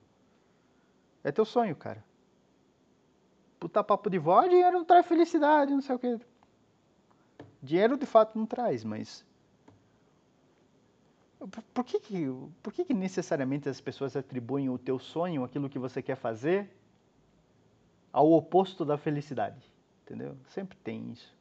É 1.23 1.31
teu 1.31 1.45
sonho, 1.45 1.75
cara. 1.75 2.03
Puta 3.59 3.83
papo 3.83 4.09
de 4.09 4.17
vó, 4.17 4.41
dinheiro 4.47 4.77
não 4.77 4.85
traz 4.85 5.05
felicidade, 5.05 5.73
não 5.73 5.81
sei 5.81 5.95
o 5.95 5.99
quê. 5.99 6.19
Dinheiro 7.61 7.97
de 7.97 8.05
fato 8.05 8.37
não 8.37 8.45
traz, 8.45 8.83
mas. 8.83 9.25
Por 11.73 11.83
que, 11.83 11.99
que, 11.99 12.25
por 12.63 12.73
que, 12.73 12.83
que 12.83 12.93
necessariamente 12.93 13.69
as 13.69 13.79
pessoas 13.79 14.15
atribuem 14.15 14.69
o 14.69 14.77
teu 14.77 14.97
sonho, 14.97 15.43
aquilo 15.43 15.69
que 15.69 15.77
você 15.77 16.01
quer 16.01 16.15
fazer, 16.15 16.71
ao 18.11 18.31
oposto 18.31 18.83
da 18.83 18.97
felicidade? 18.97 19.61
Entendeu? 20.03 20.35
Sempre 20.47 20.77
tem 20.79 21.11
isso. 21.11 21.36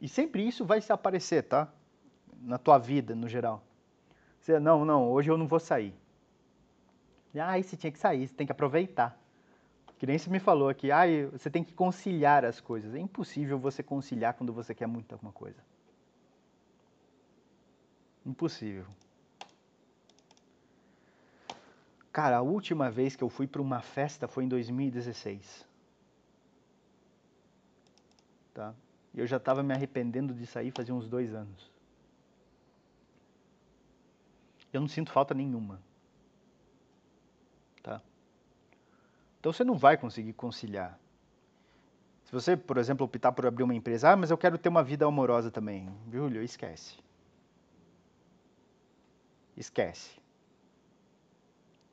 E 0.00 0.08
sempre 0.08 0.46
isso 0.46 0.64
vai 0.64 0.80
se 0.80 0.92
aparecer, 0.92 1.42
tá? 1.42 1.72
na 2.40 2.58
tua 2.58 2.78
vida, 2.78 3.14
no 3.14 3.28
geral. 3.28 3.62
Você, 4.40 4.58
não, 4.58 4.84
não, 4.84 5.10
hoje 5.10 5.30
eu 5.30 5.36
não 5.36 5.46
vou 5.46 5.60
sair. 5.60 5.94
Ah, 7.34 7.60
você 7.60 7.76
tinha 7.76 7.92
que 7.92 7.98
sair, 7.98 8.26
você 8.26 8.34
tem 8.34 8.46
que 8.46 8.52
aproveitar. 8.52 9.18
Que 9.98 10.06
nem 10.06 10.16
você 10.16 10.30
me 10.30 10.38
falou 10.38 10.68
aqui, 10.68 10.90
ah, 10.90 11.04
você 11.32 11.50
tem 11.50 11.62
que 11.62 11.72
conciliar 11.72 12.44
as 12.44 12.60
coisas. 12.60 12.94
É 12.94 12.98
impossível 12.98 13.58
você 13.58 13.82
conciliar 13.82 14.34
quando 14.34 14.52
você 14.52 14.74
quer 14.74 14.86
muito 14.86 15.12
alguma 15.12 15.32
coisa. 15.32 15.60
Impossível. 18.24 18.86
Cara, 22.12 22.38
a 22.38 22.42
última 22.42 22.90
vez 22.90 23.14
que 23.14 23.22
eu 23.22 23.28
fui 23.28 23.46
para 23.46 23.62
uma 23.62 23.80
festa 23.80 24.26
foi 24.26 24.44
em 24.44 24.48
2016. 24.48 25.66
Tá? 28.54 28.74
Eu 29.18 29.26
já 29.26 29.36
estava 29.36 29.62
me 29.62 29.74
arrependendo 29.74 30.32
de 30.32 30.46
sair 30.46 30.70
fazia 30.70 30.94
uns 30.94 31.08
dois 31.08 31.34
anos. 31.34 31.70
Eu 34.72 34.80
não 34.80 34.88
sinto 34.88 35.10
falta 35.10 35.34
nenhuma. 35.34 35.80
Tá? 37.82 38.00
Então 39.40 39.52
você 39.52 39.64
não 39.64 39.76
vai 39.76 39.96
conseguir 39.96 40.32
conciliar. 40.34 40.98
Se 42.24 42.32
você, 42.32 42.56
por 42.56 42.76
exemplo, 42.76 43.06
optar 43.06 43.32
por 43.32 43.46
abrir 43.46 43.64
uma 43.64 43.74
empresa, 43.74 44.10
ah, 44.10 44.16
mas 44.16 44.30
eu 44.30 44.38
quero 44.38 44.58
ter 44.58 44.68
uma 44.68 44.84
vida 44.84 45.06
amorosa 45.06 45.50
também. 45.50 45.88
Júlio, 46.12 46.42
esquece. 46.42 46.96
Esquece. 49.56 50.20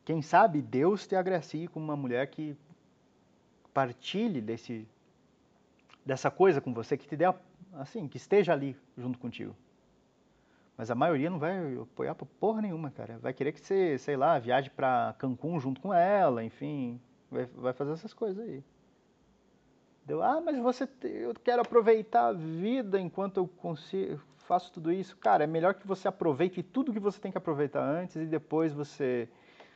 Quem 0.03 0.21
sabe 0.21 0.61
Deus 0.61 1.07
te 1.07 1.15
agracie 1.15 1.67
com 1.67 1.79
uma 1.79 1.95
mulher 1.95 2.27
que 2.27 2.55
partilhe 3.73 4.41
desse, 4.41 4.87
dessa 6.05 6.29
coisa 6.29 6.61
com 6.61 6.73
você, 6.73 6.95
que 6.97 7.07
te 7.07 7.15
dê, 7.15 7.25
assim, 7.73 8.07
que 8.07 8.17
esteja 8.17 8.53
ali 8.53 8.77
junto 8.97 9.17
contigo. 9.17 9.55
Mas 10.77 10.91
a 10.91 10.95
maioria 10.95 11.29
não 11.29 11.39
vai 11.39 11.77
apoiar 11.77 12.13
pra 12.15 12.27
porra 12.39 12.61
nenhuma, 12.61 12.91
cara. 12.91 13.17
Vai 13.19 13.33
querer 13.33 13.53
que 13.53 13.59
você, 13.61 13.97
sei 13.97 14.17
lá, 14.17 14.37
viaje 14.37 14.69
pra 14.69 15.15
Cancún 15.17 15.59
junto 15.59 15.81
com 15.81 15.93
ela, 15.93 16.43
enfim. 16.43 16.99
Vai, 17.31 17.45
vai 17.45 17.73
fazer 17.73 17.93
essas 17.93 18.13
coisas 18.13 18.45
aí. 18.45 18.63
Deu, 20.05 20.21
ah, 20.21 20.39
mas 20.39 20.59
você, 20.59 20.87
eu 21.01 21.33
quero 21.33 21.61
aproveitar 21.61 22.27
a 22.27 22.33
vida 22.33 22.99
enquanto 22.99 23.37
eu 23.37 23.47
consigo, 23.47 24.21
faço 24.37 24.71
tudo 24.71 24.91
isso. 24.91 25.17
Cara, 25.17 25.45
é 25.45 25.47
melhor 25.47 25.73
que 25.73 25.87
você 25.87 26.07
aproveite 26.07 26.61
tudo 26.61 26.93
que 26.93 26.99
você 26.99 27.19
tem 27.19 27.31
que 27.31 27.37
aproveitar 27.37 27.81
antes 27.81 28.15
e 28.17 28.25
depois 28.25 28.71
você 28.71 29.27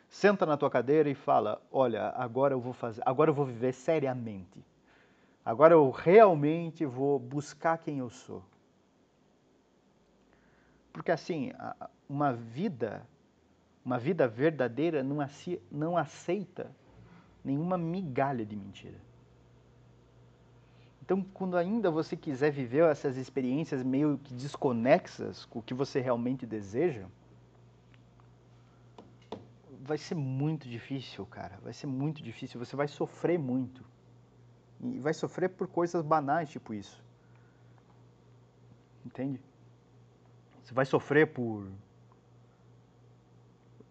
senta 0.08 0.46
na 0.46 0.58
tua 0.58 0.70
cadeira 0.70 1.10
e 1.10 1.16
fala, 1.16 1.62
olha, 1.72 2.10
agora 2.10 2.54
eu 2.54 2.60
vou 2.60 2.74
fazer, 2.74 3.02
agora 3.06 3.32
eu 3.32 3.34
vou 3.34 3.46
viver 3.46 3.74
seriamente. 3.74 4.64
Agora 5.44 5.74
eu 5.74 5.90
realmente 5.90 6.86
vou 6.86 7.18
buscar 7.18 7.78
quem 7.78 8.00
eu 8.00 8.10
sou. 8.10 8.44
Porque 10.92 11.12
assim, 11.12 11.52
uma 12.08 12.34
vida, 12.34 13.08
uma 13.84 13.98
vida 13.98 14.28
verdadeira 14.28 15.04
não 15.04 15.98
aceita 15.98 16.72
nenhuma 17.44 17.78
migalha 17.78 18.46
de 18.46 18.56
mentira. 18.56 19.00
Então, 21.02 21.24
quando 21.34 21.58
ainda 21.58 21.90
você 21.90 22.16
quiser 22.16 22.52
viver 22.52 22.84
essas 22.84 23.18
experiências 23.18 23.82
meio 23.82 24.20
que 24.20 24.32
desconexas 24.32 25.46
com 25.46 25.58
o 25.58 25.64
que 25.64 25.74
você 25.74 26.00
realmente 26.00 26.46
deseja, 26.46 27.08
vai 29.82 29.98
ser 29.98 30.14
muito 30.14 30.70
difícil, 30.70 31.26
cara. 31.26 31.58
Vai 31.64 31.74
ser 31.74 31.88
muito 31.88 32.22
difícil. 32.22 32.60
Você 32.60 32.76
vai 32.76 32.88
sofrer 32.88 33.40
muito. 33.40 33.84
E 34.82 35.00
vai 35.00 35.14
sofrer 35.14 35.50
por 35.50 35.68
coisas 35.68 36.02
banais, 36.02 36.50
tipo 36.50 36.74
isso. 36.74 37.04
Entende? 39.06 39.40
Você 40.64 40.74
vai 40.74 40.86
sofrer 40.86 41.28
por 41.28 41.68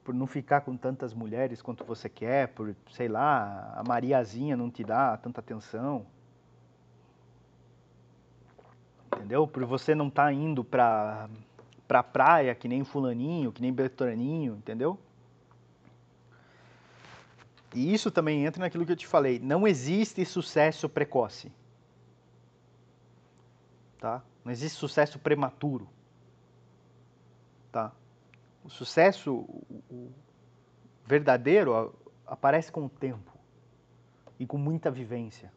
por 0.08 0.14
não 0.14 0.26
ficar 0.26 0.62
com 0.62 0.74
tantas 0.74 1.12
mulheres 1.12 1.60
quanto 1.60 1.84
você 1.84 2.08
quer, 2.08 2.48
por, 2.48 2.74
sei 2.92 3.08
lá, 3.08 3.74
a 3.76 3.84
Mariazinha 3.86 4.56
não 4.56 4.70
te 4.70 4.82
dá 4.82 5.14
tanta 5.18 5.40
atenção. 5.40 6.06
Entendeu? 9.14 9.46
Por 9.46 9.66
você 9.66 9.94
não 9.94 10.08
estar 10.08 10.24
tá 10.24 10.32
indo 10.32 10.64
pra, 10.64 11.28
pra 11.86 12.02
praia 12.02 12.54
que 12.54 12.66
nem 12.66 12.84
fulaninho, 12.84 13.52
que 13.52 13.60
nem 13.60 13.70
Beltraninho, 13.70 14.54
entendeu? 14.54 14.98
E 17.74 17.92
isso 17.92 18.10
também 18.10 18.44
entra 18.44 18.60
naquilo 18.60 18.86
que 18.86 18.92
eu 18.92 18.96
te 18.96 19.06
falei. 19.06 19.38
Não 19.38 19.66
existe 19.66 20.24
sucesso 20.24 20.88
precoce. 20.88 21.52
Tá? 23.98 24.22
Não 24.44 24.50
existe 24.50 24.76
sucesso 24.76 25.18
prematuro. 25.18 25.88
Tá? 27.70 27.92
O 28.64 28.70
sucesso 28.70 29.44
o 29.90 30.10
verdadeiro 31.04 31.94
aparece 32.26 32.70
com 32.72 32.86
o 32.86 32.88
tempo 32.88 33.32
e 34.38 34.46
com 34.46 34.56
muita 34.56 34.90
vivência. 34.90 35.52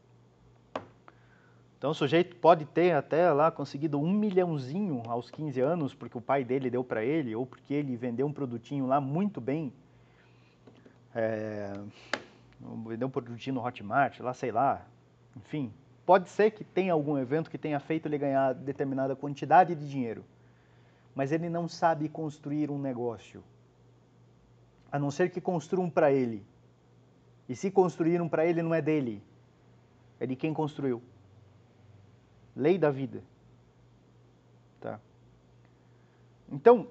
Então 1.77 1.91
o 1.91 1.95
sujeito 1.95 2.35
pode 2.35 2.65
ter 2.65 2.91
até 2.91 3.31
lá 3.31 3.49
conseguido 3.49 3.99
um 3.99 4.11
milhãozinho 4.11 5.01
aos 5.07 5.31
15 5.31 5.59
anos 5.61 5.95
porque 5.95 6.17
o 6.17 6.21
pai 6.21 6.43
dele 6.43 6.69
deu 6.69 6.83
para 6.83 7.03
ele 7.03 7.35
ou 7.35 7.45
porque 7.45 7.73
ele 7.73 7.95
vendeu 7.95 8.27
um 8.27 8.33
produtinho 8.33 8.85
lá 8.85 9.01
muito 9.01 9.41
bem 9.41 9.73
é, 11.15 11.73
vender 12.87 13.05
um 13.05 13.09
produtinho 13.09 13.55
no 13.55 13.65
Hotmart, 13.65 14.19
lá 14.19 14.33
sei 14.33 14.51
lá, 14.51 14.85
enfim. 15.35 15.73
Pode 16.05 16.29
ser 16.29 16.51
que 16.51 16.63
tenha 16.63 16.93
algum 16.93 17.17
evento 17.17 17.49
que 17.49 17.57
tenha 17.57 17.79
feito 17.79 18.07
ele 18.07 18.17
ganhar 18.17 18.53
determinada 18.53 19.15
quantidade 19.15 19.75
de 19.75 19.89
dinheiro, 19.89 20.25
mas 21.15 21.31
ele 21.31 21.49
não 21.49 21.67
sabe 21.67 22.09
construir 22.09 22.69
um 22.71 22.79
negócio. 22.79 23.43
A 24.91 24.99
não 24.99 25.09
ser 25.09 25.29
que 25.29 25.39
construam 25.39 25.89
para 25.89 26.11
ele. 26.11 26.45
E 27.47 27.55
se 27.55 27.71
construíram 27.71 28.27
para 28.27 28.45
ele, 28.45 28.61
não 28.61 28.73
é 28.73 28.81
dele, 28.81 29.23
é 30.19 30.25
de 30.25 30.35
quem 30.35 30.53
construiu. 30.53 31.01
Lei 32.55 32.77
da 32.77 32.89
vida. 32.89 33.23
Tá? 34.79 34.99
Então, 36.51 36.87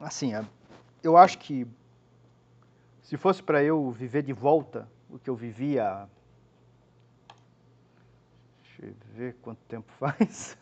assim, 0.00 0.32
eu 1.02 1.16
acho 1.16 1.38
que 1.38 1.66
se 3.10 3.16
fosse 3.16 3.42
para 3.42 3.60
eu 3.60 3.90
viver 3.90 4.22
de 4.22 4.32
volta 4.32 4.88
o 5.08 5.18
que 5.18 5.28
eu 5.28 5.34
vivia. 5.34 6.08
Deixa 8.62 8.86
eu 8.86 8.94
ver 9.16 9.34
quanto 9.42 9.58
tempo 9.64 9.90
faz. 9.98 10.56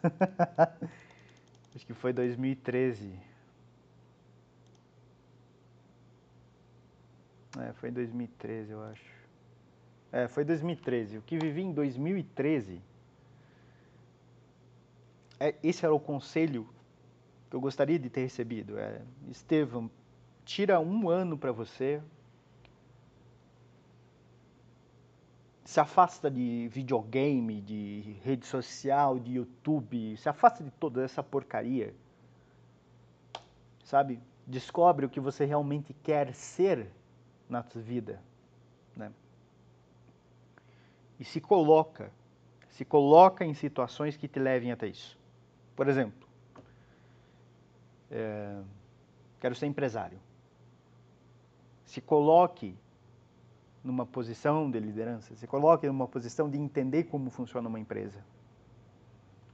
Acho 1.77 1.85
que 1.85 1.93
foi 1.93 2.11
2013. 2.11 3.13
É, 7.59 7.75
foi 7.75 7.91
em 7.91 7.93
2013, 7.93 8.73
eu 8.73 8.83
acho. 8.83 9.13
É, 10.11 10.27
foi 10.27 10.43
2013. 10.43 11.19
O 11.19 11.23
que 11.23 11.37
vivi 11.37 11.61
em 11.61 11.73
2013. 11.75 12.81
É, 15.39 15.55
esse 15.63 15.85
era 15.85 15.93
o 15.93 16.01
conselho 16.01 16.67
que 17.51 17.57
eu 17.57 17.61
gostaria 17.61 17.99
de 17.99 18.09
ter 18.09 18.23
recebido. 18.23 18.79
É, 18.79 19.03
Estevam, 19.31 19.91
tira 20.47 20.81
um 20.81 21.11
ano 21.11 21.37
para 21.37 21.53
você, 21.53 22.01
se 25.69 25.79
afasta 25.81 26.31
de 26.31 26.67
videogame, 26.69 27.61
de 27.61 28.17
rede 28.25 28.47
social, 28.47 29.19
de 29.19 29.35
YouTube, 29.35 30.17
se 30.17 30.27
afasta 30.27 30.65
de 30.65 30.71
toda 30.71 31.05
essa 31.05 31.23
porcaria. 31.23 31.95
Sabe? 33.85 34.19
Descobre 34.47 35.05
o 35.05 35.11
que 35.11 35.21
você 35.21 35.45
realmente 35.45 35.93
quer 36.03 36.33
ser 36.33 36.91
na 37.51 37.63
sua 37.63 37.83
vida, 37.83 38.19
né? 38.97 39.13
E 41.21 41.25
se 41.25 41.39
coloca, 41.39 42.11
se 42.71 42.83
coloca 42.83 43.45
em 43.45 43.53
situações 43.53 44.17
que 44.17 44.27
te 44.27 44.39
levem 44.39 44.73
até 44.73 44.87
isso. 44.87 45.19
Por 45.77 45.87
exemplo, 45.87 46.27
é, 48.11 48.59
quero 49.39 49.55
ser 49.55 49.67
empresário. 49.67 50.19
Se 51.85 52.01
coloque 52.01 52.75
numa 53.83 54.05
posição 54.05 54.71
de 54.71 54.81
liderança, 54.81 55.35
se 55.37 55.47
coloque 55.47 55.87
numa 55.87 56.09
posição 56.09 56.51
de 56.51 56.59
entender 56.59 57.05
como 57.05 57.31
funciona 57.31 57.69
uma 57.69 57.79
empresa. 57.79 58.23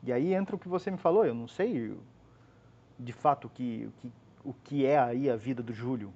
E 0.02 0.12
aí 0.12 0.34
entra 0.34 0.56
o 0.56 0.58
que 0.58 0.68
você 0.68 0.90
me 0.90 0.98
falou, 0.98 1.24
eu 1.24 1.34
não 1.34 1.48
sei 1.48 1.96
de 2.98 3.12
fato 3.12 3.46
o 3.46 3.50
que, 3.50 3.86
o 3.86 3.92
que, 4.00 4.12
o 4.44 4.54
que 4.54 4.86
é 4.86 4.98
aí 4.98 5.30
a 5.30 5.36
vida 5.36 5.62
do 5.62 5.72
Júlio. 5.72 6.12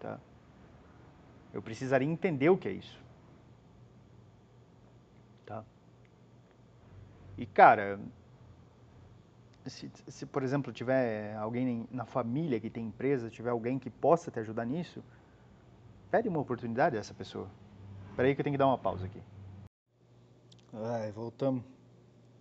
Tá? 0.00 0.18
Eu 1.52 1.62
precisaria 1.62 2.08
entender 2.08 2.50
o 2.50 2.56
que 2.56 2.68
é 2.68 2.72
isso. 2.72 2.98
Tá? 5.44 5.64
E 7.36 7.46
cara, 7.46 8.00
se, 9.66 9.90
se 10.08 10.26
por 10.26 10.42
exemplo 10.42 10.72
tiver 10.72 11.36
alguém 11.36 11.86
na 11.90 12.04
família 12.04 12.58
que 12.58 12.70
tem 12.70 12.86
empresa, 12.86 13.30
tiver 13.30 13.50
alguém 13.50 13.78
que 13.78 13.90
possa 13.90 14.30
te 14.30 14.40
ajudar 14.40 14.64
nisso, 14.64 15.02
Pede 16.12 16.28
uma 16.28 16.40
oportunidade 16.40 16.94
a 16.94 17.00
essa 17.00 17.14
pessoa. 17.14 17.50
Espera 18.10 18.28
aí 18.28 18.34
que 18.34 18.42
eu 18.42 18.44
tenho 18.44 18.52
que 18.52 18.58
dar 18.58 18.66
uma 18.66 18.76
pausa 18.76 19.06
aqui. 19.06 19.18
Ai, 20.70 21.10
voltamos. 21.10 21.64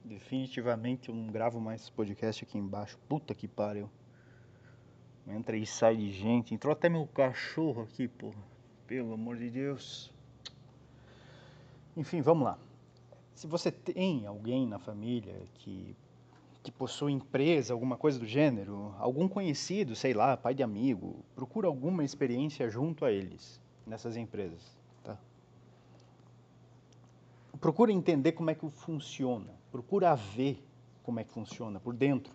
Definitivamente 0.04 1.08
eu 1.08 1.16
não 1.16 1.28
gravo 1.28 1.58
mais 1.62 1.84
esse 1.84 1.92
podcast 1.94 2.44
aqui 2.44 2.58
embaixo. 2.58 3.00
Puta 3.08 3.34
que 3.34 3.48
pariu. 3.48 3.90
Entra 5.26 5.56
e 5.56 5.66
sai 5.66 5.96
de 5.96 6.12
gente. 6.12 6.54
Entrou 6.54 6.74
até 6.74 6.90
meu 6.90 7.08
cachorro 7.08 7.84
aqui, 7.84 8.10
porra. 8.10 8.44
Pelo 8.86 9.14
amor 9.14 9.38
de 9.38 9.50
Deus. 9.50 10.12
Enfim, 11.96 12.20
vamos 12.20 12.44
lá. 12.44 12.60
Se 13.34 13.48
você 13.48 13.72
tem 13.72 14.26
alguém 14.26 14.68
na 14.68 14.80
família 14.80 15.44
que, 15.54 15.96
que 16.62 16.74
possui 16.74 17.14
empresa, 17.14 17.74
alguma 17.74 17.96
coisa 17.96 18.20
do 18.20 18.26
gênero, 18.26 18.94
algum 19.00 19.30
conhecido, 19.30 19.96
sei 19.96 20.14
lá, 20.14 20.36
pai 20.36 20.54
de 20.54 20.62
amigo, 20.62 21.24
procura 21.34 21.68
alguma 21.68 22.04
experiência 22.04 22.70
junto 22.70 23.06
a 23.06 23.12
eles 23.14 23.61
nessas 23.86 24.16
empresas. 24.16 24.62
Tá? 25.04 25.18
Procura 27.60 27.92
entender 27.92 28.34
como 28.34 28.50
é 28.50 28.56
que 28.56 28.70
funciona. 28.70 29.54
Procura 29.72 30.16
ver 30.16 30.64
como 31.04 31.20
é 31.20 31.24
que 31.24 31.32
funciona 31.32 31.80
por 31.80 31.94
dentro. 31.94 32.34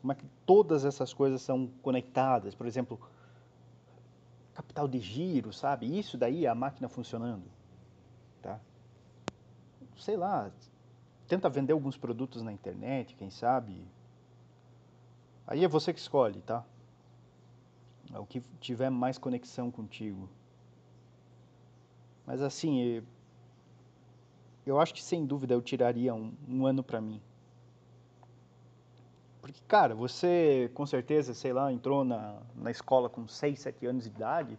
Como 0.00 0.12
é 0.12 0.14
que 0.16 0.26
todas 0.44 0.84
essas 0.84 1.12
coisas 1.14 1.42
são 1.42 1.68
conectadas. 1.82 2.54
Por 2.54 2.66
exemplo, 2.66 3.00
capital 4.54 4.88
de 4.88 4.98
giro, 4.98 5.52
sabe? 5.52 5.98
Isso 5.98 6.18
daí 6.18 6.46
é 6.46 6.48
a 6.48 6.54
máquina 6.54 6.88
funcionando. 6.88 7.44
Tá? 8.40 8.58
Sei 9.96 10.16
lá, 10.16 10.50
tenta 11.28 11.48
vender 11.48 11.72
alguns 11.72 11.96
produtos 11.96 12.42
na 12.42 12.52
internet, 12.52 13.14
quem 13.14 13.30
sabe. 13.30 13.86
Aí 15.46 15.64
é 15.64 15.68
você 15.68 15.92
que 15.92 16.00
escolhe, 16.00 16.40
tá? 16.42 16.64
É 18.12 18.18
o 18.18 18.26
que 18.26 18.40
tiver 18.60 18.90
mais 18.90 19.16
conexão 19.18 19.70
contigo. 19.70 20.28
Mas 22.26 22.42
assim, 22.42 23.02
eu 24.66 24.80
acho 24.80 24.94
que 24.94 25.02
sem 25.02 25.24
dúvida 25.24 25.54
eu 25.54 25.62
tiraria 25.62 26.14
um, 26.14 26.32
um 26.48 26.66
ano 26.66 26.82
para 26.82 27.00
mim. 27.00 27.20
Porque, 29.40 29.60
cara, 29.66 29.94
você 29.94 30.70
com 30.72 30.86
certeza, 30.86 31.34
sei 31.34 31.52
lá, 31.52 31.72
entrou 31.72 32.04
na, 32.04 32.40
na 32.54 32.70
escola 32.70 33.08
com 33.08 33.26
6, 33.26 33.58
7 33.58 33.86
anos 33.86 34.04
de 34.04 34.10
idade. 34.10 34.58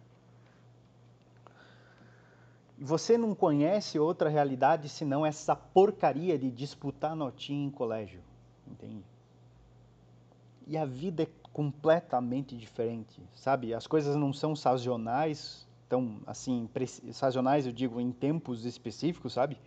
E 2.77 2.83
você 2.83 3.17
não 3.17 3.33
conhece 3.33 3.97
outra 3.97 4.29
realidade 4.29 4.89
senão 4.89 5.25
essa 5.25 5.55
porcaria 5.55 6.37
de 6.37 6.51
disputar 6.51 7.15
notinha 7.15 7.65
em 7.65 7.71
colégio. 7.71 8.21
Entende? 8.67 9.05
E 10.67 10.77
a 10.77 10.85
vida 10.85 11.23
é 11.23 11.27
completamente 11.53 12.57
diferente, 12.57 13.21
sabe? 13.35 13.73
As 13.75 13.85
coisas 13.85 14.15
não 14.15 14.33
são 14.33 14.55
sazonais, 14.55 15.67
tão 15.87 16.19
assim, 16.25 16.67
sazonais 17.11 17.67
eu 17.67 17.71
digo 17.71 18.01
em 18.01 18.11
tempos 18.11 18.65
específicos, 18.65 19.33
sabe? 19.33 19.57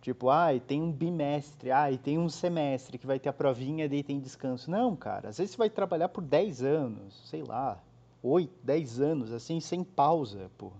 Tipo, 0.00 0.30
ai, 0.30 0.60
tem 0.60 0.80
um 0.80 0.92
bimestre, 0.92 1.72
ai, 1.72 1.98
tem 1.98 2.16
um 2.16 2.28
semestre 2.28 2.96
que 2.96 3.08
vai 3.08 3.18
ter 3.18 3.28
a 3.28 3.32
provinha, 3.32 3.88
daí 3.88 4.04
tem 4.04 4.20
descanso. 4.20 4.70
Não, 4.70 4.94
cara, 4.94 5.30
às 5.30 5.38
vezes 5.38 5.50
você 5.50 5.58
vai 5.58 5.68
trabalhar 5.68 6.08
por 6.08 6.22
10 6.22 6.62
anos, 6.62 7.28
sei 7.28 7.42
lá, 7.42 7.82
8, 8.22 8.52
10 8.62 9.00
anos, 9.00 9.32
assim, 9.32 9.58
sem 9.58 9.82
pausa, 9.82 10.48
pô. 10.56 10.70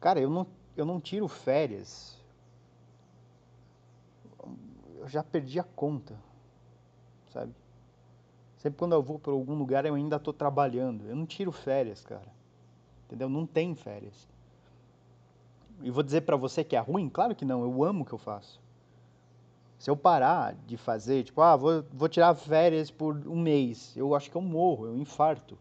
Cara, 0.00 0.18
eu 0.18 0.28
não, 0.28 0.44
eu 0.76 0.84
não 0.84 1.00
tiro 1.00 1.28
férias. 1.28 2.20
Eu 4.96 5.06
já 5.06 5.22
perdi 5.22 5.60
a 5.60 5.64
conta, 5.64 6.18
sabe? 7.30 7.54
Sempre 8.62 8.78
quando 8.78 8.92
eu 8.92 9.02
vou 9.02 9.18
para 9.18 9.32
algum 9.32 9.54
lugar 9.54 9.84
eu 9.84 9.96
ainda 9.96 10.14
estou 10.14 10.32
trabalhando. 10.32 11.04
Eu 11.08 11.16
não 11.16 11.26
tiro 11.26 11.50
férias, 11.50 12.04
cara. 12.04 12.28
Entendeu? 13.06 13.28
Não 13.28 13.44
tem 13.44 13.74
férias. 13.74 14.28
E 15.82 15.90
vou 15.90 16.04
dizer 16.04 16.20
para 16.20 16.36
você 16.36 16.62
que 16.62 16.76
é 16.76 16.78
ruim? 16.78 17.08
Claro 17.08 17.34
que 17.34 17.44
não, 17.44 17.64
eu 17.64 17.82
amo 17.82 18.04
o 18.04 18.06
que 18.06 18.12
eu 18.12 18.18
faço. 18.18 18.60
Se 19.80 19.90
eu 19.90 19.96
parar 19.96 20.54
de 20.64 20.76
fazer, 20.76 21.24
tipo, 21.24 21.40
ah, 21.40 21.56
vou, 21.56 21.84
vou 21.92 22.08
tirar 22.08 22.32
férias 22.36 22.88
por 22.88 23.16
um 23.26 23.34
mês, 23.34 23.96
eu 23.96 24.14
acho 24.14 24.30
que 24.30 24.36
eu 24.36 24.40
morro, 24.40 24.86
eu 24.86 24.96
infarto. 24.96 25.58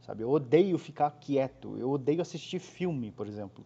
Sabe? 0.00 0.22
Eu 0.22 0.30
odeio 0.30 0.78
ficar 0.78 1.10
quieto, 1.10 1.76
eu 1.76 1.90
odeio 1.90 2.22
assistir 2.22 2.58
filme, 2.58 3.10
por 3.10 3.26
exemplo. 3.26 3.62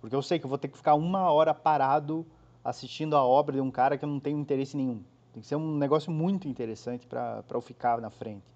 Porque 0.00 0.14
eu 0.14 0.22
sei 0.22 0.38
que 0.38 0.46
eu 0.46 0.48
vou 0.48 0.58
ter 0.58 0.68
que 0.68 0.76
ficar 0.76 0.94
uma 0.94 1.32
hora 1.32 1.52
parado 1.52 2.24
assistindo 2.62 3.16
a 3.16 3.24
obra 3.24 3.56
de 3.56 3.60
um 3.60 3.72
cara 3.72 3.98
que 3.98 4.04
eu 4.04 4.08
não 4.08 4.20
tenho 4.20 4.38
interesse 4.38 4.76
nenhum. 4.76 5.02
Tem 5.36 5.42
que 5.42 5.48
ser 5.48 5.56
um 5.56 5.76
negócio 5.76 6.10
muito 6.10 6.48
interessante 6.48 7.06
para 7.06 7.44
eu 7.50 7.60
ficar 7.60 8.00
na 8.00 8.08
frente. 8.08 8.46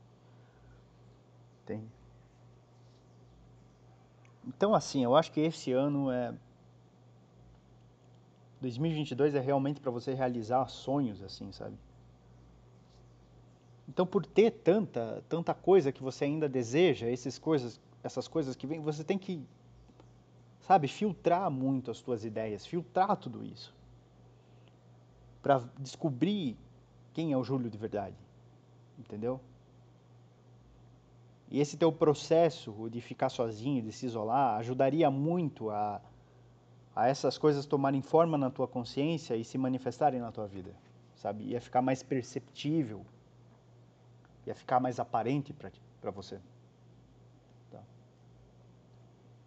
Entende? 1.62 1.86
Então, 4.46 4.74
assim, 4.74 5.04
eu 5.04 5.14
acho 5.14 5.30
que 5.30 5.40
esse 5.40 5.72
ano 5.72 6.10
é. 6.10 6.34
2022 8.62 9.34
é 9.34 9.40
realmente 9.40 9.78
para 9.78 9.90
você 9.90 10.14
realizar 10.14 10.66
sonhos, 10.68 11.22
assim, 11.22 11.52
sabe? 11.52 11.76
Então, 13.86 14.06
por 14.06 14.24
ter 14.24 14.50
tanta, 14.50 15.22
tanta 15.28 15.52
coisa 15.52 15.92
que 15.92 16.02
você 16.02 16.24
ainda 16.24 16.48
deseja, 16.48 17.06
essas 17.10 17.38
coisas, 17.38 17.78
essas 18.02 18.26
coisas 18.26 18.56
que 18.56 18.66
vêm, 18.66 18.80
você 18.80 19.04
tem 19.04 19.18
que, 19.18 19.46
sabe, 20.62 20.88
filtrar 20.88 21.50
muito 21.50 21.90
as 21.90 21.98
suas 21.98 22.24
ideias, 22.24 22.64
filtrar 22.64 23.18
tudo 23.18 23.44
isso, 23.44 23.74
para 25.42 25.62
descobrir 25.78 26.56
quem 27.12 27.32
é 27.32 27.36
o 27.36 27.44
Júlio 27.44 27.70
de 27.70 27.76
verdade, 27.76 28.16
entendeu? 28.98 29.40
E 31.50 31.60
esse 31.60 31.76
teu 31.76 31.90
processo 31.92 32.88
de 32.88 33.00
ficar 33.00 33.28
sozinho, 33.28 33.82
de 33.82 33.90
se 33.90 34.06
isolar, 34.06 34.58
ajudaria 34.58 35.10
muito 35.10 35.68
a, 35.70 36.00
a 36.94 37.08
essas 37.08 37.36
coisas 37.36 37.66
tomarem 37.66 38.00
forma 38.00 38.38
na 38.38 38.50
tua 38.50 38.68
consciência 38.68 39.34
e 39.34 39.44
se 39.44 39.58
manifestarem 39.58 40.20
na 40.20 40.30
tua 40.30 40.46
vida, 40.46 40.72
sabe? 41.16 41.44
Ia 41.44 41.60
ficar 41.60 41.82
mais 41.82 42.04
perceptível, 42.04 43.04
ia 44.46 44.54
ficar 44.54 44.78
mais 44.78 45.00
aparente 45.00 45.52
para 45.52 46.10
você. 46.12 46.38
Tá? 47.72 47.82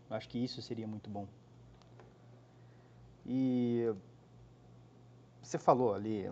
Eu 0.10 0.18
acho 0.18 0.28
que 0.28 0.44
isso 0.44 0.62
seria 0.62 0.88
muito 0.88 1.10
bom. 1.10 1.26
E 3.26 3.94
você 5.42 5.58
falou 5.58 5.94
ali, 5.94 6.28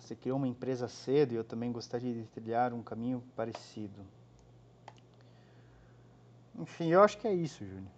você 0.00 0.16
criou 0.16 0.38
uma 0.38 0.48
empresa 0.48 0.88
cedo 0.88 1.32
e 1.32 1.36
eu 1.36 1.44
também 1.44 1.70
gostaria 1.70 2.12
de 2.12 2.24
trilhar 2.28 2.72
um 2.72 2.82
caminho 2.82 3.22
parecido. 3.36 4.00
Enfim, 6.58 6.88
eu 6.88 7.02
acho 7.02 7.18
que 7.18 7.28
é 7.28 7.34
isso, 7.34 7.64
Júnior. 7.64 7.90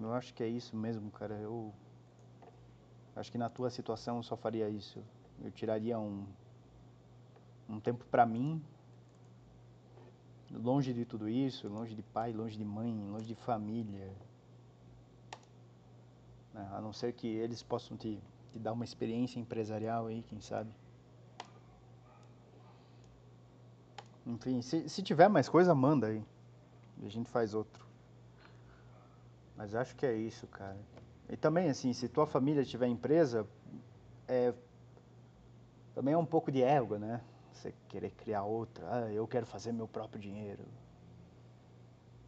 Eu 0.00 0.14
acho 0.14 0.32
que 0.32 0.42
é 0.42 0.48
isso 0.48 0.74
mesmo, 0.76 1.10
cara. 1.10 1.34
Eu 1.34 1.72
acho 3.14 3.30
que 3.30 3.36
na 3.36 3.50
tua 3.50 3.70
situação 3.70 4.16
eu 4.18 4.22
só 4.22 4.36
faria 4.36 4.68
isso. 4.68 5.02
Eu 5.44 5.50
tiraria 5.50 5.98
um, 5.98 6.24
um 7.68 7.80
tempo 7.80 8.04
para 8.06 8.24
mim, 8.24 8.62
longe 10.50 10.94
de 10.94 11.04
tudo 11.04 11.28
isso, 11.28 11.68
longe 11.68 11.94
de 11.94 12.02
pai, 12.02 12.32
longe 12.32 12.56
de 12.56 12.64
mãe, 12.64 12.94
longe 13.10 13.26
de 13.26 13.34
família. 13.34 14.10
A 16.54 16.80
não 16.80 16.92
ser 16.92 17.12
que 17.12 17.26
eles 17.26 17.62
possam 17.62 17.96
te, 17.96 18.18
te 18.52 18.58
dar 18.58 18.72
uma 18.72 18.84
experiência 18.84 19.40
empresarial 19.40 20.06
aí, 20.06 20.22
quem 20.22 20.40
sabe. 20.40 20.70
Enfim, 24.26 24.62
se, 24.62 24.88
se 24.88 25.02
tiver 25.02 25.28
mais 25.28 25.48
coisa, 25.48 25.74
manda 25.74 26.06
aí. 26.06 26.24
E 26.98 27.06
a 27.06 27.08
gente 27.08 27.28
faz 27.30 27.54
outro. 27.54 27.84
Mas 29.56 29.74
acho 29.74 29.94
que 29.96 30.06
é 30.06 30.14
isso, 30.14 30.46
cara. 30.46 30.78
E 31.28 31.36
também, 31.36 31.68
assim, 31.68 31.92
se 31.92 32.08
tua 32.08 32.26
família 32.26 32.64
tiver 32.64 32.86
empresa, 32.86 33.46
é, 34.28 34.52
também 35.94 36.14
é 36.14 36.18
um 36.18 36.26
pouco 36.26 36.50
de 36.50 36.62
ego, 36.62 36.96
né? 36.96 37.20
Você 37.52 37.74
querer 37.88 38.10
criar 38.10 38.44
outra. 38.44 38.86
Ah, 38.90 39.12
eu 39.12 39.26
quero 39.26 39.46
fazer 39.46 39.72
meu 39.72 39.86
próprio 39.86 40.20
dinheiro. 40.20 40.64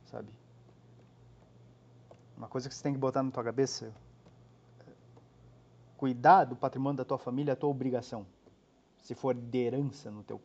Sabe? 0.06 0.28
Uma 2.36 2.48
coisa 2.48 2.68
que 2.68 2.74
você 2.74 2.82
tem 2.82 2.92
que 2.92 2.98
botar 2.98 3.22
na 3.22 3.30
tua 3.30 3.44
cabeça. 3.44 3.92
Cuidar 5.96 6.44
do 6.44 6.56
patrimônio 6.56 6.98
da 6.98 7.04
tua 7.04 7.18
família 7.18 7.52
é 7.52 7.54
a 7.54 7.56
tua 7.56 7.70
obrigação. 7.70 8.26
Se 8.98 9.14
for 9.14 9.34
de 9.34 9.58
herança 9.58 10.10
no 10.10 10.22
teu, 10.22 10.40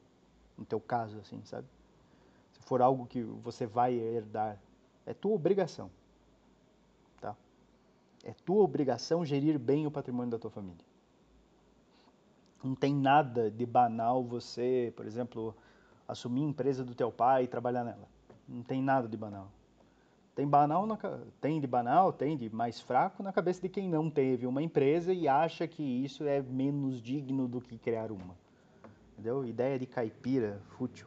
no 0.59 0.65
teu 0.65 0.79
caso, 0.79 1.17
assim, 1.19 1.41
sabe? 1.45 1.67
Se 2.51 2.59
for 2.61 2.81
algo 2.81 3.07
que 3.07 3.23
você 3.23 3.65
vai 3.65 3.93
herdar, 3.95 4.59
é 5.05 5.13
tua 5.13 5.33
obrigação. 5.33 5.89
É 8.23 8.33
tua 8.45 8.63
obrigação 8.63 9.25
gerir 9.25 9.57
bem 9.57 9.87
o 9.87 9.91
patrimônio 9.91 10.31
da 10.31 10.39
tua 10.39 10.51
família. 10.51 10.83
Não 12.63 12.75
tem 12.75 12.93
nada 12.93 13.49
de 13.49 13.65
banal 13.65 14.23
você, 14.23 14.91
por 14.95 15.05
exemplo, 15.05 15.55
assumir 16.07 16.41
a 16.41 16.49
empresa 16.49 16.83
do 16.83 16.93
teu 16.93 17.11
pai 17.11 17.45
e 17.45 17.47
trabalhar 17.47 17.85
nela. 17.85 18.07
Não 18.47 18.61
tem 18.61 18.81
nada 18.81 19.07
de 19.07 19.15
banal. 19.15 19.49
Tem 20.35 20.45
banal 20.45 20.85
na, 20.85 20.97
tem 21.39 21.61
de 21.61 21.67
banal, 21.67 22.11
tem 22.11 22.35
de 22.35 22.49
mais 22.49 22.81
fraco 22.81 23.23
na 23.23 23.31
cabeça 23.31 23.61
de 23.61 23.69
quem 23.69 23.87
não 23.87 24.09
teve 24.09 24.45
uma 24.45 24.61
empresa 24.61 25.13
e 25.13 25.27
acha 25.27 25.67
que 25.67 25.83
isso 25.83 26.25
é 26.25 26.41
menos 26.41 27.01
digno 27.01 27.47
do 27.47 27.61
que 27.61 27.77
criar 27.77 28.11
uma. 28.11 28.35
Entendeu? 29.19 29.45
Ideia 29.45 29.77
de 29.77 29.85
caipira, 29.85 30.61
fútil. 30.77 31.05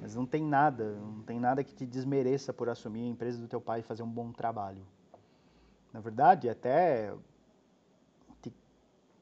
Mas 0.00 0.16
não 0.16 0.26
tem 0.26 0.42
nada, 0.42 0.96
não 0.96 1.22
tem 1.22 1.38
nada 1.38 1.62
que 1.62 1.72
te 1.72 1.86
desmereça 1.86 2.52
por 2.52 2.68
assumir 2.68 3.04
a 3.04 3.06
empresa 3.06 3.40
do 3.40 3.46
teu 3.46 3.60
pai 3.60 3.80
e 3.80 3.82
fazer 3.84 4.02
um 4.02 4.10
bom 4.10 4.32
trabalho. 4.32 4.84
Na 5.92 6.00
verdade, 6.00 6.48
até 6.48 7.14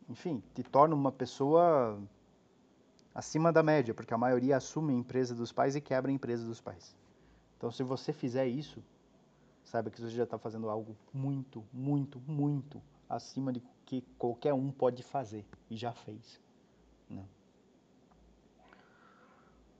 enfim, 0.08 0.42
te 0.54 0.62
torna 0.62 0.94
uma 0.94 1.12
pessoa 1.12 2.00
acima 3.14 3.52
da 3.52 3.62
média, 3.62 3.92
porque 3.92 4.14
a 4.14 4.18
maioria 4.18 4.56
assume 4.56 4.94
a 4.94 4.96
empresa 4.96 5.34
dos 5.34 5.52
pais 5.52 5.76
e 5.76 5.82
quebra 5.82 6.10
a 6.10 6.14
empresa 6.14 6.46
dos 6.46 6.62
pais. 6.62 6.96
Então, 7.58 7.70
se 7.70 7.82
você 7.82 8.10
fizer 8.10 8.46
isso, 8.46 8.82
saiba 9.62 9.90
que 9.90 10.00
você 10.00 10.08
já 10.08 10.24
está 10.24 10.38
fazendo 10.38 10.70
algo 10.70 10.96
muito, 11.12 11.62
muito, 11.74 12.18
muito 12.26 12.80
acima 13.06 13.52
de 13.52 13.62
que 13.84 14.00
qualquer 14.16 14.54
um 14.54 14.70
pode 14.70 15.02
fazer 15.02 15.44
e 15.68 15.76
já 15.76 15.92
fez. 15.92 16.45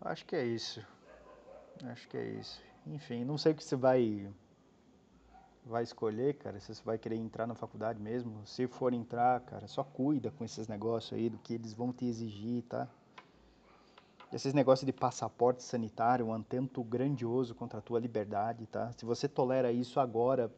Acho 0.06 0.24
que 0.24 0.36
é 0.36 0.44
isso. 0.44 0.80
Acho 1.84 2.08
que 2.08 2.16
é 2.16 2.24
isso. 2.24 2.62
Enfim, 2.86 3.24
não 3.24 3.36
sei 3.36 3.52
o 3.52 3.54
que 3.56 3.64
você 3.64 3.74
vai 3.74 4.30
vai 5.64 5.82
escolher, 5.82 6.34
cara, 6.34 6.60
se 6.60 6.72
você 6.72 6.82
vai 6.84 6.96
querer 6.96 7.16
entrar 7.16 7.44
na 7.44 7.56
faculdade 7.56 8.00
mesmo. 8.00 8.46
Se 8.46 8.68
for 8.68 8.94
entrar, 8.94 9.40
cara, 9.40 9.66
só 9.66 9.82
cuida 9.82 10.30
com 10.30 10.44
esses 10.44 10.68
negócios 10.68 11.18
aí 11.18 11.28
do 11.28 11.38
que 11.38 11.54
eles 11.54 11.74
vão 11.74 11.92
te 11.92 12.04
exigir, 12.04 12.62
tá? 12.68 12.86
Esses 14.32 14.54
negócios 14.54 14.86
de 14.86 14.92
passaporte 14.92 15.64
sanitário, 15.64 16.26
um 16.26 16.34
atento 16.34 16.84
grandioso 16.84 17.52
contra 17.52 17.80
a 17.80 17.82
tua 17.82 17.98
liberdade, 17.98 18.64
tá? 18.66 18.92
Se 18.92 19.04
você 19.04 19.28
tolera 19.28 19.72
isso 19.72 19.98
agora, 19.98 20.52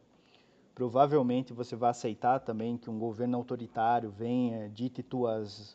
provavelmente 0.74 1.54
você 1.54 1.74
vai 1.74 1.88
aceitar 1.88 2.40
também 2.40 2.76
que 2.76 2.90
um 2.90 2.98
governo 2.98 3.38
autoritário 3.38 4.10
venha, 4.10 4.68
dite 4.68 5.02
tuas 5.02 5.74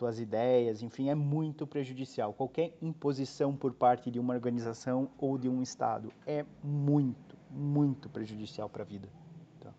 tuas 0.00 0.18
ideias, 0.18 0.82
enfim, 0.82 1.10
é 1.10 1.14
muito 1.14 1.66
prejudicial. 1.66 2.32
Qualquer 2.32 2.74
imposição 2.80 3.54
por 3.54 3.74
parte 3.74 4.10
de 4.10 4.18
uma 4.18 4.32
organização 4.32 5.10
ou 5.18 5.36
de 5.36 5.46
um 5.46 5.60
Estado 5.60 6.10
é 6.26 6.42
muito, 6.64 7.36
muito 7.50 8.08
prejudicial 8.08 8.66
para 8.66 8.82
a 8.82 8.86
vida, 8.86 9.06
tá? 9.60 9.70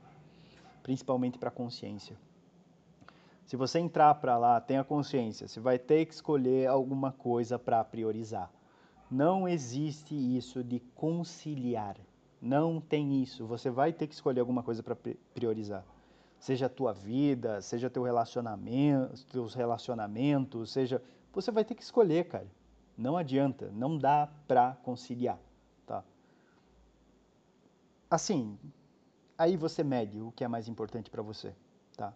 principalmente 0.83 1.39
para 1.39 1.49
a 1.49 1.51
consciência. 1.51 2.15
Se 3.47 3.55
você 3.55 3.79
entrar 3.79 4.13
para 4.13 4.37
lá, 4.37 4.61
tenha 4.61 4.83
consciência, 4.83 5.47
você 5.47 5.59
vai 5.59 5.79
ter 5.79 6.05
que 6.05 6.13
escolher 6.13 6.67
alguma 6.67 7.11
coisa 7.11 7.57
para 7.57 7.83
priorizar. 7.83 8.51
Não 9.09 9.47
existe 9.47 10.13
isso 10.13 10.63
de 10.63 10.79
conciliar. 10.93 11.97
Não 12.39 12.79
tem 12.79 13.23
isso. 13.23 13.47
Você 13.47 13.71
vai 13.71 13.91
ter 13.91 14.05
que 14.05 14.13
escolher 14.13 14.39
alguma 14.39 14.61
coisa 14.61 14.83
para 14.83 14.95
priorizar 15.33 15.83
seja 16.41 16.65
a 16.65 16.69
tua 16.69 16.91
vida, 16.91 17.61
seja 17.61 17.87
teu 17.87 18.01
relacionamento, 18.01 19.23
teus 19.27 19.53
relacionamentos, 19.53 20.71
seja, 20.71 20.99
você 21.31 21.51
vai 21.51 21.63
ter 21.63 21.75
que 21.75 21.83
escolher, 21.83 22.27
cara. 22.27 22.47
Não 22.97 23.15
adianta, 23.15 23.69
não 23.71 23.95
dá 23.95 24.27
para 24.47 24.75
conciliar, 24.83 25.37
tá? 25.85 26.03
Assim, 28.09 28.57
aí 29.37 29.55
você 29.55 29.83
mede 29.83 30.19
o 30.19 30.31
que 30.31 30.43
é 30.43 30.47
mais 30.47 30.67
importante 30.67 31.11
para 31.11 31.21
você, 31.21 31.55
tá? 31.95 32.11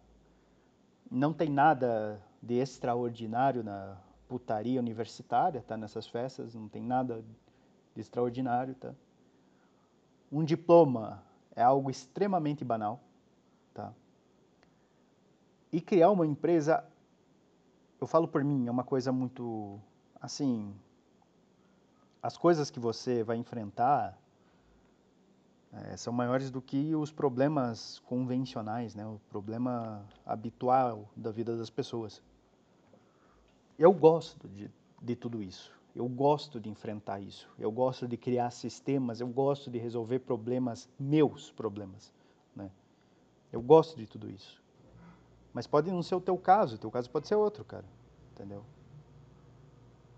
Não 1.09 1.31
tem 1.31 1.47
nada 1.47 2.19
de 2.41 2.55
extraordinário 2.55 3.63
na 3.63 3.95
putaria 4.27 4.79
universitária, 4.79 5.63
tá? 5.67 5.77
Nessas 5.77 6.07
festas, 6.07 6.55
não 6.55 6.67
tem 6.67 6.81
nada 6.81 7.23
de 7.93 8.01
extraordinário, 8.01 8.73
tá? 8.73 8.91
Um 10.31 10.43
diploma 10.43 11.23
é 11.55 11.61
algo 11.61 11.91
extremamente 11.91 12.65
banal? 12.65 13.04
E 15.75 15.81
criar 15.81 16.09
uma 16.09 16.25
empresa, 16.25 16.85
eu 17.99 18.07
falo 18.07 18.29
por 18.29 18.41
mim, 18.41 18.65
é 18.65 18.71
uma 18.71 18.85
coisa 18.85 19.11
muito, 19.11 19.77
assim, 20.21 20.73
as 22.23 22.37
coisas 22.37 22.71
que 22.71 22.79
você 22.79 23.23
vai 23.23 23.35
enfrentar 23.35 24.17
é, 25.73 25.97
são 25.97 26.13
maiores 26.13 26.49
do 26.49 26.61
que 26.61 26.95
os 26.95 27.11
problemas 27.11 27.99
convencionais, 28.05 28.95
né? 28.95 29.05
O 29.05 29.19
problema 29.29 30.05
habitual 30.25 31.09
da 31.13 31.29
vida 31.29 31.57
das 31.57 31.69
pessoas. 31.69 32.23
Eu 33.77 33.91
gosto 33.91 34.47
de, 34.47 34.71
de 35.01 35.13
tudo 35.13 35.43
isso. 35.43 35.73
Eu 35.93 36.07
gosto 36.07 36.57
de 36.57 36.69
enfrentar 36.69 37.19
isso. 37.19 37.49
Eu 37.59 37.69
gosto 37.69 38.07
de 38.07 38.15
criar 38.15 38.49
sistemas. 38.51 39.19
Eu 39.19 39.27
gosto 39.27 39.69
de 39.69 39.77
resolver 39.77 40.19
problemas, 40.19 40.87
meus 40.97 41.51
problemas. 41.51 42.13
Né? 42.55 42.71
Eu 43.51 43.61
gosto 43.61 43.97
de 43.97 44.07
tudo 44.07 44.31
isso. 44.31 44.63
Mas 45.55 45.65
pode 45.65 45.89
não 45.89 46.03
ser 46.03 46.15
o 46.15 46.19
teu 46.19 46.37
caso, 46.37 46.75
o 46.75 46.77
teu 46.77 46.91
caso 46.91 47.09
pode 47.09 47.29
ser 47.29 47.35
outro, 47.35 47.63
cara. 47.63 47.85
Entendeu? 48.33 48.61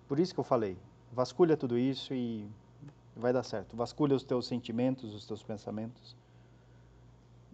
Por 0.08 0.20
isso 0.20 0.34
que 0.34 0.40
eu 0.40 0.44
falei, 0.44 0.76
vasculha 1.12 1.56
tudo 1.56 1.78
isso 1.78 2.12
e 2.12 2.50
vai 3.16 3.32
dar 3.32 3.44
certo. 3.44 3.78
Vasculha 3.78 4.16
os 4.16 4.24
teus 4.24 4.48
sentimentos, 4.48 5.14
os 5.14 5.28
teus 5.28 5.44
pensamentos. 5.44 6.16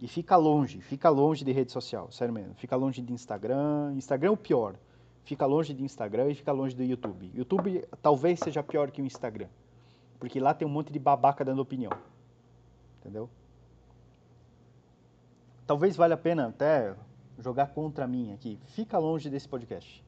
E 0.00 0.08
fica 0.08 0.34
longe, 0.34 0.80
fica 0.80 1.10
longe 1.10 1.44
de 1.44 1.52
rede 1.52 1.72
social, 1.72 2.10
sério 2.10 2.32
mesmo. 2.32 2.54
Fica 2.54 2.74
longe 2.74 3.02
de 3.02 3.12
Instagram. 3.12 3.92
Instagram 3.94 4.28
é 4.28 4.32
o 4.32 4.36
pior. 4.36 4.76
Fica 5.24 5.44
longe 5.44 5.74
de 5.74 5.84
Instagram 5.84 6.30
e 6.30 6.34
fica 6.34 6.52
longe 6.52 6.74
do 6.74 6.82
YouTube. 6.82 7.30
YouTube 7.34 7.86
talvez 8.00 8.40
seja 8.40 8.62
pior 8.62 8.90
que 8.90 9.02
o 9.02 9.04
Instagram. 9.04 9.48
Porque 10.18 10.40
lá 10.40 10.54
tem 10.54 10.66
um 10.66 10.70
monte 10.70 10.90
de 10.90 10.98
babaca 10.98 11.44
dando 11.44 11.60
opinião. 11.60 11.92
Entendeu? 13.00 13.28
Talvez 15.66 15.96
valha 15.96 16.14
a 16.14 16.18
pena 16.18 16.48
até 16.48 16.94
jogar 17.38 17.68
contra 17.68 18.06
mim 18.06 18.32
aqui, 18.32 18.58
fica 18.66 18.98
longe 18.98 19.28
desse 19.28 19.48
podcast. 19.48 20.04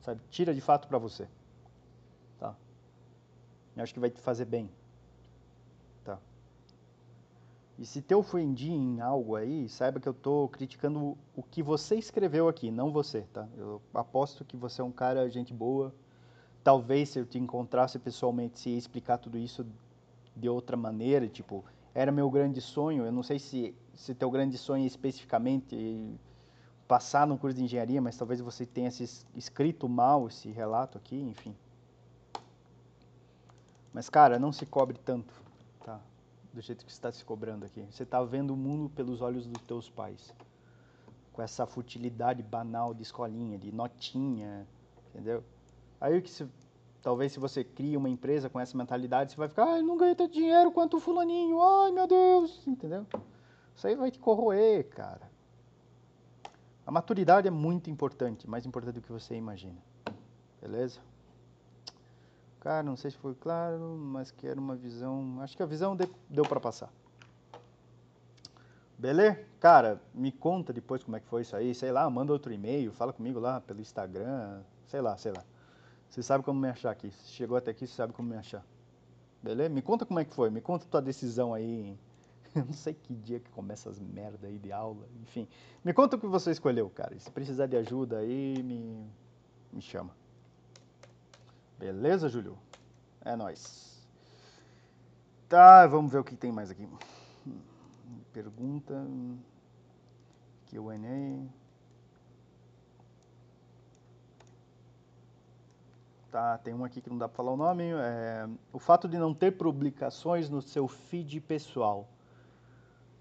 Sabe? 0.00 0.20
Tira 0.30 0.54
de 0.54 0.60
fato 0.60 0.88
para 0.88 0.98
você. 0.98 1.28
Tá? 2.38 2.54
Eu 3.76 3.82
acho 3.82 3.94
que 3.94 4.00
vai 4.00 4.10
te 4.10 4.20
fazer 4.20 4.44
bem. 4.44 4.70
Tá? 6.04 6.18
E 7.78 7.84
se 7.84 8.00
te 8.00 8.14
ofendi 8.14 8.70
em 8.70 9.00
algo 9.00 9.36
aí, 9.36 9.68
saiba 9.68 10.00
que 10.00 10.08
eu 10.08 10.12
estou 10.12 10.48
criticando 10.48 11.16
o 11.34 11.42
que 11.42 11.62
você 11.62 11.96
escreveu 11.96 12.48
aqui, 12.48 12.70
não 12.70 12.92
você, 12.92 13.22
tá? 13.32 13.48
Eu 13.56 13.82
aposto 13.92 14.44
que 14.44 14.56
você 14.56 14.80
é 14.80 14.84
um 14.84 14.92
cara 14.92 15.28
gente 15.28 15.52
boa. 15.52 15.94
Talvez 16.62 17.10
se 17.10 17.18
eu 17.18 17.26
te 17.26 17.38
encontrasse 17.38 17.98
pessoalmente, 17.98 18.58
se 18.58 18.70
explicar 18.70 19.18
tudo 19.18 19.38
isso 19.38 19.66
de 20.34 20.48
outra 20.48 20.76
maneira, 20.76 21.28
tipo, 21.28 21.64
era 21.94 22.10
meu 22.10 22.30
grande 22.30 22.60
sonho. 22.60 23.04
Eu 23.04 23.12
não 23.12 23.22
sei 23.22 23.38
se 23.38 23.74
se 23.96 24.14
teu 24.14 24.30
grande 24.30 24.58
sonho 24.58 24.84
é 24.84 24.86
especificamente 24.86 25.74
passar 26.86 27.26
no 27.26 27.36
curso 27.36 27.56
de 27.56 27.64
engenharia, 27.64 28.00
mas 28.00 28.16
talvez 28.16 28.40
você 28.40 28.64
tenha 28.64 28.88
escrito 29.34 29.88
mal 29.88 30.28
esse 30.28 30.50
relato 30.50 30.96
aqui, 30.98 31.16
enfim. 31.16 31.54
Mas, 33.92 34.08
cara, 34.08 34.38
não 34.38 34.52
se 34.52 34.66
cobre 34.66 34.98
tanto, 35.04 35.32
tá? 35.84 36.00
Do 36.52 36.60
jeito 36.60 36.84
que 36.84 36.92
você 36.92 36.98
está 36.98 37.10
se 37.10 37.24
cobrando 37.24 37.64
aqui. 37.64 37.82
Você 37.90 38.02
está 38.02 38.22
vendo 38.22 38.52
o 38.52 38.56
mundo 38.56 38.90
pelos 38.90 39.20
olhos 39.20 39.46
dos 39.46 39.62
teus 39.62 39.88
pais. 39.88 40.34
Com 41.32 41.42
essa 41.42 41.66
futilidade 41.66 42.42
banal 42.42 42.94
de 42.94 43.02
escolinha, 43.02 43.58
de 43.58 43.72
notinha, 43.72 44.66
entendeu? 45.08 45.42
Aí 46.00 46.20
que 46.20 46.30
se, 46.30 46.46
talvez 47.02 47.32
se 47.32 47.40
você 47.40 47.64
cria 47.64 47.98
uma 47.98 48.08
empresa 48.08 48.48
com 48.48 48.60
essa 48.60 48.76
mentalidade, 48.76 49.32
você 49.32 49.36
vai 49.36 49.48
ficar, 49.48 49.64
ai, 49.64 49.82
não 49.82 49.96
ganhei 49.96 50.14
tanto 50.14 50.32
dinheiro 50.32 50.70
quanto 50.70 50.98
o 50.98 51.00
fulaninho, 51.00 51.60
ai 51.60 51.90
meu 51.90 52.06
Deus, 52.06 52.66
entendeu? 52.66 53.06
Isso 53.74 53.86
aí 53.86 53.94
vai 53.94 54.10
te 54.10 54.18
corroer, 54.18 54.88
cara. 54.90 55.35
A 56.86 56.90
maturidade 56.92 57.48
é 57.48 57.50
muito 57.50 57.90
importante, 57.90 58.48
mais 58.48 58.64
importante 58.64 58.94
do 58.94 59.00
que 59.00 59.10
você 59.10 59.34
imagina. 59.34 59.76
Beleza? 60.62 61.00
Cara, 62.60 62.84
não 62.84 62.96
sei 62.96 63.10
se 63.10 63.16
foi 63.16 63.34
claro, 63.34 63.96
mas 63.98 64.30
que 64.30 64.46
era 64.46 64.58
uma 64.58 64.76
visão. 64.76 65.40
Acho 65.40 65.56
que 65.56 65.62
a 65.64 65.66
visão 65.66 65.96
deu 66.30 66.44
para 66.44 66.60
passar. 66.60 66.88
Beleza? 68.96 69.40
Cara, 69.58 70.00
me 70.14 70.30
conta 70.30 70.72
depois 70.72 71.02
como 71.02 71.16
é 71.16 71.20
que 71.20 71.26
foi 71.26 71.42
isso 71.42 71.56
aí. 71.56 71.74
Sei 71.74 71.90
lá, 71.90 72.08
manda 72.08 72.32
outro 72.32 72.52
e-mail, 72.52 72.92
fala 72.92 73.12
comigo 73.12 73.40
lá 73.40 73.60
pelo 73.60 73.80
Instagram. 73.80 74.62
Sei 74.86 75.00
lá, 75.00 75.16
sei 75.16 75.32
lá. 75.32 75.44
Você 76.08 76.22
sabe 76.22 76.44
como 76.44 76.60
me 76.60 76.68
achar 76.68 76.92
aqui. 76.92 77.10
Se 77.10 77.30
chegou 77.30 77.56
até 77.56 77.72
aqui, 77.72 77.84
você 77.84 77.94
sabe 77.94 78.12
como 78.12 78.28
me 78.28 78.36
achar. 78.36 78.64
Beleza? 79.42 79.70
Me 79.70 79.82
conta 79.82 80.06
como 80.06 80.20
é 80.20 80.24
que 80.24 80.32
foi. 80.32 80.50
Me 80.50 80.60
conta 80.60 80.86
tua 80.86 81.02
decisão 81.02 81.52
aí 81.52 81.98
Eu 82.56 82.64
não 82.64 82.72
sei 82.72 82.94
que 82.94 83.14
dia 83.14 83.38
que 83.38 83.50
começa 83.50 83.90
as 83.90 84.00
merda 84.00 84.46
aí 84.46 84.58
de 84.58 84.72
aula, 84.72 85.06
enfim. 85.20 85.46
Me 85.84 85.92
conta 85.92 86.16
o 86.16 86.18
que 86.18 86.26
você 86.26 86.50
escolheu, 86.50 86.88
cara. 86.88 87.18
Se 87.18 87.30
precisar 87.30 87.66
de 87.66 87.76
ajuda 87.76 88.18
aí, 88.18 88.62
me, 88.62 89.06
me 89.70 89.82
chama. 89.82 90.16
Beleza, 91.78 92.30
Júlio? 92.30 92.56
É 93.22 93.36
nóis. 93.36 94.02
Tá, 95.46 95.86
vamos 95.86 96.10
ver 96.10 96.18
o 96.18 96.24
que 96.24 96.34
tem 96.34 96.50
mais 96.50 96.70
aqui. 96.70 96.88
Pergunta. 98.32 99.06
Q&A. 100.70 101.46
Tá, 106.30 106.58
tem 106.58 106.72
um 106.72 106.84
aqui 106.84 107.02
que 107.02 107.10
não 107.10 107.18
dá 107.18 107.28
para 107.28 107.36
falar 107.36 107.52
o 107.52 107.56
nome. 107.56 107.84
É, 107.84 108.48
o 108.72 108.78
fato 108.78 109.06
de 109.06 109.18
não 109.18 109.34
ter 109.34 109.52
publicações 109.52 110.48
no 110.48 110.62
seu 110.62 110.88
feed 110.88 111.38
pessoal 111.42 112.08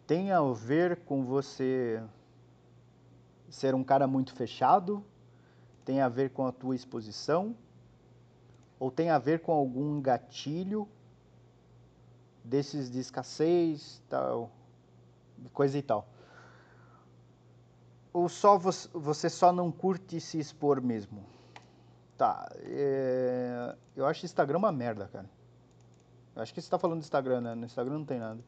tem 0.08 0.32
a 0.32 0.42
ver 0.42 0.98
com 1.06 1.24
você 1.24 2.04
ser 3.50 3.74
um 3.76 3.84
cara 3.84 4.08
muito 4.08 4.34
fechado? 4.34 5.04
Tem 5.84 6.02
a 6.02 6.10
ver 6.10 6.32
com 6.32 6.46
a 6.46 6.52
tua 6.52 6.76
exposição? 6.76 7.56
Ou 8.80 8.92
tem 8.92 9.10
a 9.10 9.18
ver 9.18 9.40
com 9.40 9.52
algum 9.52 10.02
gatilho 10.02 10.88
desses 12.44 12.92
de 12.92 13.00
escassez, 13.00 14.02
tal, 14.10 14.52
coisa 15.54 15.78
e 15.78 15.82
tal? 15.82 16.08
ou 18.16 18.30
só 18.30 18.58
você, 18.58 19.30
só 19.30 19.52
não 19.52 19.70
curte 19.70 20.22
se 20.22 20.40
expor 20.40 20.82
mesmo? 20.82 21.22
Tá, 22.18 22.50
é, 22.62 23.76
eu 23.94 24.06
acho 24.06 24.26
Instagram 24.26 24.58
uma 24.58 24.72
merda, 24.72 25.10
cara. 25.12 25.30
Eu 26.34 26.42
acho 26.42 26.54
que 26.54 26.62
você 26.62 26.70
tá 26.70 26.80
falando 26.80 27.00
do 27.00 27.04
Instagram, 27.04 27.42
né? 27.42 27.56
No 27.56 27.66
Instagram 27.66 27.96
não 27.96 28.06
tem 28.06 28.18
nada. 28.18 28.40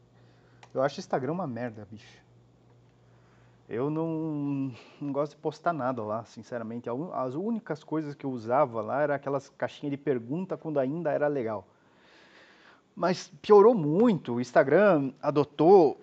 Eu 0.77 0.83
acho 0.83 0.99
Instagram 0.99 1.31
uma 1.31 1.47
merda, 1.47 1.87
bicho. 1.89 2.19
Eu 3.67 3.89
não, 3.89 4.71
não 5.01 5.11
gosto 5.11 5.31
de 5.31 5.41
postar 5.41 5.73
nada 5.73 6.03
lá, 6.03 6.23
sinceramente. 6.23 6.87
As 7.13 7.33
únicas 7.33 7.83
coisas 7.83 8.13
que 8.13 8.27
eu 8.27 8.29
usava 8.29 8.79
lá 8.79 9.01
era 9.01 9.15
aquelas 9.15 9.49
caixinhas 9.49 9.91
de 9.91 9.97
pergunta 9.97 10.55
quando 10.55 10.79
ainda 10.79 11.11
era 11.11 11.27
legal. 11.27 11.67
Mas 12.95 13.27
piorou 13.41 13.73
muito. 13.73 14.35
O 14.35 14.41
Instagram 14.41 15.11
adotou, 15.19 15.99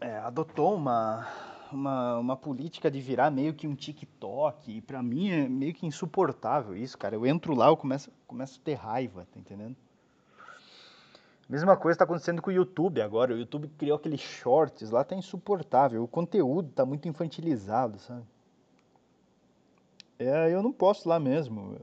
é, 0.00 0.18
adotou 0.18 0.74
uma, 0.74 1.28
uma, 1.70 2.18
uma 2.18 2.36
política 2.36 2.90
de 2.90 3.00
virar 3.00 3.30
meio 3.30 3.54
que 3.54 3.68
um 3.68 3.76
TikTok. 3.76 4.76
E 4.76 4.80
pra 4.80 5.00
mim 5.04 5.30
é 5.30 5.48
meio 5.48 5.72
que 5.72 5.86
insuportável 5.86 6.76
isso, 6.76 6.98
cara. 6.98 7.14
Eu 7.14 7.24
entro 7.24 7.54
lá, 7.54 7.68
eu 7.68 7.76
começo, 7.76 8.10
começo 8.26 8.58
a 8.60 8.64
ter 8.64 8.74
raiva, 8.74 9.24
tá 9.32 9.38
entendendo? 9.38 9.76
Mesma 11.48 11.76
coisa 11.76 11.94
está 11.94 12.04
acontecendo 12.04 12.40
com 12.40 12.50
o 12.50 12.52
YouTube 12.52 13.02
agora. 13.02 13.34
O 13.34 13.38
YouTube 13.38 13.68
criou 13.76 13.96
aqueles 13.96 14.20
shorts 14.20 14.90
lá, 14.90 15.04
tá 15.04 15.14
insuportável. 15.14 16.02
O 16.02 16.08
conteúdo 16.08 16.70
tá 16.70 16.86
muito 16.86 17.06
infantilizado, 17.06 17.98
sabe? 17.98 18.24
É, 20.18 20.52
eu 20.52 20.62
não 20.62 20.72
posto 20.72 21.08
lá 21.08 21.20
mesmo. 21.20 21.78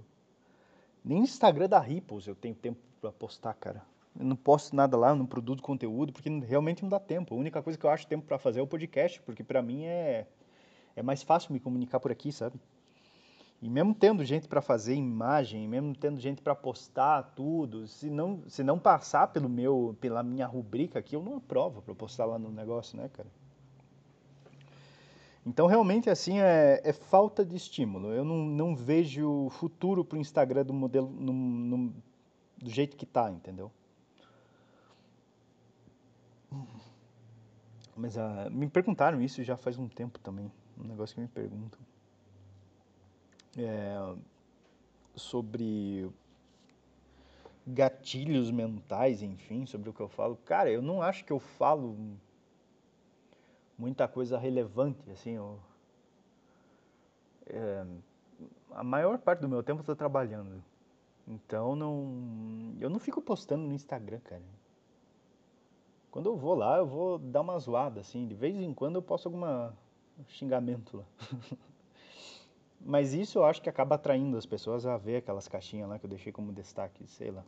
Nem 1.03 1.19
no 1.19 1.23
Instagram 1.23 1.67
da 1.67 1.79
Ripples 1.79 2.27
eu 2.27 2.35
tenho 2.35 2.55
tempo 2.55 2.79
para 2.99 3.11
postar, 3.11 3.53
cara. 3.53 3.83
Eu 4.19 4.25
não 4.25 4.35
posto 4.35 4.75
nada 4.75 4.97
lá, 4.97 5.15
não 5.15 5.25
produzo 5.25 5.61
conteúdo, 5.61 6.11
porque 6.11 6.29
realmente 6.29 6.81
não 6.81 6.89
dá 6.89 6.99
tempo. 6.99 7.33
A 7.33 7.37
única 7.37 7.61
coisa 7.61 7.77
que 7.77 7.85
eu 7.85 7.89
acho 7.89 8.07
tempo 8.07 8.25
para 8.25 8.37
fazer 8.37 8.59
é 8.59 8.63
o 8.63 8.67
podcast, 8.67 9.21
porque 9.21 9.43
para 9.43 9.61
mim 9.61 9.85
é, 9.85 10.27
é 10.95 11.01
mais 11.01 11.23
fácil 11.23 11.53
me 11.53 11.59
comunicar 11.59 11.99
por 11.99 12.11
aqui, 12.11 12.31
sabe? 12.31 12.59
E 13.61 13.69
mesmo 13.69 13.93
tendo 13.93 14.25
gente 14.25 14.47
para 14.47 14.59
fazer 14.59 14.95
imagem, 14.95 15.67
mesmo 15.67 15.95
tendo 15.95 16.19
gente 16.19 16.41
para 16.41 16.55
postar 16.55 17.21
tudo, 17.35 17.87
se 17.87 18.09
não, 18.09 18.41
se 18.47 18.63
não 18.63 18.79
passar 18.79 19.27
pelo 19.27 19.47
meu, 19.47 19.95
pela 20.01 20.23
minha 20.23 20.47
rubrica 20.47 20.97
aqui, 20.97 21.15
eu 21.15 21.21
não 21.21 21.37
aprovo 21.37 21.79
para 21.79 21.93
postar 21.93 22.25
lá 22.25 22.39
no 22.39 22.49
negócio, 22.49 22.97
né, 22.97 23.07
cara? 23.09 23.29
Então, 25.45 25.67
realmente, 25.67 26.09
assim, 26.09 26.39
é, 26.39 26.81
é 26.83 26.91
falta 26.91 27.45
de 27.45 27.55
estímulo. 27.55 28.11
Eu 28.11 28.23
não, 28.23 28.37
não 28.45 28.75
vejo 28.75 29.49
futuro 29.51 30.03
para 30.03 30.17
o 30.17 30.21
Instagram 30.21 30.63
do 30.65 30.73
modelo, 30.73 31.09
no, 31.09 31.31
no, 31.31 31.93
do 32.57 32.69
jeito 32.69 32.97
que 32.97 33.05
tá, 33.05 33.29
entendeu? 33.29 33.71
Mas 37.95 38.17
uh, 38.17 38.49
me 38.51 38.67
perguntaram 38.67 39.21
isso 39.21 39.43
já 39.43 39.55
faz 39.55 39.77
um 39.77 39.87
tempo 39.87 40.19
também. 40.19 40.51
Um 40.79 40.87
negócio 40.87 41.15
que 41.15 41.21
me 41.21 41.27
perguntam 41.27 41.79
é, 43.57 44.15
sobre 45.15 46.09
gatilhos 47.65 48.51
mentais, 48.51 49.21
enfim, 49.21 49.65
sobre 49.65 49.89
o 49.89 49.93
que 49.93 49.99
eu 49.99 50.07
falo. 50.07 50.35
Cara, 50.45 50.69
eu 50.69 50.81
não 50.81 51.01
acho 51.01 51.23
que 51.25 51.31
eu 51.31 51.39
falo 51.39 51.95
muita 53.77 54.07
coisa 54.07 54.37
relevante, 54.37 55.09
assim. 55.11 55.31
Eu, 55.31 55.59
é, 57.47 57.85
a 58.71 58.83
maior 58.83 59.17
parte 59.17 59.41
do 59.41 59.49
meu 59.49 59.63
tempo 59.63 59.79
eu 59.79 59.83
estou 59.83 59.95
trabalhando. 59.95 60.63
Então 61.27 61.75
não, 61.75 62.75
eu 62.79 62.89
não 62.89 62.99
fico 62.99 63.21
postando 63.21 63.63
no 63.63 63.73
Instagram, 63.73 64.19
cara. 64.19 64.43
Quando 66.09 66.27
eu 66.27 66.35
vou 66.35 66.55
lá, 66.55 66.77
eu 66.77 66.85
vou 66.85 67.17
dar 67.17 67.41
uma 67.41 67.57
zoada, 67.57 68.01
assim. 68.01 68.27
De 68.27 68.35
vez 68.35 68.55
em 68.55 68.73
quando 68.73 68.95
eu 68.95 69.01
posto 69.01 69.27
alguma 69.27 69.73
xingamento 70.27 70.97
lá. 70.97 71.05
Mas 72.83 73.13
isso 73.13 73.39
eu 73.39 73.45
acho 73.45 73.61
que 73.61 73.69
acaba 73.69 73.95
atraindo 73.95 74.37
as 74.37 74.45
pessoas 74.45 74.85
a 74.85 74.97
ver 74.97 75.17
aquelas 75.17 75.47
caixinhas 75.47 75.87
lá 75.87 75.99
que 75.99 76.05
eu 76.05 76.09
deixei 76.09 76.31
como 76.31 76.51
destaque, 76.51 77.05
sei 77.07 77.31
lá. 77.31 77.45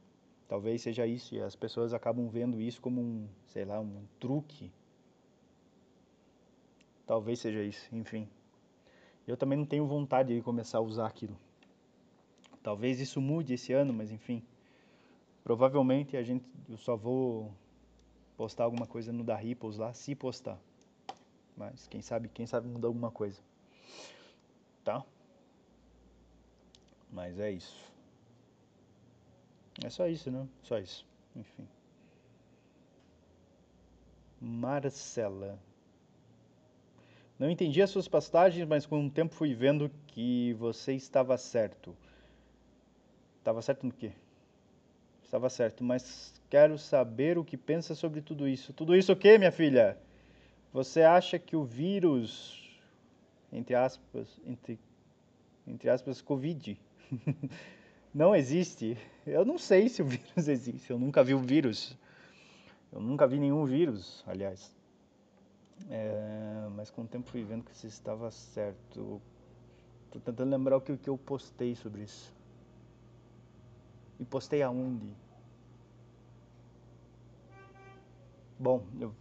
Talvez 0.47 0.81
seja 0.81 1.07
isso, 1.07 1.33
e 1.33 1.41
as 1.41 1.55
pessoas 1.55 1.93
acabam 1.93 2.27
vendo 2.29 2.61
isso 2.61 2.81
como 2.81 3.01
um, 3.01 3.27
sei 3.47 3.65
lá, 3.65 3.79
um 3.79 4.03
truque. 4.19 4.71
Talvez 7.07 7.39
seja 7.39 7.63
isso, 7.63 7.93
enfim. 7.95 8.27
Eu 9.27 9.35
também 9.35 9.57
não 9.57 9.65
tenho 9.65 9.87
vontade 9.87 10.35
de 10.35 10.41
começar 10.41 10.77
a 10.77 10.81
usar 10.81 11.07
aquilo. 11.07 11.35
Talvez 12.61 12.99
isso 12.99 13.19
mude 13.19 13.53
esse 13.53 13.73
ano, 13.73 13.93
mas 13.93 14.11
enfim. 14.11 14.43
Provavelmente 15.43 16.15
a 16.15 16.23
gente, 16.23 16.45
eu 16.69 16.77
só 16.77 16.95
vou 16.95 17.51
postar 18.37 18.65
alguma 18.65 18.85
coisa 18.85 19.11
no 19.11 19.23
da 19.23 19.35
Ripples 19.35 19.77
lá, 19.77 19.93
se 19.93 20.13
postar. 20.15 20.59
Mas 21.57 21.87
quem 21.87 22.01
sabe, 22.01 22.29
quem 22.29 22.45
sabe 22.45 22.67
mudar 22.67 22.87
alguma 22.87 23.11
coisa. 23.11 23.41
Tá? 24.83 25.03
Mas 27.13 27.39
é 27.39 27.51
isso. 27.51 27.93
É 29.83 29.89
só 29.89 30.07
isso, 30.07 30.31
né? 30.31 30.47
Só 30.63 30.79
isso. 30.79 31.05
Enfim. 31.35 31.67
Marcela. 34.41 35.59
Não 37.37 37.49
entendi 37.49 37.81
as 37.81 37.91
suas 37.91 38.07
pastagens, 38.07 38.67
mas 38.67 38.85
com 38.85 39.05
o 39.05 39.09
tempo 39.11 39.35
fui 39.35 39.53
vendo 39.53 39.91
que 40.07 40.53
você 40.53 40.93
estava 40.93 41.37
certo. 41.37 41.95
Estava 43.37 43.61
certo 43.61 43.85
no 43.85 43.93
quê? 43.93 44.11
Estava 45.23 45.49
certo, 45.49 45.83
mas 45.83 46.33
quero 46.49 46.77
saber 46.77 47.37
o 47.37 47.43
que 47.43 47.57
pensa 47.57 47.93
sobre 47.93 48.21
tudo 48.21 48.47
isso. 48.47 48.73
Tudo 48.73 48.95
isso 48.95 49.11
o 49.11 49.15
quê, 49.15 49.37
minha 49.37 49.51
filha? 49.51 49.97
Você 50.71 51.03
acha 51.03 51.37
que 51.37 51.55
o 51.55 51.63
vírus, 51.63 52.79
entre 53.51 53.75
aspas, 53.75 54.39
entre, 54.45 54.79
entre 55.67 55.89
aspas, 55.89 56.21
Covid, 56.21 56.79
não 58.13 58.35
existe. 58.35 58.97
Eu 59.25 59.45
não 59.45 59.57
sei 59.57 59.89
se 59.89 60.01
o 60.01 60.05
vírus 60.05 60.47
existe. 60.47 60.89
Eu 60.91 60.99
nunca 60.99 61.23
vi 61.23 61.33
o 61.33 61.39
vírus. 61.39 61.97
Eu 62.91 63.01
nunca 63.01 63.27
vi 63.27 63.39
nenhum 63.39 63.65
vírus, 63.65 64.23
aliás. 64.27 64.75
É, 65.89 66.67
mas 66.75 66.89
com 66.89 67.01
o 67.01 67.07
tempo 67.07 67.29
fui 67.29 67.43
vendo 67.43 67.63
que 67.63 67.75
você 67.75 67.87
estava 67.87 68.29
certo. 68.31 69.21
Estou 70.05 70.21
tentando 70.21 70.51
lembrar 70.51 70.77
o 70.77 70.81
que, 70.81 70.95
que 70.97 71.09
eu 71.09 71.17
postei 71.17 71.75
sobre 71.75 72.03
isso. 72.03 72.33
E 74.19 74.25
postei 74.25 74.61
aonde? 74.61 75.09
Bom, 78.59 78.85
eu, 78.99 79.13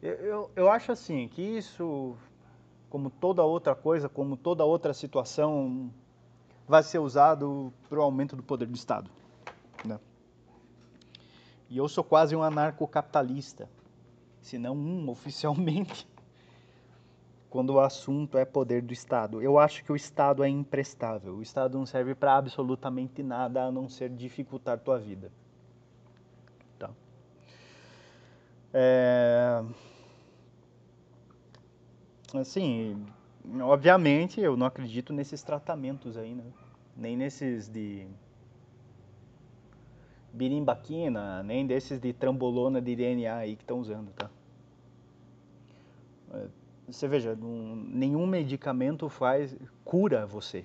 eu, 0.00 0.50
eu 0.54 0.70
acho 0.70 0.92
assim 0.92 1.28
que 1.28 1.42
isso 1.42 2.16
como 2.94 3.10
toda 3.10 3.42
outra 3.42 3.74
coisa, 3.74 4.08
como 4.08 4.36
toda 4.36 4.64
outra 4.64 4.94
situação, 4.94 5.92
vai 6.64 6.80
ser 6.80 7.00
usado 7.00 7.72
para 7.88 7.98
o 7.98 8.02
aumento 8.02 8.36
do 8.36 8.42
poder 8.44 8.68
do 8.68 8.76
Estado. 8.76 9.10
Né? 9.84 9.98
E 11.68 11.76
eu 11.76 11.88
sou 11.88 12.04
quase 12.04 12.36
um 12.36 12.42
anarcocapitalista, 12.44 13.68
se 14.40 14.58
não 14.58 14.76
um 14.76 15.08
oficialmente, 15.10 16.06
quando 17.50 17.70
o 17.70 17.80
assunto 17.80 18.38
é 18.38 18.44
poder 18.44 18.80
do 18.80 18.92
Estado. 18.92 19.42
Eu 19.42 19.58
acho 19.58 19.82
que 19.82 19.90
o 19.90 19.96
Estado 19.96 20.44
é 20.44 20.48
imprestável. 20.48 21.34
O 21.34 21.42
Estado 21.42 21.76
não 21.76 21.86
serve 21.86 22.14
para 22.14 22.36
absolutamente 22.36 23.24
nada 23.24 23.64
a 23.64 23.72
não 23.72 23.88
ser 23.88 24.08
dificultar 24.08 24.78
tua 24.78 25.00
vida. 25.00 25.32
Tá? 26.78 26.92
É 28.72 29.64
assim, 32.40 33.06
obviamente 33.62 34.40
eu 34.40 34.56
não 34.56 34.66
acredito 34.66 35.12
nesses 35.12 35.42
tratamentos 35.42 36.16
aí, 36.16 36.34
né? 36.34 36.44
Nem 36.96 37.16
nesses 37.16 37.68
de 37.68 38.06
birimbaquina, 40.32 41.42
nem 41.42 41.66
desses 41.66 42.00
de 42.00 42.12
trambolona 42.12 42.80
de 42.80 42.96
DNA 42.96 43.36
aí 43.36 43.56
que 43.56 43.62
estão 43.62 43.78
usando, 43.78 44.10
tá? 44.12 44.30
É, 46.32 46.48
você 46.88 47.06
veja, 47.08 47.36
nenhum 47.40 48.26
medicamento 48.26 49.08
faz 49.08 49.56
cura 49.84 50.26
você. 50.26 50.64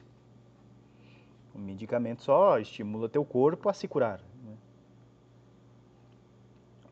O 1.54 1.60
medicamento 1.60 2.24
só 2.24 2.60
estimula 2.60 3.08
teu 3.08 3.24
corpo 3.24 3.70
a 3.70 3.74
se 3.74 3.88
curar. 3.88 4.22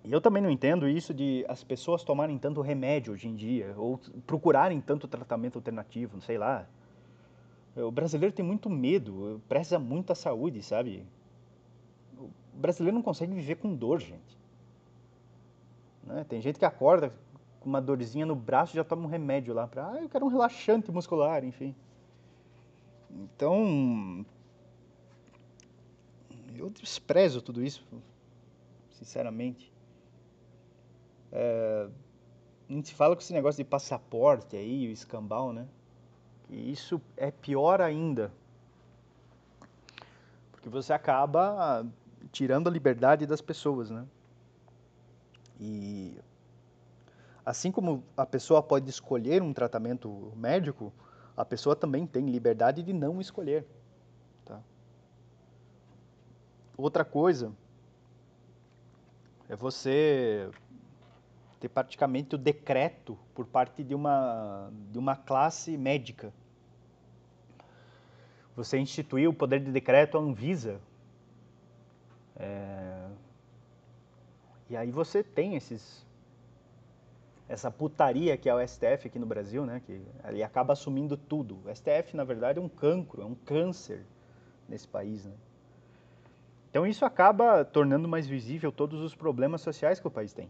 E 0.08 0.12
eu 0.14 0.22
também 0.22 0.42
não 0.42 0.50
entendo 0.50 0.88
isso 0.88 1.14
de 1.14 1.44
as 1.50 1.66
pessoas 1.66 2.02
tomarem 2.02 2.38
tanto 2.38 2.62
remédio 2.62 3.12
hoje 3.12 3.28
em 3.28 3.36
dia, 3.36 3.74
ou 3.76 4.00
procurarem 4.26 4.80
tanto 4.80 5.06
tratamento 5.06 5.58
alternativo, 5.58 6.14
não 6.14 6.22
sei 6.22 6.38
lá. 6.38 6.66
O 7.76 7.92
brasileiro 7.92 8.34
tem 8.34 8.44
muito 8.44 8.70
medo, 8.70 9.42
preza 9.50 9.78
muito 9.78 10.14
a 10.14 10.16
saúde, 10.16 10.64
sabe? 10.64 11.06
O 12.18 12.30
brasileiro 12.54 12.96
não 12.96 13.04
consegue 13.04 13.34
viver 13.34 13.56
com 13.56 13.76
dor, 13.76 14.00
gente. 14.00 14.38
Né? 16.04 16.24
Tem 16.24 16.40
gente 16.40 16.58
que 16.58 16.64
acorda 16.64 17.12
com 17.60 17.68
uma 17.68 17.82
dorzinha 17.82 18.26
no 18.26 18.36
braço 18.36 18.74
e 18.74 18.78
já 18.78 18.86
toma 18.86 19.04
um 19.04 19.10
remédio 19.10 19.54
lá 19.54 19.68
para, 19.68 19.92
ah, 19.92 20.02
eu 20.02 20.08
quero 20.08 20.26
um 20.26 20.30
relaxante 20.30 20.90
muscular, 20.90 21.44
enfim. 21.44 21.76
Então, 23.12 24.26
eu 26.56 26.70
desprezo 26.70 27.42
tudo 27.42 27.62
isso, 27.62 27.86
sinceramente. 28.92 29.76
É, 31.40 31.88
gente 32.68 32.96
fala 32.96 33.16
com 33.16 33.22
esse 33.22 33.32
negócio 33.32 33.64
de 33.64 33.70
passaporte 33.70 34.56
aí, 34.56 34.88
o 34.88 34.92
escambau, 34.92 35.54
né? 35.54 35.68
Que 36.44 36.56
isso 36.56 37.00
é 37.16 37.30
pior 37.30 37.80
ainda. 37.80 38.32
Porque 40.52 40.68
você 40.68 40.94
acaba 40.94 41.86
tirando 42.32 42.68
a 42.68 42.72
liberdade 42.72 43.28
das 43.28 43.40
pessoas, 43.40 43.92
né? 43.92 44.04
E 45.60 46.18
assim 47.46 47.72
como 47.72 48.04
a 48.18 48.26
pessoa 48.26 48.64
pode 48.64 48.90
escolher 48.90 49.44
um 49.44 49.54
tratamento 49.54 50.34
médico, 50.36 50.92
a 51.36 51.46
pessoa 51.46 51.76
também 51.76 52.08
tem 52.08 52.26
liberdade 52.26 52.82
de 52.82 52.94
não 52.94 53.22
escolher. 53.22 53.64
Tá? 54.44 54.60
Outra 56.76 57.06
coisa 57.06 57.54
é 59.48 59.56
você 59.56 60.50
ter 61.60 61.70
praticamente 61.70 62.36
o 62.36 62.38
decreto 62.38 63.18
por 63.34 63.46
parte 63.46 63.84
de 63.84 63.96
uma, 63.96 64.72
de 64.92 65.00
uma 65.00 65.16
classe 65.16 65.78
médica. 65.78 66.34
Você 68.56 68.78
instituir 68.78 69.30
o 69.30 69.34
poder 69.34 69.60
de 69.60 69.72
decreto 69.72 70.18
à 70.18 70.22
Anvisa. 70.22 70.80
É... 72.36 73.08
E 74.70 74.76
aí 74.76 74.92
você 74.92 75.24
tem 75.24 75.56
esses 75.56 76.06
essa 77.50 77.72
putaria 77.72 78.36
que 78.36 78.50
é 78.50 78.54
o 78.54 78.68
STF 78.68 79.08
aqui 79.08 79.18
no 79.18 79.26
Brasil, 79.26 79.66
né, 79.66 79.82
que 79.86 80.02
ele 80.28 80.44
acaba 80.44 80.74
assumindo 80.74 81.16
tudo. 81.16 81.60
O 81.66 81.74
STF, 81.74 82.16
na 82.16 82.26
verdade, 82.26 82.60
é 82.60 82.62
um 82.62 82.68
cancro, 82.68 83.22
é 83.22 83.26
um 83.26 83.36
câncer 83.36 84.06
nesse 84.68 84.88
país, 84.88 85.26
né? 85.26 85.34
Então 86.70 86.86
isso 86.86 87.06
acaba 87.06 87.64
tornando 87.64 88.08
mais 88.08 88.28
visível 88.28 88.72
todos 88.72 89.02
os 89.02 89.16
problemas 89.16 89.62
sociais 89.62 90.00
que 90.00 90.08
o 90.08 90.12
país 90.12 90.34
tem. 90.34 90.50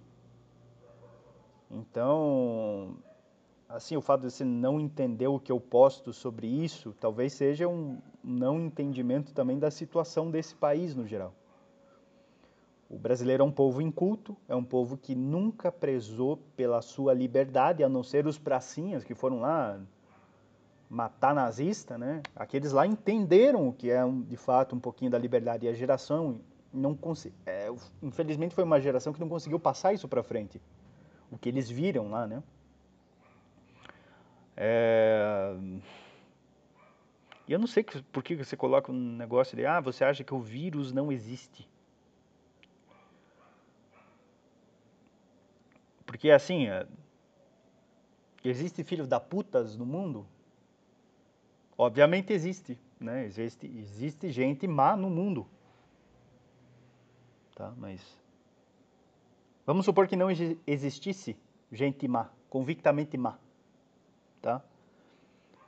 Então, 1.70 2.98
assim, 3.68 3.98
o 3.98 4.02
fato 4.02 4.22
de 4.22 4.32
você 4.32 4.44
não 4.46 4.80
entender 4.80 5.28
o 5.28 5.40
que 5.40 5.52
eu 5.52 5.60
posto 5.60 6.14
sobre 6.14 6.48
isso, 6.48 6.96
talvez 7.00 7.34
seja 7.34 7.68
um 7.68 7.98
não 8.24 8.60
entendimento 8.60 9.34
também 9.34 9.60
da 9.60 9.70
situação 9.70 10.32
desse 10.32 10.56
país 10.56 10.96
no 10.96 11.06
geral. 11.06 11.34
O 12.90 12.98
brasileiro 12.98 13.44
é 13.44 13.46
um 13.46 13.52
povo 13.52 13.82
inculto, 13.82 14.36
é 14.48 14.56
um 14.56 14.64
povo 14.64 14.98
que 14.98 15.14
nunca 15.14 15.72
prezou 15.72 16.38
pela 16.56 16.82
sua 16.82 17.14
liberdade, 17.14 17.84
a 17.84 17.90
não 17.90 18.02
ser 18.02 18.26
os 18.26 18.38
pracinhas 18.38 19.04
que 19.04 19.14
foram 19.14 19.42
lá 19.42 19.78
matar 20.90 21.36
nazista, 21.36 21.98
né? 21.98 22.22
Aqueles 22.34 22.72
lá 22.72 22.88
entenderam 22.88 23.68
o 23.68 23.74
que 23.74 23.92
é 23.92 24.02
de 24.26 24.38
fato 24.38 24.74
um 24.74 24.80
pouquinho 24.80 25.12
da 25.12 25.18
liberdade 25.18 25.66
e 25.66 25.70
a 25.70 25.74
geração 25.74 26.40
não 26.74 26.98
é, 27.46 27.70
infelizmente 28.02 28.54
foi 28.54 28.64
uma 28.64 28.80
geração 28.80 29.12
que 29.12 29.20
não 29.20 29.30
conseguiu 29.30 29.60
passar 29.60 29.94
isso 29.94 30.08
para 30.08 30.22
frente, 30.22 30.62
o 31.32 31.38
que 31.38 31.50
eles 31.50 31.70
viram 31.70 32.10
lá, 32.10 32.26
né? 32.26 32.42
É... 34.56 35.56
E 37.48 37.54
eu 37.54 37.60
não 37.60 37.68
sei 37.68 37.84
por 38.12 38.24
que 38.24 38.36
você 38.36 38.58
coloca 38.58 38.92
um 38.92 39.16
negócio 39.16 39.56
de 39.56 39.66
ah, 39.66 39.80
você 39.80 40.04
acha 40.04 40.24
que 40.24 40.34
o 40.34 40.40
vírus 40.40 40.92
não 40.92 41.12
existe. 41.12 41.68
Porque 46.06 46.30
assim, 46.32 46.68
é, 46.68 46.86
existe 48.44 48.84
filho 48.84 49.08
da 49.08 49.20
putas 49.20 49.78
no 49.78 49.86
mundo? 49.86 50.26
Obviamente 51.78 52.34
existe, 52.34 52.78
né? 53.00 53.26
Existe, 53.26 53.68
existe 53.68 54.32
gente 54.32 54.68
má 54.68 54.98
no 54.98 55.10
mundo. 55.10 55.48
Tá? 57.56 57.74
Mas 57.78 58.02
vamos 59.68 59.86
supor 59.86 60.08
que 60.08 60.16
não 60.16 60.30
existisse 60.66 61.38
gente 61.72 62.08
má, 62.08 62.32
convictamente 62.50 63.16
má, 63.18 63.38
tá? 64.42 64.64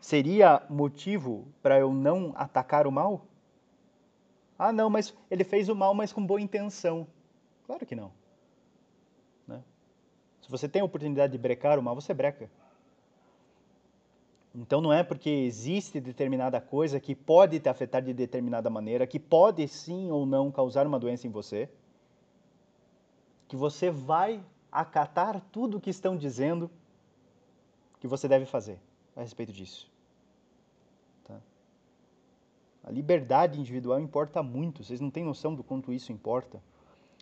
Seria 0.01 0.63
motivo 0.67 1.45
para 1.61 1.77
eu 1.77 1.93
não 1.93 2.33
atacar 2.35 2.87
o 2.87 2.91
mal? 2.91 3.27
Ah, 4.57 4.71
não, 4.71 4.89
mas 4.89 5.13
ele 5.29 5.43
fez 5.43 5.69
o 5.69 5.75
mal, 5.75 5.93
mas 5.93 6.11
com 6.11 6.25
boa 6.25 6.41
intenção. 6.41 7.05
Claro 7.67 7.85
que 7.85 7.95
não. 7.95 8.11
Se 10.49 10.51
você 10.51 10.67
tem 10.67 10.81
a 10.81 10.85
oportunidade 10.85 11.31
de 11.31 11.37
brecar 11.37 11.77
o 11.77 11.83
mal, 11.83 11.93
você 11.93 12.11
breca. 12.11 12.49
Então 14.55 14.81
não 14.81 14.91
é 14.91 15.03
porque 15.03 15.29
existe 15.29 15.99
determinada 15.99 16.59
coisa 16.59 16.99
que 16.99 17.13
pode 17.13 17.59
te 17.59 17.69
afetar 17.69 18.01
de 18.01 18.15
determinada 18.15 18.67
maneira, 18.67 19.05
que 19.05 19.19
pode 19.19 19.67
sim 19.67 20.09
ou 20.09 20.25
não 20.25 20.49
causar 20.49 20.87
uma 20.87 20.99
doença 20.99 21.27
em 21.27 21.29
você, 21.29 21.69
que 23.49 23.57
você 23.57 23.89
vai 23.89 24.41
acatar 24.71 25.41
tudo 25.51 25.77
o 25.77 25.81
que 25.81 25.89
estão 25.89 26.15
dizendo 26.15 26.69
que 27.99 28.07
você 28.07 28.27
deve 28.27 28.45
fazer 28.45 28.79
a 29.15 29.21
respeito 29.21 29.51
disso. 29.51 29.91
Tá? 31.25 31.35
A 32.83 32.91
liberdade 32.91 33.59
individual 33.59 33.99
importa 33.99 34.43
muito, 34.43 34.83
vocês 34.83 35.01
não 35.01 35.09
têm 35.09 35.25
noção 35.25 35.55
do 35.55 35.63
quanto 35.63 35.91
isso 35.91 36.11
importa. 36.11 36.61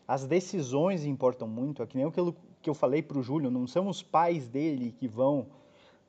As 0.05 0.25
decisões 0.25 1.05
importam 1.05 1.47
muito, 1.47 1.81
é 1.81 1.87
que 1.87 1.95
nem 1.95 2.05
aquilo 2.05 2.35
que 2.61 2.69
eu 2.69 2.73
falei 2.73 3.01
para 3.01 3.17
o 3.17 3.23
Júlio, 3.23 3.49
não 3.49 3.65
são 3.65 3.87
os 3.87 4.03
pais 4.03 4.49
dele 4.49 4.91
que 4.91 5.07
vão 5.07 5.47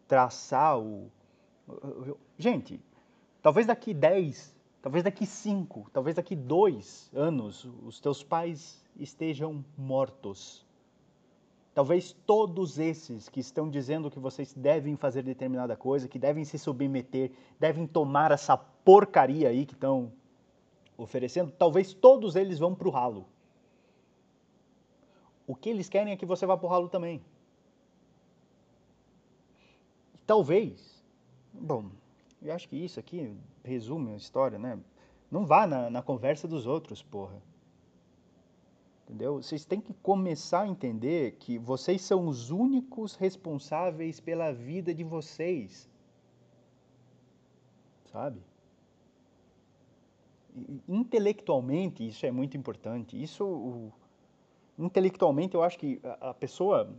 traçar 0.08 0.78
o. 0.80 1.08
Gente, 2.36 2.80
talvez 3.40 3.68
daqui 3.68 3.94
10, 3.94 4.52
talvez 4.82 5.04
daqui 5.04 5.26
5, 5.26 5.90
talvez 5.92 6.16
daqui 6.16 6.34
2 6.34 7.10
anos, 7.14 7.64
os 7.84 8.00
teus 8.00 8.22
pais 8.22 8.84
estejam 8.96 9.64
mortos. 9.76 10.66
Talvez 11.74 12.12
todos 12.26 12.78
esses 12.78 13.28
que 13.28 13.38
estão 13.38 13.70
dizendo 13.70 14.10
que 14.10 14.18
vocês 14.18 14.52
devem 14.52 14.96
fazer 14.96 15.22
determinada 15.22 15.76
coisa, 15.76 16.08
que 16.08 16.18
devem 16.18 16.44
se 16.44 16.58
submeter, 16.58 17.30
devem 17.60 17.86
tomar 17.86 18.32
essa 18.32 18.56
porcaria 18.56 19.48
aí 19.48 19.64
que 19.64 19.74
estão 19.74 20.12
oferecendo, 20.96 21.52
talvez 21.52 21.94
todos 21.94 22.34
eles 22.34 22.58
vão 22.58 22.74
para 22.74 22.88
o 22.88 22.90
ralo. 22.90 23.28
O 25.46 25.54
que 25.54 25.70
eles 25.70 25.88
querem 25.88 26.12
é 26.12 26.16
que 26.16 26.26
você 26.26 26.44
vá 26.44 26.56
para 26.56 26.66
o 26.66 26.68
ralo 26.68 26.88
também. 26.88 27.22
Talvez, 30.26 31.02
bom, 31.54 31.86
eu 32.40 32.54
acho 32.54 32.68
que 32.68 32.76
isso 32.76 33.00
aqui 33.00 33.36
resume 33.64 34.12
a 34.12 34.16
história, 34.16 34.58
né? 34.58 34.78
Não 35.30 35.44
vá 35.44 35.66
na, 35.66 35.90
na 35.90 36.02
conversa 36.02 36.46
dos 36.46 36.66
outros, 36.66 37.02
porra. 37.02 37.42
Entendeu? 39.04 39.42
Vocês 39.42 39.64
têm 39.64 39.80
que 39.80 39.94
começar 39.94 40.62
a 40.62 40.68
entender 40.68 41.36
que 41.38 41.58
vocês 41.58 42.02
são 42.02 42.28
os 42.28 42.50
únicos 42.50 43.14
responsáveis 43.14 44.20
pela 44.20 44.52
vida 44.52 44.94
de 44.94 45.02
vocês. 45.02 45.88
Sabe? 48.12 48.40
Intelectualmente, 50.86 52.06
isso 52.06 52.24
é 52.26 52.30
muito 52.30 52.56
importante. 52.56 53.20
Isso 53.20 53.90
intelectualmente 54.78 55.54
eu 55.54 55.62
acho 55.62 55.78
que 55.78 56.00
a 56.20 56.32
pessoa 56.32 56.94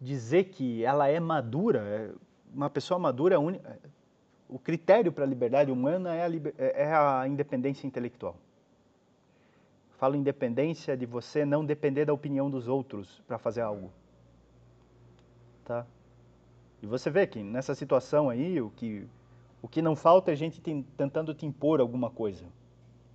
dizer 0.00 0.44
que 0.44 0.84
ela 0.84 1.08
é 1.08 1.18
madura, 1.18 1.80
é, 1.80 2.14
uma 2.54 2.70
pessoa 2.70 2.98
madura, 2.98 3.36
é, 3.36 3.78
o 4.48 4.58
critério 4.58 5.12
para 5.12 5.24
a 5.24 5.26
liberdade 5.26 5.70
humana 5.70 6.14
é 6.14 6.22
a, 6.22 6.28
é, 6.58 6.82
é 6.82 6.94
a 6.94 7.26
independência 7.26 7.86
intelectual. 7.86 8.36
Falo 9.98 10.16
independência 10.16 10.96
de 10.96 11.06
você 11.06 11.44
não 11.44 11.64
depender 11.64 12.04
da 12.04 12.12
opinião 12.12 12.50
dos 12.50 12.68
outros 12.68 13.22
para 13.26 13.38
fazer 13.38 13.62
algo. 13.62 13.90
Tá? 15.64 15.86
E 16.82 16.86
você 16.86 17.10
vê 17.10 17.26
que 17.26 17.42
nessa 17.42 17.74
situação 17.74 18.28
aí, 18.28 18.60
o 18.60 18.70
que, 18.70 19.06
o 19.62 19.68
que 19.68 19.80
não 19.80 19.96
falta 19.96 20.32
é 20.32 20.36
gente 20.36 20.60
tentando 20.96 21.32
te 21.32 21.46
impor 21.46 21.80
alguma 21.80 22.10
coisa. 22.10 22.44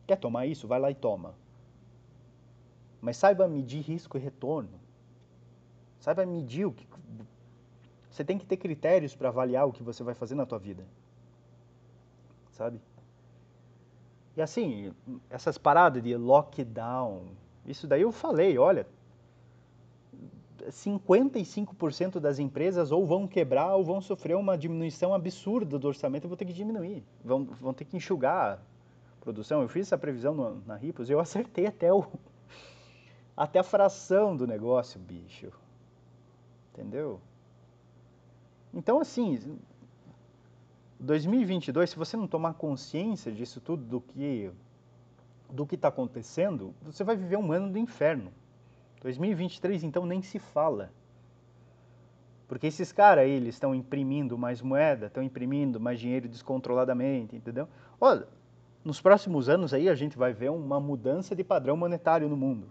Quer 0.07 0.17
tomar 0.17 0.47
isso? 0.47 0.67
Vai 0.67 0.79
lá 0.79 0.89
e 0.89 0.95
toma. 0.95 1.35
Mas 2.99 3.17
saiba 3.17 3.47
medir 3.47 3.81
risco 3.81 4.17
e 4.17 4.19
retorno. 4.19 4.79
Saiba 5.99 6.25
medir 6.25 6.65
o 6.65 6.71
que. 6.71 6.87
Você 8.10 8.24
tem 8.24 8.38
que 8.38 8.45
ter 8.45 8.57
critérios 8.57 9.16
para 9.16 9.30
avaliar 9.30 9.68
o 9.68 9.72
que 9.72 9.84
você 9.84 10.03
vai 10.03 10.14
fazer 10.14 10.36
na 10.36 10.45
tua 10.45 10.60
vida. 10.60 10.86
Sabe? 12.51 12.82
E 14.36 14.41
assim, 14.41 14.93
essas 15.30 15.57
paradas 15.57 16.01
de 16.01 16.16
lockdown, 16.16 17.26
isso 17.66 17.88
daí 17.88 18.01
eu 18.01 18.12
falei, 18.12 18.57
olha, 18.57 18.88
55% 20.68 22.20
das 22.20 22.39
empresas 22.39 22.91
ou 22.91 23.05
vão 23.05 23.28
quebrar 23.28 23.76
ou 23.76 23.84
vão 23.84 24.01
sofrer 24.01 24.36
uma 24.36 24.57
diminuição 24.57 25.14
absurda 25.14 25.78
do 25.80 25.88
orçamento 25.88 26.26
e 26.26 26.28
vão 26.28 26.38
ter 26.38 26.45
que 26.45 26.53
diminuir, 26.53 27.03
vão, 27.24 27.45
vão 27.45 27.74
ter 27.74 27.86
que 27.86 27.97
enxugar 27.97 28.53
a 28.53 29.22
produção. 29.22 29.62
Eu 29.62 29.70
fiz 29.70 29.88
essa 29.88 29.97
previsão 29.97 30.34
no, 30.34 30.62
na 30.66 30.76
Ripos 30.76 31.10
e 31.10 31.14
eu 31.14 31.20
acertei 31.20 31.66
até 31.66 31.93
o, 31.93 32.05
até 33.36 33.60
a 33.60 33.64
fração 33.64 34.36
do 34.36 34.45
negócio, 34.45 34.99
bicho. 34.99 35.51
Entendeu? 36.74 37.20
Então, 38.74 38.99
assim, 38.99 39.39
2022, 40.99 41.89
se 41.89 41.95
você 41.95 42.15
não 42.15 42.28
tomar 42.28 42.53
consciência 42.53 43.32
disso 43.32 43.59
tudo, 43.59 43.84
do 43.84 44.01
que 44.01 44.51
do 45.51 45.65
que 45.65 45.74
está 45.74 45.88
acontecendo, 45.88 46.76
você 46.84 47.03
vai 47.03 47.15
viver 47.15 47.38
um 47.38 47.51
ano 47.51 47.72
do 47.72 47.80
inferno. 47.80 48.32
2023, 49.01 49.84
então, 49.84 50.05
nem 50.05 50.22
se 50.22 50.38
fala. 50.38 50.91
Porque 52.47 52.67
esses 52.67 52.91
caras 52.91 53.24
aí, 53.24 53.32
eles 53.32 53.55
estão 53.55 53.74
imprimindo 53.74 54.38
mais 54.38 54.61
moeda, 54.61 55.07
estão 55.07 55.24
imprimindo 55.24 55.80
mais 55.80 55.99
dinheiro 55.99 56.28
descontroladamente, 56.28 57.36
entendeu? 57.36 57.67
Olha, 57.99 58.28
nos 58.84 59.01
próximos 59.01 59.49
anos 59.49 59.74
aí 59.74 59.89
a 59.89 59.95
gente 59.95 60.17
vai 60.17 60.34
ver 60.34 60.49
uma 60.49 60.80
mudança 60.80 61.36
de 61.36 61.43
padrão 61.43 61.76
monetário 61.76 62.30
no 62.30 62.38
mundo. 62.38 62.70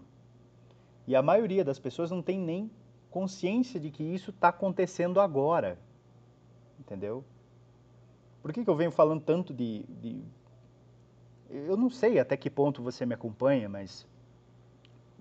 E 1.07 1.15
a 1.15 1.21
maioria 1.21 1.63
das 1.63 1.79
pessoas 1.79 2.11
não 2.11 2.21
tem 2.21 2.39
nem 2.39 2.69
consciência 3.09 3.79
de 3.79 3.89
que 3.89 4.03
isso 4.03 4.29
está 4.31 4.49
acontecendo 4.49 5.19
agora. 5.19 5.79
Entendeu? 6.79 7.23
Por 8.41 8.53
que, 8.53 8.63
que 8.63 8.69
eu 8.69 8.75
venho 8.75 8.91
falando 8.91 9.21
tanto 9.21 9.53
de, 9.53 9.83
de. 10.01 10.23
Eu 11.49 11.75
não 11.75 11.89
sei 11.89 12.19
até 12.19 12.37
que 12.37 12.49
ponto 12.49 12.81
você 12.81 13.05
me 13.05 13.13
acompanha, 13.13 13.67
mas. 13.67 14.07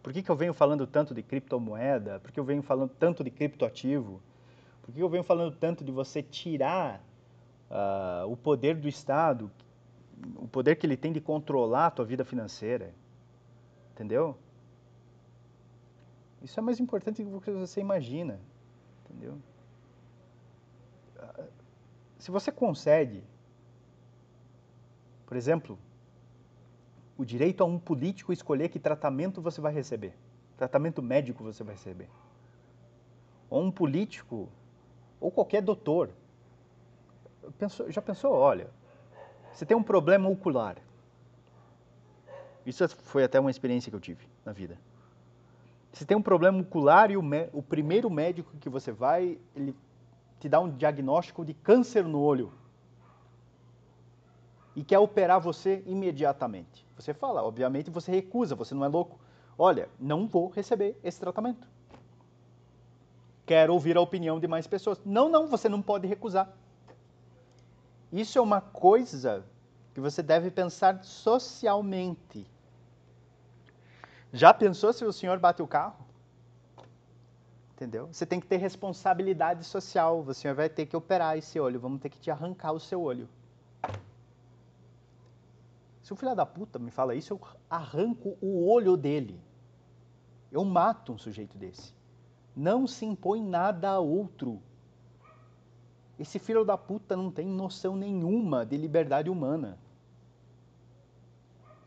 Por 0.02 0.12
que, 0.12 0.22
que 0.22 0.30
eu 0.30 0.36
venho 0.36 0.54
falando 0.54 0.86
tanto 0.86 1.12
de 1.14 1.22
criptomoeda? 1.22 2.20
Por 2.20 2.30
que 2.30 2.38
eu 2.38 2.44
venho 2.44 2.62
falando 2.62 2.90
tanto 2.90 3.24
de 3.24 3.30
criptoativo? 3.30 4.22
Por 4.82 4.94
que 4.94 5.02
eu 5.02 5.08
venho 5.08 5.24
falando 5.24 5.54
tanto 5.54 5.84
de 5.84 5.90
você 5.90 6.22
tirar 6.22 7.02
uh, 7.70 8.30
o 8.30 8.36
poder 8.36 8.76
do 8.76 8.88
Estado, 8.88 9.50
o 10.36 10.48
poder 10.48 10.76
que 10.76 10.86
ele 10.86 10.96
tem 10.96 11.12
de 11.12 11.20
controlar 11.20 11.86
a 11.86 11.90
tua 11.90 12.04
vida 12.04 12.24
financeira? 12.24 12.94
Entendeu? 13.92 14.38
Isso 16.42 16.58
é 16.58 16.62
mais 16.62 16.78
importante 16.78 17.24
do 17.24 17.40
que 17.40 17.50
você 17.50 17.80
imagina, 17.80 18.40
entendeu? 19.04 19.38
Se 22.18 22.30
você 22.30 22.50
concede, 22.50 23.22
por 25.26 25.36
exemplo, 25.36 25.78
o 27.16 27.24
direito 27.24 27.62
a 27.62 27.66
um 27.66 27.78
político 27.78 28.32
escolher 28.32 28.68
que 28.68 28.78
tratamento 28.78 29.40
você 29.40 29.60
vai 29.60 29.72
receber, 29.72 30.14
tratamento 30.56 31.02
médico 31.02 31.44
você 31.44 31.62
vai 31.62 31.74
receber, 31.74 32.08
ou 33.48 33.62
um 33.62 33.70
político, 33.70 34.48
ou 35.20 35.30
qualquer 35.30 35.62
doutor, 35.62 36.10
já 37.88 38.02
pensou, 38.02 38.32
olha, 38.32 38.68
você 39.52 39.64
tem 39.64 39.76
um 39.76 39.82
problema 39.82 40.28
ocular, 40.28 40.76
isso 42.66 42.86
foi 42.88 43.24
até 43.24 43.40
uma 43.40 43.50
experiência 43.50 43.90
que 43.90 43.96
eu 43.96 44.00
tive 44.00 44.26
na 44.44 44.52
vida. 44.52 44.78
Você 45.92 46.04
tem 46.04 46.16
um 46.16 46.22
problema 46.22 46.60
ocular 46.60 47.10
e 47.10 47.16
o, 47.16 47.22
o 47.52 47.62
primeiro 47.62 48.10
médico 48.10 48.54
que 48.58 48.68
você 48.68 48.92
vai, 48.92 49.38
ele 49.56 49.74
te 50.40 50.48
dá 50.48 50.60
um 50.60 50.70
diagnóstico 50.70 51.44
de 51.44 51.54
câncer 51.54 52.04
no 52.04 52.20
olho 52.20 52.52
e 54.76 54.84
quer 54.84 54.98
operar 54.98 55.40
você 55.40 55.82
imediatamente. 55.86 56.86
Você 56.96 57.12
fala, 57.12 57.42
obviamente 57.42 57.90
você 57.90 58.12
recusa, 58.12 58.54
você 58.54 58.74
não 58.74 58.84
é 58.84 58.88
louco. 58.88 59.18
Olha, 59.58 59.88
não 59.98 60.28
vou 60.28 60.48
receber 60.48 60.96
esse 61.02 61.18
tratamento. 61.18 61.66
Quero 63.44 63.72
ouvir 63.72 63.96
a 63.96 64.00
opinião 64.00 64.38
de 64.38 64.46
mais 64.46 64.66
pessoas. 64.66 65.00
Não, 65.04 65.28
não, 65.28 65.48
você 65.48 65.68
não 65.68 65.82
pode 65.82 66.06
recusar. 66.06 66.48
Isso 68.12 68.38
é 68.38 68.40
uma 68.40 68.60
coisa 68.60 69.44
que 69.94 70.00
você 70.00 70.22
deve 70.22 70.50
pensar 70.50 71.02
socialmente. 71.02 72.46
Já 74.32 74.54
pensou 74.54 74.92
se 74.92 75.04
o 75.04 75.12
senhor 75.12 75.38
bate 75.38 75.62
o 75.62 75.66
carro? 75.66 76.07
Entendeu? 77.78 78.08
Você 78.12 78.26
tem 78.26 78.40
que 78.40 78.46
ter 78.48 78.56
responsabilidade 78.56 79.62
social. 79.62 80.34
Senhor 80.34 80.52
vai 80.56 80.68
ter 80.68 80.84
que 80.84 80.96
operar 80.96 81.38
esse 81.38 81.60
olho. 81.60 81.78
Vamos 81.78 82.00
ter 82.00 82.08
que 82.08 82.18
te 82.18 82.28
arrancar 82.28 82.72
o 82.72 82.80
seu 82.80 83.00
olho. 83.00 83.28
Se 86.02 86.12
o 86.12 86.16
filho 86.16 86.34
da 86.34 86.44
puta 86.44 86.76
me 86.76 86.90
fala 86.90 87.14
isso, 87.14 87.34
eu 87.34 87.40
arranco 87.70 88.36
o 88.40 88.68
olho 88.68 88.96
dele. 88.96 89.40
Eu 90.50 90.64
mato 90.64 91.12
um 91.12 91.18
sujeito 91.18 91.56
desse. 91.56 91.94
Não 92.56 92.84
se 92.84 93.06
impõe 93.06 93.40
nada 93.40 93.90
a 93.90 94.00
outro. 94.00 94.60
Esse 96.18 96.40
filho 96.40 96.64
da 96.64 96.76
puta 96.76 97.16
não 97.16 97.30
tem 97.30 97.46
noção 97.46 97.94
nenhuma 97.94 98.66
de 98.66 98.76
liberdade 98.76 99.30
humana. 99.30 99.78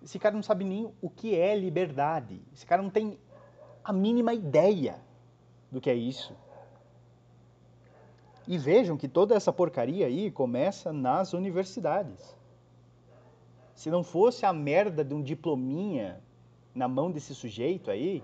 Esse 0.02 0.18
cara 0.18 0.36
não 0.36 0.42
sabe 0.42 0.64
nem 0.64 0.90
o 1.02 1.10
que 1.10 1.36
é 1.36 1.54
liberdade. 1.54 2.42
Esse 2.54 2.66
cara 2.66 2.82
não 2.82 2.90
tem 2.90 3.20
a 3.84 3.92
mínima 3.92 4.34
ideia 4.34 5.11
do 5.72 5.80
que 5.80 5.90
é 5.90 5.96
isso. 5.96 6.36
E 8.48 8.58
vejam 8.58 8.98
que 8.98 9.08
toda 9.08 9.36
essa 9.36 9.54
porcaria 9.54 10.08
aí 10.08 10.30
começa 10.30 10.92
nas 10.92 11.34
universidades. 11.34 12.36
Se 13.74 13.90
não 13.90 14.04
fosse 14.04 14.46
a 14.46 14.52
merda 14.52 15.04
de 15.04 15.14
um 15.14 15.22
diplominha 15.22 16.22
na 16.76 16.88
mão 16.88 17.10
desse 17.10 17.34
sujeito 17.34 17.90
aí, 17.90 18.22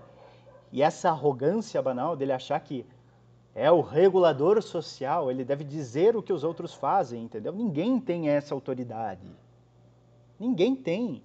e 0.70 0.82
essa 0.82 1.08
arrogância 1.08 1.80
banal 1.80 2.14
dele 2.14 2.32
achar 2.32 2.60
que 2.60 2.84
é 3.54 3.70
o 3.72 3.80
regulador 3.80 4.62
social, 4.62 5.30
ele 5.30 5.44
deve 5.44 5.64
dizer 5.64 6.14
o 6.14 6.22
que 6.22 6.32
os 6.32 6.44
outros 6.44 6.74
fazem, 6.74 7.24
entendeu? 7.24 7.52
Ninguém 7.52 7.98
tem 7.98 8.28
essa 8.28 8.54
autoridade. 8.54 9.26
Ninguém 10.38 10.76
tem. 10.76 11.22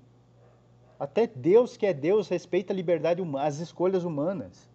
Até 0.99 1.27
Deus, 1.27 1.77
que 1.77 1.85
é 1.85 1.93
Deus, 1.93 2.27
respeita 2.29 2.73
a 2.73 2.75
liberdade 2.75 3.21
humana, 3.21 3.45
as 3.45 3.59
escolhas 3.59 4.03
humanas. 4.03 4.72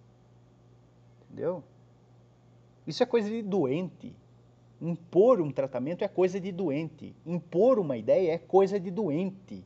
Entendeu? 1.38 1.62
Isso 2.84 3.00
é 3.00 3.06
coisa 3.06 3.30
de 3.30 3.42
doente. 3.42 4.12
Impor 4.80 5.40
um 5.40 5.52
tratamento 5.52 6.02
é 6.02 6.08
coisa 6.08 6.40
de 6.40 6.50
doente. 6.50 7.14
Impor 7.24 7.78
uma 7.78 7.96
ideia 7.96 8.32
é 8.32 8.38
coisa 8.38 8.80
de 8.80 8.90
doente. 8.90 9.64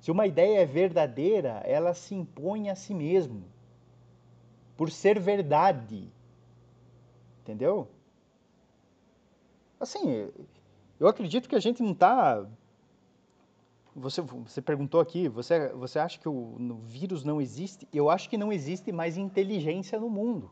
Se 0.00 0.12
uma 0.12 0.28
ideia 0.28 0.60
é 0.60 0.64
verdadeira, 0.64 1.60
ela 1.64 1.92
se 1.92 2.14
impõe 2.14 2.70
a 2.70 2.76
si 2.76 2.94
mesmo. 2.94 3.42
Por 4.76 4.92
ser 4.92 5.18
verdade. 5.18 6.08
Entendeu? 7.42 7.88
Assim, 9.80 10.30
eu 11.00 11.08
acredito 11.08 11.48
que 11.48 11.56
a 11.56 11.60
gente 11.60 11.82
não 11.82 11.90
está 11.90 12.46
você, 13.92 14.20
você 14.20 14.62
perguntou 14.62 15.00
aqui, 15.00 15.26
você, 15.26 15.70
você 15.70 15.98
acha 15.98 16.16
que 16.16 16.28
o, 16.28 16.32
o 16.32 16.80
vírus 16.84 17.24
não 17.24 17.40
existe? 17.40 17.88
Eu 17.92 18.08
acho 18.08 18.28
que 18.30 18.38
não 18.38 18.52
existe 18.52 18.92
mais 18.92 19.16
inteligência 19.16 19.98
no 19.98 20.08
mundo. 20.08 20.50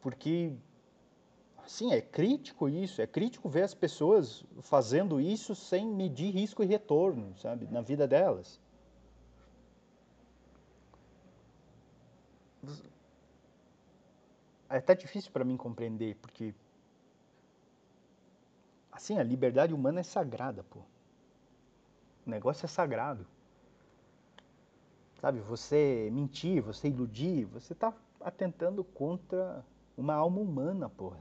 Porque, 0.00 0.52
sim, 1.66 1.92
é 1.92 2.00
crítico 2.00 2.68
isso, 2.68 3.02
é 3.02 3.06
crítico 3.06 3.48
ver 3.48 3.62
as 3.62 3.74
pessoas 3.74 4.44
fazendo 4.62 5.20
isso 5.20 5.54
sem 5.54 5.86
medir 5.86 6.30
risco 6.32 6.62
e 6.62 6.66
retorno, 6.66 7.36
sabe, 7.38 7.66
na 7.66 7.80
vida 7.80 8.06
delas. 8.06 8.60
É 14.68 14.76
até 14.76 14.94
difícil 14.94 15.32
para 15.32 15.44
mim 15.44 15.56
compreender, 15.56 16.16
porque 16.16 16.54
Assim, 19.00 19.18
a 19.18 19.22
liberdade 19.22 19.72
humana 19.72 20.00
é 20.00 20.02
sagrada, 20.02 20.62
pô. 20.62 20.80
O 22.26 22.30
negócio 22.30 22.66
é 22.66 22.68
sagrado. 22.68 23.26
Sabe, 25.22 25.40
você 25.40 26.10
mentir, 26.12 26.60
você 26.60 26.88
iludir, 26.88 27.46
você 27.46 27.72
está 27.72 27.94
atentando 28.20 28.84
contra 28.84 29.64
uma 29.96 30.14
alma 30.14 30.40
humana, 30.40 30.88
porra. 30.88 31.20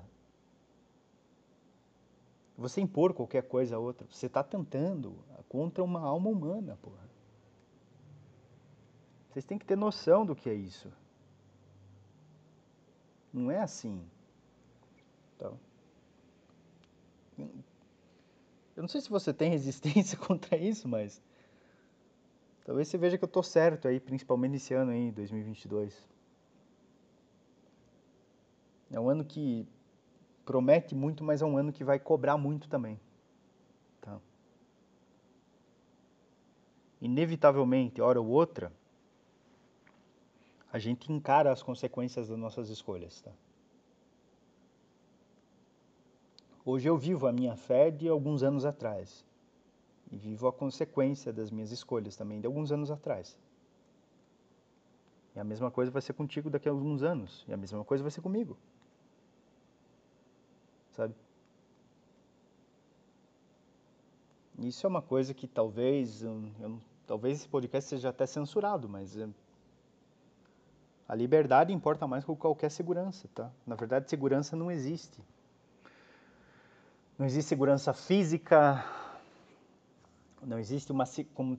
Você 2.58 2.82
impor 2.82 3.14
qualquer 3.14 3.44
coisa 3.44 3.76
a 3.76 3.80
outra, 3.80 4.06
você 4.12 4.26
está 4.26 4.44
tentando 4.44 5.18
contra 5.48 5.84
uma 5.84 6.02
alma 6.02 6.30
humana, 6.30 6.78
porra. 6.82 7.10
Vocês 9.30 9.46
têm 9.46 9.58
que 9.58 9.66
ter 9.66 9.78
noção 9.78 10.26
do 10.26 10.36
que 10.36 10.50
é 10.50 10.54
isso. 10.54 10.92
Não 13.32 13.50
é 13.50 13.60
assim. 13.60 14.04
Então, 15.36 15.58
eu 17.38 18.82
não 18.82 18.88
sei 18.88 19.02
se 19.02 19.10
você 19.10 19.34
tem 19.34 19.50
resistência 19.52 20.18
contra 20.20 20.58
isso, 20.58 20.88
mas 20.88 21.22
talvez 22.66 22.88
você 22.88 22.98
veja 22.98 23.18
que 23.18 23.24
eu 23.24 23.28
estou 23.28 23.44
certo 23.44 23.88
aí, 23.88 24.00
principalmente 24.00 24.52
nesse 24.52 24.74
ano 24.74 24.92
aí, 24.92 25.12
2022. 25.12 26.19
É 28.92 29.00
um 29.00 29.10
ano 29.10 29.24
que 29.24 29.68
promete 30.46 30.96
muito, 30.96 31.24
mas 31.24 31.42
é 31.42 31.46
um 31.46 31.58
ano 31.58 31.72
que 31.72 31.84
vai 31.84 32.00
cobrar 32.00 32.38
muito 32.38 32.68
também. 32.68 33.00
Tá? 34.02 34.20
Inevitavelmente, 37.00 38.02
hora 38.02 38.20
ou 38.20 38.28
outra, 38.28 38.74
a 40.72 40.80
gente 40.80 41.12
encara 41.12 41.52
as 41.52 41.62
consequências 41.62 42.30
das 42.30 42.38
nossas 42.38 42.70
escolhas. 42.70 43.22
Tá? 43.22 43.32
Hoje 46.66 46.88
eu 46.88 46.98
vivo 46.98 47.28
a 47.28 47.32
minha 47.32 47.56
fé 47.56 47.90
de 47.90 48.08
alguns 48.08 48.44
anos 48.44 48.66
atrás. 48.66 49.26
E 50.12 50.18
vivo 50.18 50.48
a 50.48 50.54
consequência 50.54 51.32
das 51.32 51.52
minhas 51.52 51.72
escolhas 51.72 52.16
também 52.16 52.40
de 52.40 52.48
alguns 52.48 52.72
anos 52.72 52.90
atrás. 52.90 53.38
E 55.36 55.40
a 55.40 55.44
mesma 55.44 55.70
coisa 55.70 55.92
vai 55.92 56.02
ser 56.02 56.14
contigo 56.14 56.50
daqui 56.50 56.68
a 56.68 56.72
alguns 56.72 57.04
anos. 57.04 57.46
E 57.48 57.54
a 57.54 57.58
mesma 57.58 57.84
coisa 57.84 58.04
vai 58.04 58.12
ser 58.12 58.22
comigo. 58.22 58.58
Sabe? 61.00 61.16
Isso 64.58 64.86
é 64.86 64.90
uma 64.90 65.02
coisa 65.02 65.34
que 65.34 65.48
talvez, 65.48 66.24
eu, 66.24 66.44
talvez 67.08 67.40
esse 67.40 67.48
podcast 67.48 67.90
seja 67.90 68.10
até 68.10 68.26
censurado, 68.26 68.90
mas 68.90 69.16
A 71.08 71.16
liberdade 71.16 71.72
importa 71.72 72.06
mais 72.06 72.26
que 72.26 72.36
qualquer 72.36 72.70
segurança, 72.70 73.30
tá? 73.34 73.50
Na 73.66 73.76
verdade, 73.76 74.10
segurança 74.10 74.58
não 74.58 74.70
existe. 74.70 75.24
Não 77.18 77.26
existe 77.26 77.48
segurança 77.48 77.94
física, 77.94 78.84
não 80.44 80.60
existe 80.60 80.92
uma 80.92 81.06
como 81.34 81.58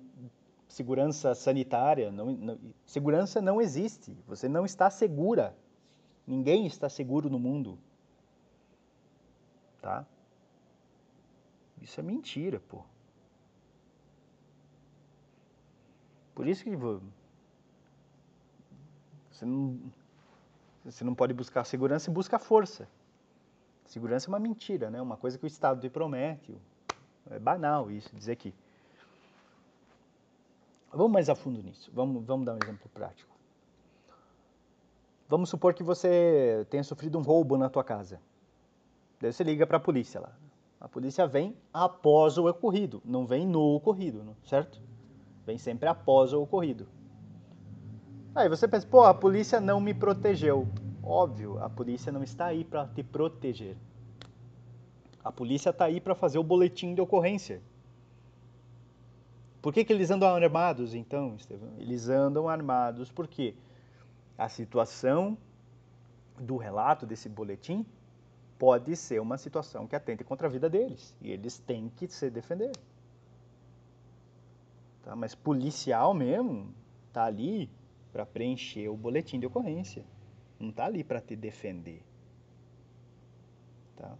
segurança 0.69 1.35
sanitária, 1.35 2.13
não, 2.13 2.33
não, 2.33 2.59
segurança 2.85 3.41
não 3.41 3.59
existe. 3.59 4.15
Você 4.27 4.51
não 4.51 4.67
está 4.67 4.91
segura. 4.91 5.57
Ninguém 6.27 6.67
está 6.67 6.91
seguro 6.91 7.31
no 7.31 7.39
mundo. 7.39 7.79
Tá? 9.81 10.05
Isso 11.81 11.99
é 12.01 12.03
mentira, 12.03 12.61
pô. 12.69 12.83
Por 16.35 16.47
isso 16.47 16.65
que 16.65 16.77
você 19.31 19.45
não, 19.45 19.81
você 20.85 21.05
não 21.05 21.15
pode 21.15 21.33
buscar 21.33 21.65
segurança 21.65 22.11
e 22.11 22.13
busca 22.13 22.39
força. 22.39 22.89
Segurança 23.87 24.27
é 24.27 24.31
uma 24.31 24.39
mentira, 24.39 24.91
né? 24.91 25.01
Uma 25.03 25.17
coisa 25.17 25.37
que 25.37 25.45
o 25.45 25.47
Estado 25.47 25.81
te 25.81 25.89
promete. 25.91 26.57
É 27.31 27.39
banal 27.39 27.91
isso, 27.91 28.15
dizer 28.15 28.37
que. 28.37 28.55
Vamos 30.93 31.13
mais 31.13 31.29
a 31.29 31.35
fundo 31.35 31.63
nisso. 31.63 31.91
Vamos, 31.93 32.25
vamos 32.25 32.47
dar 32.47 32.55
um 32.55 32.59
exemplo 32.63 32.89
prático. 32.93 33.31
Vamos 35.29 35.49
supor 35.49 35.75
que 35.75 35.83
você 35.83 36.67
tenha 36.71 36.83
sofrido 36.83 37.19
um 37.19 37.23
roubo 37.23 37.57
na 37.57 37.69
tua 37.69 37.85
casa. 37.85 38.21
Daí 39.21 39.33
você 39.33 39.45
liga 39.45 39.67
para 39.67 39.77
a 39.77 39.81
polícia 39.81 40.21
lá. 40.21 40.33
A 40.81 40.89
polícia 40.89 41.27
vem 41.27 41.55
após 41.75 42.39
o 42.39 42.49
ocorrido, 42.49 43.03
não 43.05 43.27
vem 43.27 43.47
no 43.47 43.61
ocorrido, 43.75 44.35
certo? 44.45 44.81
Vem 45.45 45.59
sempre 45.59 45.87
após 45.89 46.33
o 46.33 46.41
ocorrido. 46.41 46.89
Aí 48.35 48.49
você 48.49 48.67
pensa, 48.67 48.87
pô, 48.87 49.05
a 49.05 49.13
polícia 49.13 49.61
não 49.61 49.79
me 49.79 49.93
protegeu. 49.93 50.67
Óbvio, 51.03 51.63
a 51.63 51.69
polícia 51.69 52.11
não 52.11 52.23
está 52.23 52.47
aí 52.47 52.65
para 52.65 52.87
te 52.87 53.03
proteger. 53.03 53.77
A 55.23 55.31
polícia 55.31 55.69
está 55.69 55.85
aí 55.85 56.01
para 56.01 56.15
fazer 56.15 56.39
o 56.39 56.43
boletim 56.43 56.95
de 56.95 57.03
ocorrência. 57.03 57.61
Por 59.61 59.75
que, 59.75 59.85
que 59.85 59.93
eles 59.93 60.11
andam 60.11 60.35
armados, 60.35 60.95
então, 60.95 61.37
Estevão? 61.37 61.75
Eles 61.79 62.09
andam 62.09 62.49
armados 62.49 63.13
porque 63.13 63.55
a 64.39 64.49
situação 64.49 65.37
do 66.39 66.57
relato 66.57 67.05
desse 67.05 67.29
boletim 67.29 67.85
pode 68.61 68.95
ser 68.95 69.23
uma 69.23 69.39
situação 69.39 69.87
que 69.87 69.97
atente 69.97 70.23
contra 70.23 70.47
a 70.47 70.51
vida 70.51 70.69
deles. 70.69 71.17
E 71.23 71.31
eles 71.31 71.57
têm 71.57 71.89
que 71.89 72.07
se 72.09 72.29
defender. 72.29 72.71
Tá? 75.03 75.17
Mas 75.17 75.35
policial 75.35 76.13
mesmo 76.13 76.75
está 77.09 77.25
ali 77.25 77.71
para 78.13 78.27
preencher 78.27 78.87
o 78.91 78.97
boletim 78.99 79.41
de 79.41 79.47
ocorrência. 79.47 80.05
Não 80.59 80.69
está 80.69 80.85
ali 80.85 81.03
para 81.03 81.23
te 81.23 81.35
defender. 81.35 82.03
Tá? 83.97 84.15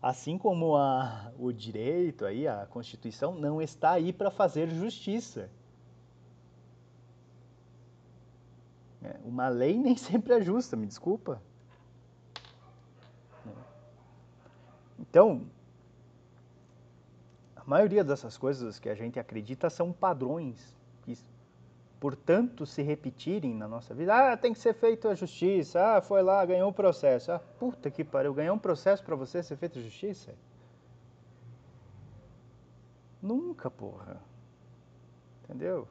Assim 0.00 0.38
como 0.38 0.76
a, 0.76 1.32
o 1.40 1.52
direito, 1.52 2.24
aí, 2.24 2.46
a 2.46 2.66
Constituição, 2.66 3.34
não 3.34 3.60
está 3.60 3.90
aí 3.90 4.12
para 4.12 4.30
fazer 4.30 4.68
justiça. 4.68 5.50
É, 9.02 9.16
uma 9.24 9.48
lei 9.48 9.76
nem 9.76 9.96
sempre 9.98 10.34
é 10.34 10.40
justa, 10.40 10.76
me 10.76 10.86
desculpa. 10.86 11.42
Então, 14.98 15.46
a 17.54 17.62
maioria 17.64 18.02
dessas 18.02 18.36
coisas 18.36 18.78
que 18.78 18.88
a 18.88 18.94
gente 18.94 19.18
acredita 19.18 19.68
são 19.68 19.92
padrões 19.92 20.74
que 21.02 21.16
portanto, 21.98 22.66
se 22.66 22.82
repetirem 22.82 23.54
na 23.54 23.66
nossa 23.66 23.94
vida. 23.94 24.32
Ah, 24.32 24.36
tem 24.36 24.52
que 24.52 24.58
ser 24.58 24.74
feito 24.74 25.08
a 25.08 25.14
justiça. 25.14 25.96
Ah, 25.96 26.00
foi 26.00 26.22
lá, 26.22 26.44
ganhou 26.44 26.70
um 26.70 26.72
processo. 26.72 27.32
Ah, 27.32 27.38
puta 27.38 27.90
que 27.90 28.04
pariu, 28.04 28.34
ganhou 28.34 28.54
um 28.54 28.58
processo 28.58 29.02
para 29.02 29.16
você 29.16 29.42
ser 29.42 29.56
feito 29.56 29.80
justiça? 29.80 30.34
Nunca, 33.22 33.70
porra. 33.70 34.20
Entendeu? 35.44 35.88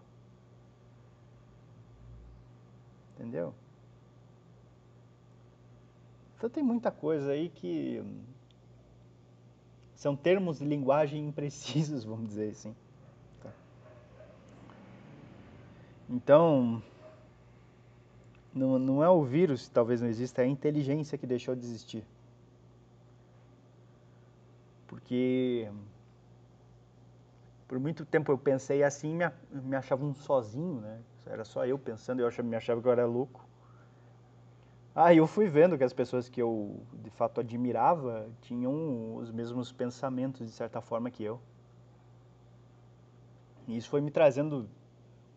Entendeu? 3.15 3.53
Então 6.37 6.49
tem 6.49 6.63
muita 6.63 6.91
coisa 6.91 7.31
aí 7.31 7.49
que 7.49 8.03
são 9.95 10.15
termos 10.15 10.59
de 10.59 10.65
linguagem 10.65 11.27
imprecisos, 11.27 12.03
vamos 12.03 12.27
dizer 12.27 12.51
assim. 12.51 12.75
Então, 16.09 16.83
não, 18.53 18.77
não 18.77 19.03
é 19.03 19.09
o 19.09 19.23
vírus, 19.23 19.67
talvez 19.67 20.01
não 20.01 20.07
exista, 20.07 20.41
é 20.41 20.45
a 20.45 20.47
inteligência 20.47 21.17
que 21.17 21.25
deixou 21.25 21.55
de 21.55 21.65
existir. 21.65 22.03
Porque 24.87 25.67
por 27.67 27.79
muito 27.79 28.05
tempo 28.05 28.31
eu 28.31 28.37
pensei 28.37 28.83
assim 28.83 29.15
me, 29.15 29.25
me 29.51 29.75
achava 29.75 30.05
um 30.05 30.13
sozinho, 30.13 30.79
né? 30.81 31.01
Era 31.25 31.43
só 31.43 31.65
eu 31.65 31.79
pensando, 31.79 32.19
eu 32.19 32.27
achava, 32.27 32.47
me 32.47 32.55
achava 32.55 32.79
que 32.79 32.87
eu 32.87 32.91
era 32.91 33.05
louco. 33.05 33.43
Aí 34.95 35.17
ah, 35.17 35.19
eu 35.19 35.27
fui 35.27 35.49
vendo 35.49 35.77
que 35.77 35.83
as 35.83 35.91
pessoas 35.91 36.29
que 36.29 36.41
eu 36.41 36.79
de 36.93 37.09
fato 37.09 37.41
admirava 37.41 38.29
tinham 38.41 39.17
os 39.17 39.29
mesmos 39.29 39.69
pensamentos 39.69 40.47
de 40.47 40.53
certa 40.53 40.79
forma 40.79 41.11
que 41.11 41.21
eu. 41.21 41.37
E 43.67 43.75
isso 43.75 43.89
foi 43.89 43.99
me 43.99 44.09
trazendo 44.09 44.69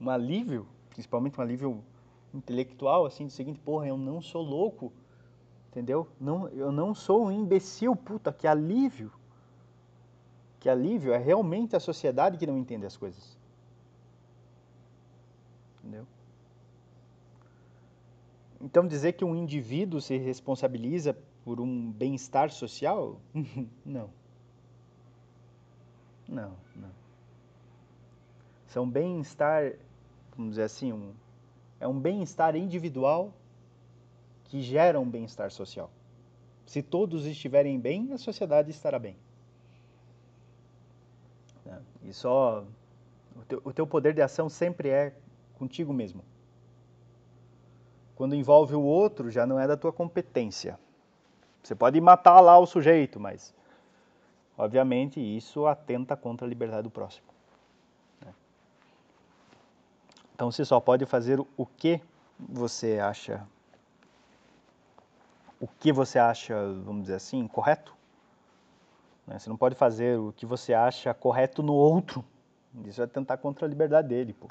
um 0.01 0.09
alívio, 0.09 0.64
principalmente 0.90 1.40
um 1.40 1.43
alívio 1.43 1.85
intelectual, 2.32 3.05
assim, 3.05 3.26
do 3.26 3.32
seguinte, 3.32 3.59
porra, 3.59 3.89
eu 3.89 3.97
não 3.97 4.22
sou 4.22 4.43
louco, 4.43 4.93
entendeu? 5.70 6.06
Não, 6.20 6.47
eu 6.51 6.70
não 6.70 6.94
sou 6.94 7.26
um 7.26 7.32
imbecil, 7.32 7.97
puta, 7.97 8.32
que 8.32 8.47
alívio. 8.47 9.10
Que 10.60 10.68
alívio, 10.68 11.12
é 11.12 11.16
realmente 11.18 11.74
a 11.74 11.80
sociedade 11.80 12.39
que 12.39 12.47
não 12.47 12.56
entende 12.56 12.86
as 12.86 12.97
coisas. 12.97 13.36
Entendeu? 15.80 16.06
Então 18.60 18.86
dizer 18.86 19.12
que 19.12 19.24
um 19.24 19.35
indivíduo 19.35 20.01
se 20.01 20.16
responsabiliza 20.16 21.16
por 21.44 21.60
um 21.60 21.90
bem-estar 21.93 22.51
social? 22.51 23.20
não. 23.85 24.10
Não, 26.28 26.52
não. 26.76 26.90
São 28.66 28.89
bem-estar 28.89 29.72
vamos 30.39 30.52
dizer 30.52 30.62
assim, 30.62 30.93
um, 30.93 31.12
é 31.80 31.89
um 31.89 31.98
bem-estar 31.98 32.55
individual 32.55 33.35
que 34.44 34.62
gera 34.62 35.01
um 35.01 35.10
bem-estar 35.10 35.51
social. 35.51 35.90
Se 36.64 36.80
todos 36.80 37.26
estiverem 37.26 37.78
bem, 37.80 38.12
a 38.12 38.18
sociedade 38.18 38.70
estará 38.70 38.98
bem. 39.01 39.16
Né? 41.66 41.82
E 42.05 42.12
só 42.12 42.64
o 43.35 43.44
teu, 43.44 43.60
o 43.64 43.72
teu 43.72 43.86
poder 43.86 44.14
de 44.14 44.22
ação 44.22 44.48
sempre 44.48 44.89
é 44.89 45.12
contigo 45.59 45.93
mesmo. 45.93 46.22
Quando 48.19 48.35
envolve 48.35 48.74
o 48.74 48.82
outro, 48.82 49.31
já 49.31 49.47
não 49.47 49.61
é 49.61 49.66
da 49.69 49.77
tua 49.77 49.93
competência. 49.93 50.77
Você 51.62 51.73
pode 51.73 52.01
matar 52.01 52.40
lá 52.40 52.59
o 52.59 52.66
sujeito, 52.66 53.20
mas 53.20 53.55
obviamente 54.57 55.20
isso 55.20 55.66
atenta 55.66 56.16
contra 56.16 56.45
a 56.45 56.49
liberdade 56.49 56.82
do 56.82 56.90
próximo. 56.90 57.28
Então 60.35 60.51
você 60.51 60.65
só 60.65 60.81
pode 60.81 61.07
fazer 61.07 61.39
o 61.57 61.65
que 61.65 62.01
você 62.36 62.99
acha 62.99 63.47
o 65.61 65.69
que 65.69 65.93
você 65.93 66.19
acha, 66.19 66.57
vamos 66.85 67.03
dizer 67.03 67.15
assim, 67.15 67.47
correto. 67.47 67.95
Né? 69.28 69.39
Você 69.39 69.49
não 69.49 69.57
pode 69.57 69.77
fazer 69.77 70.19
o 70.19 70.32
que 70.32 70.45
você 70.45 70.74
acha 70.74 71.15
correto 71.15 71.62
no 71.62 71.73
outro. 71.73 72.24
Isso 72.85 73.01
é 73.01 73.07
tentar 73.07 73.36
contra 73.36 73.65
a 73.65 73.69
liberdade 73.69 74.09
dele, 74.09 74.32
pô. 74.32 74.49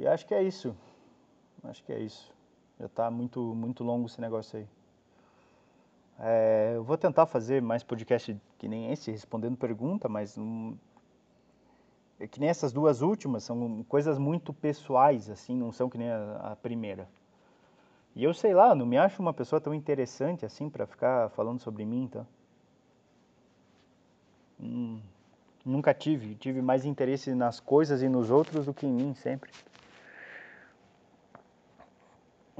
E 0.00 0.06
acho 0.06 0.24
que 0.26 0.34
é 0.34 0.42
isso. 0.42 0.74
Acho 1.62 1.84
que 1.84 1.92
é 1.92 2.00
isso. 2.00 2.32
Já 2.78 2.86
está 2.86 3.10
muito, 3.10 3.54
muito 3.54 3.84
longo 3.84 4.06
esse 4.06 4.18
negócio 4.18 4.58
aí. 4.58 4.66
É, 6.18 6.72
eu 6.74 6.82
vou 6.82 6.96
tentar 6.96 7.26
fazer 7.26 7.60
mais 7.60 7.82
podcast 7.82 8.34
que 8.58 8.66
nem 8.66 8.90
esse, 8.90 9.10
respondendo 9.10 9.58
pergunta, 9.58 10.08
mas 10.08 10.38
é 12.18 12.26
que 12.26 12.40
nem 12.40 12.48
essas 12.48 12.72
duas 12.72 13.02
últimas 13.02 13.44
são 13.44 13.84
coisas 13.84 14.18
muito 14.18 14.54
pessoais, 14.54 15.28
assim, 15.28 15.54
não 15.54 15.70
são 15.70 15.90
que 15.90 15.98
nem 15.98 16.10
a, 16.10 16.52
a 16.52 16.56
primeira. 16.56 17.06
E 18.16 18.24
eu 18.24 18.32
sei 18.32 18.54
lá, 18.54 18.74
não 18.74 18.86
me 18.86 18.96
acho 18.96 19.20
uma 19.20 19.34
pessoa 19.34 19.60
tão 19.60 19.74
interessante 19.74 20.46
assim 20.46 20.70
para 20.70 20.86
ficar 20.86 21.28
falando 21.30 21.60
sobre 21.60 21.84
mim, 21.84 22.04
então. 22.04 22.26
Hum, 24.58 24.98
nunca 25.62 25.92
tive, 25.92 26.36
tive 26.36 26.62
mais 26.62 26.86
interesse 26.86 27.34
nas 27.34 27.60
coisas 27.60 28.02
e 28.02 28.08
nos 28.08 28.30
outros 28.30 28.64
do 28.64 28.72
que 28.72 28.86
em 28.86 28.92
mim 28.92 29.14
sempre. 29.14 29.50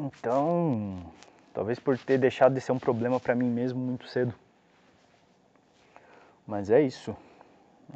Então, 0.03 1.13
talvez 1.53 1.79
por 1.79 1.99
ter 1.99 2.17
deixado 2.17 2.55
de 2.55 2.61
ser 2.61 2.73
um 2.73 2.79
problema 2.79 3.21
para 3.21 3.35
mim 3.35 3.51
mesmo 3.51 3.79
muito 3.79 4.09
cedo. 4.09 4.35
Mas 6.47 6.71
é 6.71 6.81
isso. 6.81 7.15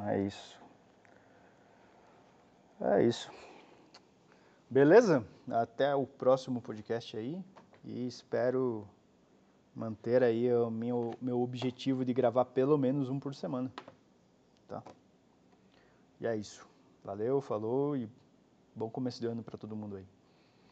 É 0.06 0.20
isso. 0.20 0.60
É 2.78 3.02
isso. 3.02 3.32
Beleza? 4.68 5.24
Até 5.50 5.94
o 5.94 6.06
próximo 6.06 6.60
podcast 6.60 7.16
aí 7.16 7.42
e 7.82 8.06
espero 8.06 8.86
manter 9.74 10.22
aí 10.22 10.52
o 10.52 10.70
meu, 10.70 11.14
meu 11.22 11.40
objetivo 11.40 12.04
de 12.04 12.12
gravar 12.12 12.44
pelo 12.44 12.76
menos 12.76 13.08
um 13.08 13.18
por 13.18 13.34
semana. 13.34 13.72
Tá? 14.68 14.82
E 16.20 16.26
é 16.26 16.36
isso. 16.36 16.68
Valeu, 17.02 17.40
falou 17.40 17.96
e 17.96 18.08
bom 18.74 18.90
começo 18.90 19.20
de 19.20 19.26
ano 19.26 19.42
para 19.42 19.56
todo 19.56 19.74
mundo 19.74 19.96
aí. 19.96 20.06